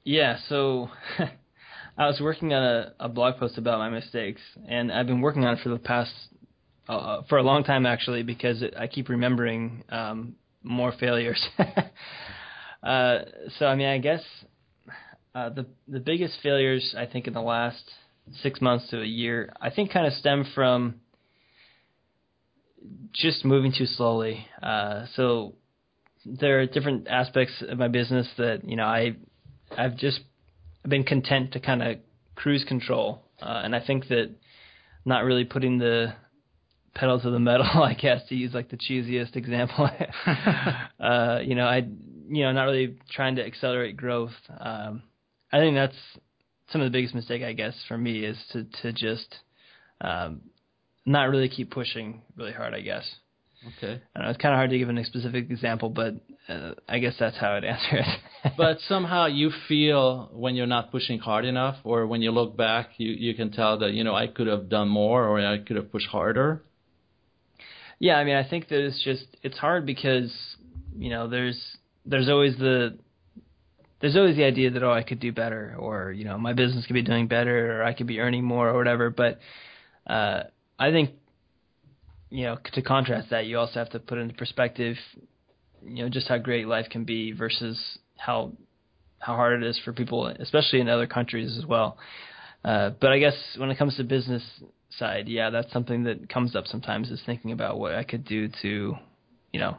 Yeah, 0.03 0.39
so. 0.49 0.89
I 1.97 2.07
was 2.07 2.19
working 2.21 2.53
on 2.53 2.63
a, 2.63 2.93
a 3.01 3.09
blog 3.09 3.37
post 3.37 3.57
about 3.57 3.79
my 3.79 3.89
mistakes, 3.89 4.41
and 4.67 4.91
I've 4.91 5.07
been 5.07 5.21
working 5.21 5.45
on 5.45 5.57
it 5.57 5.59
for 5.61 5.69
the 5.69 5.77
past 5.77 6.11
uh, 6.87 6.95
uh, 6.97 7.21
for 7.29 7.37
a 7.37 7.43
long 7.43 7.63
time 7.63 7.85
actually 7.85 8.23
because 8.23 8.61
it, 8.61 8.73
I 8.77 8.87
keep 8.87 9.09
remembering 9.09 9.83
um, 9.89 10.35
more 10.63 10.93
failures. 10.99 11.41
uh, 12.83 13.19
so 13.59 13.65
I 13.65 13.75
mean, 13.75 13.87
I 13.87 13.97
guess 13.97 14.21
uh, 15.35 15.49
the 15.49 15.65
the 15.87 15.99
biggest 15.99 16.37
failures 16.41 16.95
I 16.97 17.05
think 17.05 17.27
in 17.27 17.33
the 17.33 17.41
last 17.41 17.83
six 18.41 18.61
months 18.61 18.89
to 18.89 19.01
a 19.01 19.05
year, 19.05 19.53
I 19.61 19.69
think, 19.69 19.91
kind 19.91 20.07
of 20.07 20.13
stem 20.13 20.45
from 20.55 21.01
just 23.13 23.45
moving 23.45 23.73
too 23.77 23.85
slowly. 23.85 24.45
Uh, 24.63 25.05
so 25.15 25.55
there 26.25 26.61
are 26.61 26.65
different 26.65 27.07
aspects 27.07 27.63
of 27.67 27.77
my 27.77 27.87
business 27.87 28.27
that 28.37 28.67
you 28.67 28.75
know 28.75 28.85
I 28.85 29.17
I've 29.77 29.97
just 29.97 30.21
been 30.87 31.03
content 31.03 31.53
to 31.53 31.59
kind 31.59 31.81
of 31.81 31.97
cruise 32.35 32.63
control, 32.67 33.23
uh, 33.41 33.61
and 33.63 33.75
I 33.75 33.85
think 33.85 34.07
that 34.07 34.31
not 35.05 35.23
really 35.23 35.45
putting 35.45 35.77
the 35.77 36.13
pedal 36.93 37.19
to 37.19 37.29
the 37.29 37.39
metal, 37.39 37.65
I 37.83 37.93
guess, 37.93 38.21
to 38.29 38.35
use 38.35 38.53
like 38.53 38.69
the 38.69 38.77
cheesiest 38.77 39.35
example. 39.35 39.89
uh, 40.99 41.39
you 41.43 41.55
know, 41.55 41.65
I, 41.65 41.77
you 42.29 42.43
know, 42.43 42.51
not 42.51 42.65
really 42.65 42.97
trying 43.11 43.35
to 43.35 43.45
accelerate 43.45 43.97
growth. 43.97 44.31
Um, 44.59 45.03
I 45.51 45.59
think 45.59 45.75
that's 45.75 45.95
some 46.71 46.81
of 46.81 46.85
the 46.85 46.97
biggest 46.97 47.15
mistake, 47.15 47.43
I 47.43 47.53
guess, 47.53 47.75
for 47.87 47.97
me 47.97 48.23
is 48.23 48.37
to 48.51 48.65
to 48.81 48.93
just 48.93 49.35
um, 49.99 50.41
not 51.05 51.29
really 51.29 51.49
keep 51.49 51.71
pushing 51.71 52.21
really 52.35 52.53
hard. 52.53 52.73
I 52.73 52.81
guess. 52.81 53.03
Okay. 53.67 54.01
I 54.15 54.21
know, 54.21 54.29
it's 54.29 54.41
kind 54.41 54.53
of 54.53 54.57
hard 54.57 54.71
to 54.71 54.77
give 54.77 54.89
a 54.89 55.05
specific 55.05 55.51
example, 55.51 55.89
but 55.89 56.15
uh, 56.49 56.71
I 56.89 56.97
guess 56.99 57.13
that's 57.19 57.37
how 57.37 57.51
I'd 57.51 57.63
answer 57.75 57.97
it. 57.97 58.53
but 58.57 58.79
somehow 58.87 59.27
you 59.27 59.51
feel 59.67 60.29
when 60.33 60.55
you're 60.55 60.65
not 60.65 60.91
pushing 60.91 61.19
hard 61.19 61.45
enough, 61.45 61.77
or 61.83 62.07
when 62.07 62.21
you 62.21 62.31
look 62.31 62.57
back, 62.57 62.89
you 62.97 63.11
you 63.11 63.35
can 63.35 63.51
tell 63.51 63.77
that 63.79 63.91
you 63.91 64.03
know 64.03 64.15
I 64.15 64.27
could 64.27 64.47
have 64.47 64.67
done 64.67 64.89
more, 64.89 65.27
or 65.27 65.39
I 65.39 65.59
could 65.59 65.75
have 65.75 65.91
pushed 65.91 66.07
harder. 66.07 66.63
Yeah, 67.99 68.15
I 68.15 68.23
mean, 68.23 68.35
I 68.35 68.47
think 68.49 68.67
that 68.69 68.83
it's 68.83 69.03
just 69.03 69.25
it's 69.43 69.57
hard 69.59 69.85
because 69.85 70.33
you 70.97 71.11
know 71.11 71.27
there's 71.27 71.59
there's 72.03 72.29
always 72.29 72.57
the 72.57 72.97
there's 73.99 74.15
always 74.15 74.35
the 74.35 74.43
idea 74.43 74.71
that 74.71 74.81
oh 74.81 74.91
I 74.91 75.03
could 75.03 75.19
do 75.19 75.31
better 75.31 75.75
or 75.77 76.11
you 76.11 76.25
know 76.25 76.39
my 76.39 76.53
business 76.53 76.87
could 76.87 76.95
be 76.95 77.03
doing 77.03 77.27
better 77.27 77.79
or 77.79 77.83
I 77.83 77.93
could 77.93 78.07
be 78.07 78.19
earning 78.19 78.43
more 78.43 78.69
or 78.69 78.75
whatever. 78.75 79.11
But 79.11 79.39
uh, 80.07 80.43
I 80.79 80.89
think 80.89 81.11
you 82.31 82.45
know 82.45 82.57
to 82.73 82.81
contrast 82.81 83.29
that 83.29 83.45
you 83.45 83.59
also 83.59 83.73
have 83.75 83.89
to 83.91 83.99
put 83.99 84.17
into 84.17 84.33
perspective 84.33 84.95
you 85.85 86.03
know 86.03 86.09
just 86.09 86.27
how 86.27 86.37
great 86.37 86.67
life 86.67 86.87
can 86.89 87.03
be 87.03 87.31
versus 87.31 87.99
how 88.17 88.51
how 89.21 89.35
hard 89.35 89.61
it 89.61 89.67
is 89.67 89.79
for 89.85 89.93
people, 89.93 90.27
especially 90.27 90.81
in 90.81 90.89
other 90.89 91.07
countries 91.07 91.55
as 91.57 91.65
well. 91.65 91.97
Uh, 92.65 92.89
but 92.99 93.11
I 93.11 93.19
guess 93.19 93.35
when 93.57 93.69
it 93.69 93.77
comes 93.77 93.95
to 93.97 94.03
business, 94.03 94.43
side, 94.97 95.27
yeah, 95.29 95.49
that's 95.49 95.71
something 95.71 96.03
that 96.03 96.27
comes 96.27 96.55
up 96.55 96.67
sometimes 96.67 97.09
is 97.11 97.21
thinking 97.25 97.51
about 97.51 97.79
what 97.79 97.95
I 97.95 98.03
could 98.03 98.25
do 98.25 98.49
to, 98.61 98.95
you 99.53 99.59
know, 99.59 99.77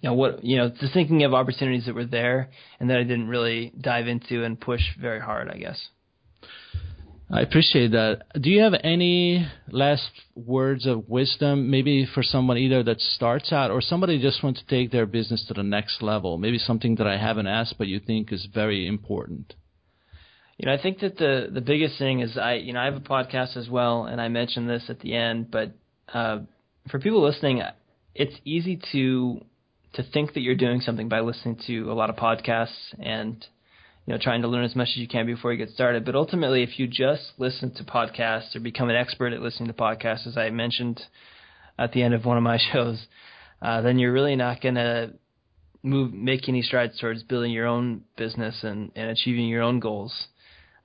you 0.00 0.08
know 0.08 0.14
what 0.14 0.42
you 0.44 0.56
know, 0.56 0.70
just 0.70 0.94
thinking 0.94 1.24
of 1.24 1.34
opportunities 1.34 1.86
that 1.86 1.94
were 1.94 2.06
there 2.06 2.50
and 2.80 2.90
that 2.90 2.98
I 2.98 3.02
didn't 3.02 3.28
really 3.28 3.72
dive 3.78 4.06
into 4.06 4.44
and 4.44 4.58
push 4.58 4.80
very 5.00 5.20
hard, 5.20 5.50
I 5.50 5.58
guess. 5.58 5.78
I 7.30 7.40
appreciate 7.40 7.92
that. 7.92 8.22
Do 8.40 8.50
you 8.50 8.60
have 8.62 8.74
any 8.84 9.48
last 9.70 10.10
words 10.34 10.86
of 10.86 11.08
wisdom, 11.08 11.70
maybe 11.70 12.06
for 12.06 12.22
someone 12.22 12.58
either 12.58 12.82
that 12.82 13.00
starts 13.00 13.52
out 13.52 13.70
or 13.70 13.80
somebody 13.80 14.20
just 14.20 14.42
wants 14.42 14.60
to 14.60 14.66
take 14.66 14.90
their 14.90 15.06
business 15.06 15.44
to 15.48 15.54
the 15.54 15.62
next 15.62 16.02
level? 16.02 16.36
Maybe 16.36 16.58
something 16.58 16.96
that 16.96 17.06
I 17.06 17.16
haven't 17.16 17.46
asked, 17.46 17.76
but 17.78 17.86
you 17.86 17.98
think 17.98 18.32
is 18.32 18.46
very 18.52 18.86
important. 18.86 19.54
You 20.58 20.66
know, 20.66 20.74
I 20.74 20.80
think 20.80 21.00
that 21.00 21.16
the 21.16 21.48
the 21.52 21.60
biggest 21.60 21.98
thing 21.98 22.20
is 22.20 22.38
I 22.38 22.54
you 22.54 22.72
know 22.72 22.80
I 22.80 22.84
have 22.84 22.94
a 22.94 23.00
podcast 23.00 23.56
as 23.56 23.68
well, 23.68 24.04
and 24.04 24.20
I 24.20 24.28
mentioned 24.28 24.68
this 24.68 24.84
at 24.88 25.00
the 25.00 25.14
end, 25.14 25.50
but 25.50 25.72
uh, 26.12 26.40
for 26.90 27.00
people 27.00 27.22
listening, 27.22 27.62
it's 28.14 28.34
easy 28.44 28.80
to 28.92 29.40
to 29.94 30.02
think 30.02 30.34
that 30.34 30.40
you're 30.40 30.54
doing 30.54 30.80
something 30.80 31.08
by 31.08 31.20
listening 31.20 31.58
to 31.66 31.90
a 31.90 31.94
lot 31.94 32.10
of 32.10 32.16
podcasts 32.16 32.94
and 33.00 33.44
you 34.06 34.12
know 34.12 34.18
trying 34.20 34.42
to 34.42 34.48
learn 34.48 34.64
as 34.64 34.76
much 34.76 34.88
as 34.88 34.96
you 34.96 35.08
can 35.08 35.26
before 35.26 35.52
you 35.52 35.58
get 35.58 35.70
started. 35.70 36.04
But 36.04 36.14
ultimately, 36.14 36.62
if 36.62 36.78
you 36.78 36.86
just 36.86 37.32
listen 37.38 37.72
to 37.74 37.84
podcasts 37.84 38.54
or 38.54 38.60
become 38.60 38.90
an 38.90 38.96
expert 38.96 39.32
at 39.32 39.40
listening 39.40 39.68
to 39.68 39.74
podcasts, 39.74 40.26
as 40.26 40.36
I 40.36 40.50
mentioned 40.50 41.02
at 41.78 41.92
the 41.92 42.02
end 42.02 42.14
of 42.14 42.24
one 42.24 42.36
of 42.36 42.42
my 42.42 42.58
shows, 42.72 43.06
uh, 43.62 43.80
then 43.80 43.98
you're 43.98 44.12
really 44.12 44.36
not 44.36 44.60
going 44.60 44.76
to 44.76 45.12
move 45.82 46.12
make 46.12 46.48
any 46.48 46.62
strides 46.62 46.98
towards 46.98 47.22
building 47.22 47.52
your 47.52 47.66
own 47.66 48.02
business 48.16 48.62
and, 48.62 48.90
and 48.96 49.10
achieving 49.10 49.46
your 49.46 49.62
own 49.62 49.80
goals. 49.80 50.28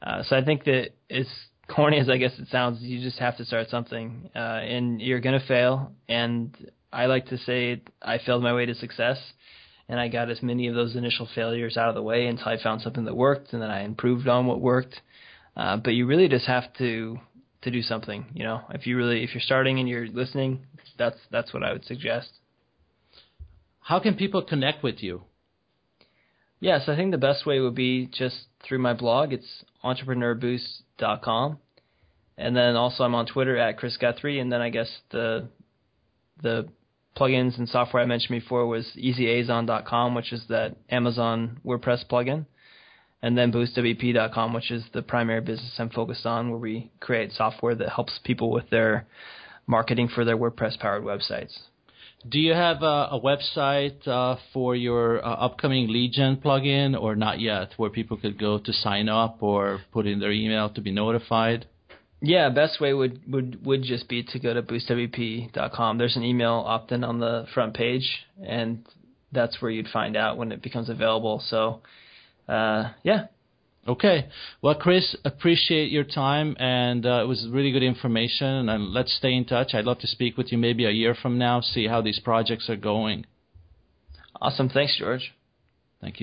Uh, 0.02 0.24
so 0.24 0.36
I 0.36 0.44
think 0.44 0.66
that 0.66 0.90
as 1.10 1.26
corny 1.68 2.00
as 2.00 2.10
I 2.10 2.18
guess 2.18 2.32
it 2.38 2.48
sounds, 2.50 2.82
you 2.82 3.02
just 3.02 3.20
have 3.20 3.38
to 3.38 3.46
start 3.46 3.70
something, 3.70 4.30
uh, 4.36 4.40
and 4.40 5.02
you're 5.02 5.20
gonna 5.20 5.44
fail. 5.46 5.94
And 6.08 6.56
I 6.92 7.06
like 7.06 7.28
to 7.28 7.38
say 7.38 7.82
I 8.02 8.18
failed 8.18 8.44
my 8.44 8.54
way 8.54 8.66
to 8.66 8.76
success, 8.76 9.18
and 9.90 10.00
I 10.00 10.08
got 10.08 10.30
as 10.30 10.44
many 10.44 10.68
of 10.68 10.76
those 10.76 10.96
initial 10.96 11.28
failures 11.34 11.76
out 11.76 11.90
of 11.90 11.96
the 11.96 12.04
way 12.04 12.28
until 12.28 12.48
I 12.48 12.62
found 12.62 12.82
something 12.82 13.06
that 13.06 13.16
worked, 13.16 13.54
and 13.54 13.62
then 13.62 13.72
I 13.72 13.84
improved 13.84 14.28
on 14.28 14.46
what 14.46 14.62
worked. 14.62 15.02
Uh, 15.58 15.78
but 15.78 15.96
you 15.96 16.06
really 16.06 16.30
just 16.30 16.46
have 16.46 16.72
to 16.78 17.20
to 17.64 17.72
do 17.72 17.82
something. 17.82 18.28
You 18.34 18.44
know, 18.44 18.62
if 18.70 18.86
you 18.88 18.96
really 18.96 19.24
if 19.24 19.34
you're 19.34 19.42
starting 19.42 19.80
and 19.80 19.90
you're 19.90 20.08
listening, 20.08 20.62
that's 20.98 21.18
that's 21.32 21.54
what 21.54 21.64
I 21.64 21.74
would 21.74 21.86
suggest. 21.86 22.30
How 23.82 24.00
can 24.00 24.14
people 24.14 24.44
connect 24.44 24.84
with 24.84 25.02
you? 25.02 25.24
Yes, 26.60 26.84
I 26.88 26.96
think 26.96 27.12
the 27.12 27.18
best 27.18 27.46
way 27.46 27.60
would 27.60 27.74
be 27.74 28.06
just 28.06 28.36
through 28.64 28.80
my 28.80 28.94
blog. 28.94 29.34
It's 29.34 29.66
entrepreneurboost.com. 29.84 31.58
And 32.38 32.56
then 32.56 32.76
also 32.76 33.04
I'm 33.04 33.16
on 33.16 33.26
Twitter 33.26 33.58
at 33.58 33.78
Chris 33.78 33.98
Guthrie. 33.98 34.40
And 34.40 34.52
then 34.52 34.62
I 34.62 34.70
guess 34.70 34.90
the 35.10 35.50
the 36.44 36.70
plugins 37.20 37.58
and 37.58 37.68
software 37.68 38.02
I 38.02 38.06
mentioned 38.06 38.40
before 38.40 38.66
was 38.66 38.90
easyazon.com, 38.98 40.16
which 40.16 40.32
is 40.32 40.44
that 40.50 40.78
Amazon 40.90 41.60
WordPress 41.66 42.08
plugin. 42.10 42.46
And 43.22 43.38
then 43.38 43.52
boostwp.com, 43.52 44.54
which 44.54 44.72
is 44.72 44.86
the 44.94 45.02
primary 45.02 45.42
business 45.42 45.74
I'm 45.78 45.90
focused 45.90 46.26
on, 46.26 46.50
where 46.50 46.60
we 46.60 46.92
create 47.02 47.34
software 47.34 47.76
that 47.76 47.90
helps 47.90 48.18
people 48.24 48.50
with 48.50 48.70
their 48.70 49.08
marketing 49.68 50.08
for 50.14 50.24
their 50.24 50.38
WordPress 50.38 50.80
powered 50.80 51.04
websites. 51.04 51.58
Do 52.28 52.40
you 52.40 52.54
have 52.54 52.82
a, 52.82 53.10
a 53.12 53.22
website 53.22 54.06
uh, 54.08 54.38
for 54.54 54.76
your 54.76 55.24
uh, 55.26 55.30
upcoming 55.30 55.88
Legion 55.90 56.38
plugin, 56.38 57.00
or 57.00 57.16
not 57.16 57.40
yet, 57.40 57.74
where 57.78 57.90
people 57.90 58.18
could 58.18 58.38
go 58.38 58.60
to 58.60 58.74
sign 58.74 59.08
up 59.10 59.42
or 59.42 59.82
put 59.92 60.06
in 60.06 60.20
their 60.20 60.32
email 60.32 60.70
to 60.72 60.82
be 60.82 60.92
notified? 60.92 61.66
Yeah, 62.22 62.50
best 62.50 62.82
way 62.82 62.94
would 62.94 63.22
would 63.32 63.66
would 63.66 63.84
just 63.84 64.10
be 64.10 64.24
to 64.24 64.40
go 64.40 64.54
to 64.54 64.62
boostwp.com. 64.62 65.98
There's 65.98 66.18
an 66.18 66.24
email 66.24 66.64
opt-in 66.66 67.04
on 67.04 67.20
the 67.20 67.46
front 67.54 67.74
page, 67.74 68.26
and 68.46 68.86
that's 69.32 69.62
where 69.62 69.72
you'd 69.72 69.88
find 69.88 70.18
out 70.18 70.38
when 70.38 70.52
it 70.52 70.62
becomes 70.62 70.90
available. 70.90 71.42
So, 71.48 71.82
uh, 72.48 72.92
yeah. 73.04 73.28
Okay. 73.88 74.28
Well, 74.62 74.76
Chris, 74.76 75.16
appreciate 75.24 75.92
your 75.92 76.04
time, 76.04 76.58
and 76.60 77.06
uh, 77.06 77.22
it 77.24 77.28
was 77.28 77.48
really 77.50 77.72
good 77.72 77.84
information. 77.84 78.68
And 78.68 78.94
let's 78.94 79.16
stay 79.16 79.34
in 79.34 79.46
touch. 79.46 79.74
I'd 79.74 79.86
love 79.86 80.00
to 80.00 80.08
speak 80.08 80.38
with 80.38 80.52
you 80.52 80.58
maybe 80.58 80.86
a 80.86 80.92
year 80.92 81.16
from 81.16 81.38
now, 81.38 81.62
see 81.62 81.88
how 81.88 82.02
these 82.02 82.20
projects 82.20 82.70
are 82.70 82.76
going. 82.76 83.26
Awesome. 84.42 84.70
Thanks, 84.70 84.98
George. 85.00 85.34